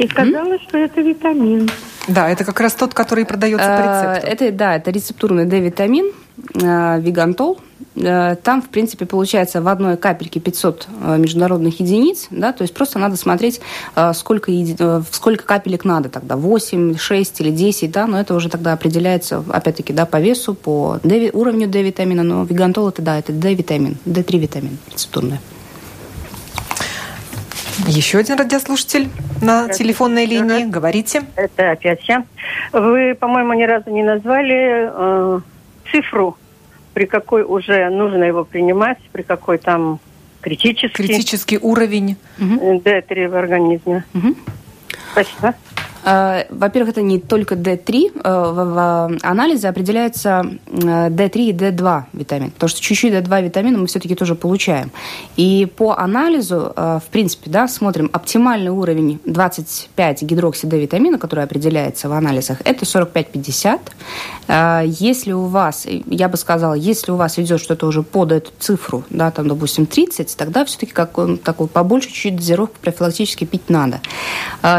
И 0.00 0.08
сказала, 0.08 0.54
угу. 0.54 0.62
что 0.66 0.78
это 0.78 1.02
витамин. 1.02 1.70
Да, 2.08 2.30
это 2.30 2.44
как 2.46 2.58
раз 2.58 2.72
тот, 2.72 2.94
который 2.94 3.26
продается 3.26 3.66
по 3.66 3.72
э, 3.72 4.14
рецепту. 4.14 4.44
Это, 4.44 4.52
да, 4.52 4.76
это 4.76 4.90
рецептурный 4.90 5.44
D-витамин, 5.44 6.12
э, 6.54 7.00
вигантол. 7.02 7.60
Э, 7.96 8.36
там, 8.42 8.62
в 8.62 8.70
принципе, 8.70 9.04
получается 9.04 9.60
в 9.60 9.68
одной 9.68 9.98
капельке 9.98 10.40
500 10.40 10.88
международных 11.18 11.80
единиц, 11.80 12.28
да, 12.30 12.54
то 12.54 12.62
есть 12.62 12.72
просто 12.72 12.98
надо 12.98 13.16
смотреть, 13.16 13.60
сколько, 14.14 14.50
сколько 15.12 15.44
капелек 15.44 15.84
надо 15.84 16.08
тогда, 16.08 16.36
8, 16.36 16.96
6 16.96 17.40
или 17.42 17.50
10, 17.50 17.90
да, 17.90 18.06
но 18.06 18.18
это 18.18 18.34
уже 18.34 18.48
тогда 18.48 18.72
определяется, 18.72 19.44
опять-таки, 19.50 19.92
да, 19.92 20.06
по 20.06 20.18
весу, 20.18 20.54
по 20.54 20.98
D, 21.02 21.30
уровню 21.34 21.68
D-витамина, 21.68 22.22
но 22.22 22.44
вигантол 22.44 22.88
это, 22.88 23.02
да, 23.02 23.18
это 23.18 23.32
D-витамин, 23.32 23.98
D3 24.06 24.38
витамин 24.38 24.78
рецептурный. 24.90 25.40
Еще 27.90 28.18
один 28.18 28.38
радиослушатель 28.38 29.08
на 29.42 29.68
телефонной 29.68 30.24
линии. 30.24 30.64
Говорите. 30.64 31.22
Это 31.34 31.72
опять 31.72 32.08
я. 32.08 32.24
Вы, 32.72 33.16
по-моему, 33.16 33.52
ни 33.54 33.64
разу 33.64 33.90
не 33.90 34.04
назвали 34.04 34.90
э, 34.92 35.40
цифру, 35.90 36.36
при 36.94 37.06
какой 37.06 37.42
уже 37.42 37.88
нужно 37.90 38.22
его 38.22 38.44
принимать, 38.44 38.98
при 39.10 39.22
какой 39.22 39.58
там 39.58 39.98
критический. 40.40 41.02
Критический 41.02 41.58
уровень. 41.58 42.16
D3 42.38 43.28
в 43.28 43.34
организме. 43.34 44.04
Угу. 44.14 44.34
Спасибо. 45.12 45.54
Э, 46.04 46.44
во-первых, 46.50 46.90
это 46.90 47.02
не 47.02 47.18
только 47.18 47.54
D3. 47.54 48.20
Э, 48.22 48.52
в 48.52 49.18
анализе 49.22 49.68
определяется 49.68 50.44
D3 50.66 51.30
э, 51.34 51.40
и 51.40 51.52
D2 51.52 52.02
витамин. 52.12 52.50
Потому 52.50 52.68
что 52.68 52.80
чуть-чуть 52.80 53.12
D2 53.12 53.44
витамина 53.44 53.78
мы 53.78 53.86
все-таки 53.86 54.14
тоже 54.14 54.34
получаем. 54.34 54.90
И 55.36 55.68
по 55.76 55.98
анализу, 55.98 56.72
в 56.76 57.02
принципе, 57.10 57.50
да, 57.50 57.68
смотрим 57.68 58.10
оптимальный 58.12 58.70
уровень 58.70 59.20
25 59.24 60.22
гидроксида 60.22 60.76
витамина, 60.76 61.18
который 61.18 61.44
определяется 61.44 62.08
в 62.08 62.12
анализах, 62.12 62.58
это 62.64 62.84
45-50. 62.84 63.80
Если 64.86 65.32
у 65.32 65.44
вас, 65.46 65.86
я 65.86 66.28
бы 66.28 66.36
сказала, 66.36 66.74
если 66.74 67.12
у 67.12 67.16
вас 67.16 67.38
идет 67.38 67.60
что-то 67.60 67.86
уже 67.86 68.02
под 68.02 68.32
эту 68.32 68.50
цифру, 68.58 69.04
да, 69.10 69.30
там, 69.30 69.48
допустим, 69.48 69.86
30, 69.86 70.36
тогда 70.36 70.64
все-таки 70.64 70.92
такой 70.92 71.68
побольше 71.68 72.08
чуть-чуть 72.08 72.36
дозировку 72.36 72.76
профилактически 72.80 73.44
пить 73.44 73.68
надо. 73.68 74.00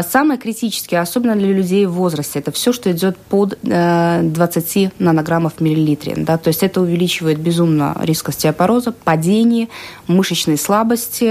Самый 0.08 0.38
критический 0.38 0.96
особенно 1.12 1.36
для 1.36 1.52
людей 1.52 1.84
в 1.84 1.92
возрасте. 1.92 2.38
Это 2.38 2.52
все, 2.52 2.72
что 2.72 2.90
идет 2.90 3.18
под 3.18 3.58
20 3.62 4.92
нанограммов 4.98 5.56
в 5.56 5.60
миллилитре. 5.60 6.14
Да? 6.16 6.38
То 6.38 6.48
есть 6.48 6.62
это 6.62 6.80
увеличивает 6.80 7.38
безумно 7.38 7.94
риск 8.00 8.30
остеопороза, 8.30 8.92
падения, 8.92 9.68
мышечной 10.06 10.56
слабости, 10.56 11.26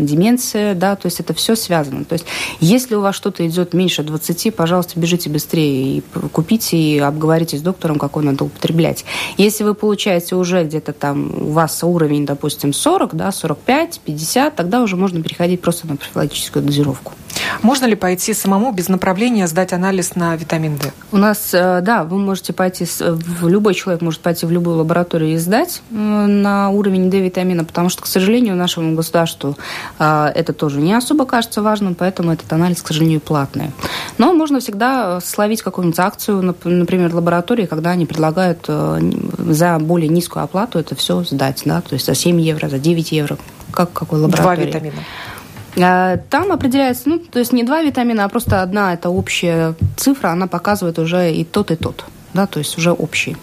деменции. 0.00 0.74
Да? 0.74 0.96
То 0.96 1.06
есть 1.06 1.20
это 1.20 1.34
все 1.34 1.54
связано. 1.54 2.04
То 2.04 2.14
есть 2.14 2.26
если 2.58 2.96
у 2.96 3.00
вас 3.00 3.14
что-то 3.14 3.46
идет 3.46 3.74
меньше 3.74 4.02
20, 4.02 4.54
пожалуйста, 4.56 4.98
бежите 4.98 5.30
быстрее 5.30 5.98
и 5.98 6.02
купите, 6.32 6.76
и 6.76 6.98
обговорите 6.98 7.58
с 7.58 7.60
доктором, 7.60 7.98
какой 7.98 8.24
надо 8.24 8.44
употреблять. 8.44 9.04
Если 9.36 9.62
вы 9.62 9.74
получаете 9.74 10.34
уже 10.34 10.64
где-то 10.64 10.92
там, 10.92 11.32
у 11.40 11.50
вас 11.50 11.84
уровень, 11.84 12.26
допустим, 12.26 12.72
40, 12.72 13.14
да, 13.14 13.30
45, 13.30 14.00
50, 14.04 14.56
тогда 14.56 14.82
уже 14.82 14.96
можно 14.96 15.22
переходить 15.22 15.60
просто 15.60 15.86
на 15.86 15.94
профилактическую 15.94 16.64
дозировку. 16.64 17.12
Можно 17.62 17.86
ли 17.86 17.94
пойти 17.94 18.34
самому 18.34 18.72
без 18.72 18.88
направления 18.88 19.46
сдать 19.46 19.72
анализ 19.72 20.14
на 20.14 20.36
витамин 20.36 20.76
D? 20.76 20.92
У 21.12 21.16
нас, 21.16 21.50
э, 21.52 21.80
да, 21.82 22.04
вы 22.04 22.18
можете 22.18 22.52
пойти, 22.52 22.84
в 22.84 23.48
любой 23.48 23.74
человек 23.74 24.02
может 24.02 24.20
пойти 24.20 24.46
в 24.46 24.50
любую 24.50 24.76
лабораторию 24.78 25.34
и 25.34 25.36
сдать 25.36 25.82
э, 25.90 25.94
на 25.94 26.70
уровень 26.70 27.10
D-витамина, 27.10 27.64
потому 27.64 27.88
что, 27.88 28.02
к 28.02 28.06
сожалению, 28.06 28.56
нашему 28.56 28.94
государству 28.94 29.56
э, 29.98 30.32
это 30.34 30.52
тоже 30.52 30.80
не 30.80 30.94
особо 30.94 31.26
кажется 31.26 31.62
важным, 31.62 31.94
поэтому 31.94 32.32
этот 32.32 32.52
анализ, 32.52 32.82
к 32.82 32.88
сожалению, 32.88 33.20
платный. 33.20 33.70
Но 34.18 34.32
можно 34.32 34.60
всегда 34.60 35.20
словить 35.20 35.62
какую-нибудь 35.62 35.98
акцию, 35.98 36.54
например, 36.64 37.14
лаборатории, 37.14 37.66
когда 37.66 37.90
они 37.90 38.06
предлагают 38.06 38.66
за 38.66 39.78
более 39.78 40.08
низкую 40.08 40.44
оплату 40.44 40.78
это 40.78 40.94
все 40.94 41.22
сдать, 41.24 41.62
да, 41.64 41.80
то 41.80 41.94
есть 41.94 42.06
за 42.06 42.14
7 42.14 42.40
евро, 42.40 42.68
за 42.68 42.78
9 42.78 43.12
евро, 43.12 43.38
как 43.70 43.92
какой 43.92 44.20
лаборатории. 44.20 44.70
Два 44.70 44.80
витамина. 44.80 45.02
А, 45.80 46.16
там 46.30 46.52
определяется, 46.52 47.08
ну, 47.08 47.18
то 47.18 47.38
есть 47.38 47.52
не 47.52 47.62
два 47.62 47.82
витамина, 47.82 48.24
а 48.24 48.28
просто 48.28 48.62
одна, 48.62 48.94
это 48.94 49.10
общая 49.10 49.74
цифра, 49.96 50.28
она 50.28 50.46
показывает 50.46 50.98
уже 50.98 51.32
и 51.32 51.44
тот, 51.44 51.70
и 51.70 51.76
тот, 51.76 52.04
да, 52.32 52.46
то 52.46 52.58
есть 52.58 52.78
уже 52.78 52.92
общий. 52.92 53.36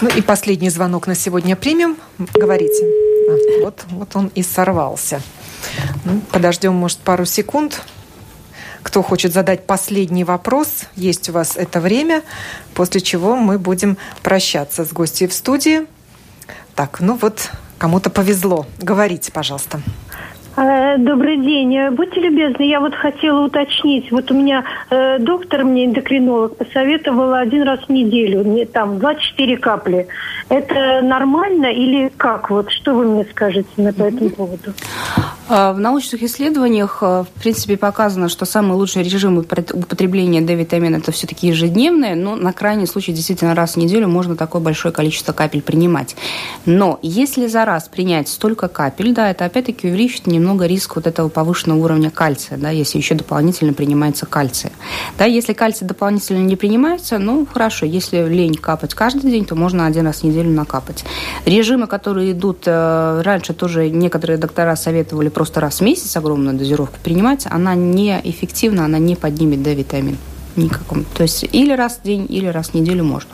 Ну 0.00 0.08
и 0.08 0.20
последний 0.20 0.70
звонок 0.70 1.06
на 1.06 1.14
сегодня 1.14 1.56
примем. 1.56 1.96
Говорите. 2.34 2.84
А, 3.28 3.64
вот, 3.64 3.84
вот 3.90 4.16
он 4.16 4.32
и 4.34 4.42
сорвался. 4.42 5.20
Ну, 6.04 6.20
подождем, 6.30 6.74
может, 6.74 6.98
пару 6.98 7.24
секунд. 7.24 7.82
Кто 8.82 9.02
хочет 9.02 9.32
задать 9.32 9.64
последний 9.64 10.24
вопрос, 10.24 10.86
есть 10.96 11.28
у 11.28 11.32
вас 11.32 11.56
это 11.56 11.80
время, 11.80 12.22
после 12.74 13.00
чего 13.00 13.36
мы 13.36 13.58
будем 13.58 13.96
прощаться 14.22 14.84
с 14.84 14.92
гостьей 14.92 15.28
в 15.28 15.32
студии. 15.32 15.86
Так, 16.74 16.98
ну 16.98 17.16
вот, 17.20 17.50
кому-то 17.78 18.10
повезло. 18.10 18.66
Говорите, 18.78 19.30
пожалуйста. 19.30 19.80
Э, 20.54 20.98
добрый 20.98 21.38
день. 21.38 21.74
Э, 21.76 21.90
будьте 21.90 22.20
любезны, 22.20 22.68
я 22.68 22.80
вот 22.80 22.94
хотела 22.94 23.46
уточнить. 23.46 24.10
Вот 24.12 24.30
у 24.30 24.34
меня 24.34 24.64
э, 24.90 25.18
доктор, 25.18 25.64
мне 25.64 25.86
эндокринолог, 25.86 26.56
посоветовал 26.56 27.32
один 27.32 27.62
раз 27.62 27.80
в 27.80 27.88
неделю, 27.88 28.44
мне 28.44 28.66
там 28.66 28.98
24 28.98 29.56
капли. 29.56 30.08
Это 30.50 31.00
нормально 31.02 31.66
или 31.72 32.12
как? 32.16 32.50
Вот 32.50 32.70
что 32.70 32.94
вы 32.94 33.06
мне 33.06 33.24
скажете 33.30 33.68
на 33.78 33.92
по 33.94 34.02
этому 34.02 34.28
поводу? 34.30 34.74
А, 35.48 35.72
в 35.72 35.80
научных 35.80 36.22
исследованиях, 36.22 37.00
в 37.00 37.26
принципе, 37.40 37.78
показано, 37.78 38.28
что 38.28 38.44
самый 38.44 38.74
лучший 38.74 39.02
режим 39.02 39.38
употребления 39.38 40.42
D-витамина 40.42 40.96
это 40.96 41.12
все-таки 41.12 41.48
ежедневное, 41.48 42.14
но 42.14 42.36
на 42.36 42.52
крайний 42.52 42.86
случай 42.86 43.12
действительно 43.12 43.54
раз 43.54 43.74
в 43.74 43.76
неделю 43.78 44.08
можно 44.08 44.36
такое 44.36 44.60
большое 44.60 44.92
количество 44.92 45.32
капель 45.32 45.62
принимать. 45.62 46.14
Но 46.66 46.98
если 47.02 47.46
за 47.46 47.64
раз 47.64 47.88
принять 47.88 48.28
столько 48.28 48.68
капель, 48.68 49.14
да, 49.14 49.30
это 49.30 49.46
опять-таки 49.46 49.88
увеличит 49.88 50.26
немного 50.26 50.41
риск 50.66 50.96
вот 50.96 51.06
этого 51.06 51.28
повышенного 51.28 51.78
уровня 51.78 52.10
кальция, 52.10 52.58
да, 52.58 52.70
если 52.70 52.98
еще 52.98 53.14
дополнительно 53.14 53.72
принимается 53.72 54.26
кальций. 54.26 54.70
Да, 55.18 55.24
если 55.24 55.52
кальций 55.52 55.86
дополнительно 55.86 56.44
не 56.44 56.56
принимается, 56.56 57.18
ну, 57.18 57.46
хорошо, 57.50 57.86
если 57.86 58.28
лень 58.28 58.54
капать 58.54 58.94
каждый 58.94 59.30
день, 59.30 59.44
то 59.44 59.54
можно 59.54 59.86
один 59.86 60.06
раз 60.06 60.20
в 60.20 60.24
неделю 60.24 60.50
накапать. 60.50 61.04
Режимы, 61.46 61.86
которые 61.86 62.32
идут, 62.32 62.62
э, 62.66 63.22
раньше 63.24 63.54
тоже 63.54 63.88
некоторые 63.90 64.38
доктора 64.38 64.76
советовали 64.76 65.28
просто 65.28 65.60
раз 65.60 65.80
в 65.80 65.82
месяц 65.82 66.16
огромную 66.16 66.56
дозировку 66.56 66.96
принимать, 67.02 67.46
она 67.50 67.74
неэффективна, 67.74 68.84
она 68.84 68.98
не 68.98 69.16
поднимет 69.16 69.62
D-витамин 69.62 70.18
никаком. 70.56 71.04
То 71.14 71.22
есть 71.22 71.44
или 71.52 71.72
раз 71.72 71.98
в 72.02 72.06
день, 72.06 72.26
или 72.28 72.46
раз 72.46 72.68
в 72.70 72.74
неделю 72.74 73.04
можно. 73.04 73.30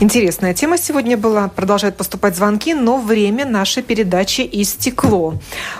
Интересная 0.00 0.54
тема 0.54 0.78
сегодня 0.78 1.16
была. 1.16 1.48
Продолжают 1.48 1.96
поступать 1.96 2.36
звонки, 2.36 2.72
но 2.72 2.98
время 2.98 3.44
нашей 3.44 3.82
передачи 3.82 4.48
истекло. 4.52 5.34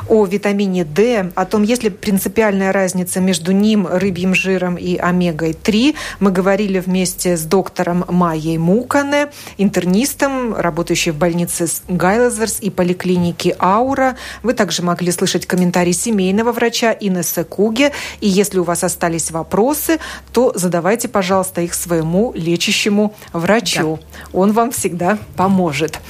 О 0.08 0.26
витамине 0.26 0.84
D, 0.84 1.30
о 1.36 1.44
том, 1.44 1.62
есть 1.62 1.84
ли 1.84 1.90
принципиальная 1.90 2.72
разница 2.72 3.20
между 3.20 3.52
ним, 3.52 3.86
рыбьим 3.86 4.34
жиром 4.34 4.74
и 4.74 4.96
омегой-3, 4.96 5.94
мы 6.18 6.32
говорили 6.32 6.80
вместе 6.80 7.36
с 7.36 7.44
доктором 7.44 8.04
Майей 8.08 8.58
Мукане, 8.58 9.28
интернистом, 9.56 10.52
работающей 10.52 11.12
в 11.12 11.16
больнице 11.16 11.68
Гайлезерс 11.86 12.58
и 12.60 12.70
поликлинике 12.70 13.54
Аура. 13.60 14.16
Вы 14.42 14.54
также 14.54 14.82
могли 14.82 15.12
слышать 15.12 15.46
комментарий 15.46 15.92
семейного 15.92 16.50
врача 16.50 16.90
Инессы 16.90 17.44
Куге. 17.44 17.92
И 18.20 18.28
если 18.28 18.58
у 18.58 18.64
вас 18.64 18.82
остались 18.82 19.30
вопросы, 19.30 20.00
то 20.32 20.50
задавайте, 20.56 21.06
пожалуйста, 21.06 21.60
их 21.60 21.72
своему 21.72 22.32
лечащему 22.34 23.14
врачу. 23.32 24.00
Да. 24.02 24.07
Он 24.32 24.52
вам 24.52 24.70
всегда 24.70 25.18
поможет. 25.36 26.00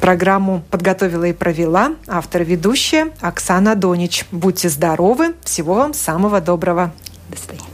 Программу 0.00 0.62
подготовила 0.70 1.24
и 1.24 1.32
провела 1.32 1.92
автор-ведущая 2.06 3.12
Оксана 3.20 3.74
Донич. 3.74 4.26
Будьте 4.30 4.68
здоровы. 4.68 5.34
Всего 5.44 5.74
вам 5.74 5.94
самого 5.94 6.40
доброго. 6.40 6.92
До 7.28 7.36
свидания. 7.36 7.64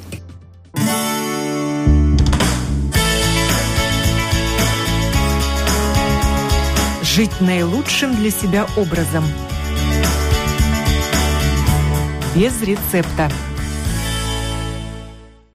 Жить 7.03 7.41
наилучшим 7.41 8.14
для 8.14 8.31
себя 8.31 8.66
образом. 8.76 9.24
Без 12.37 12.62
рецепта. 12.62 13.28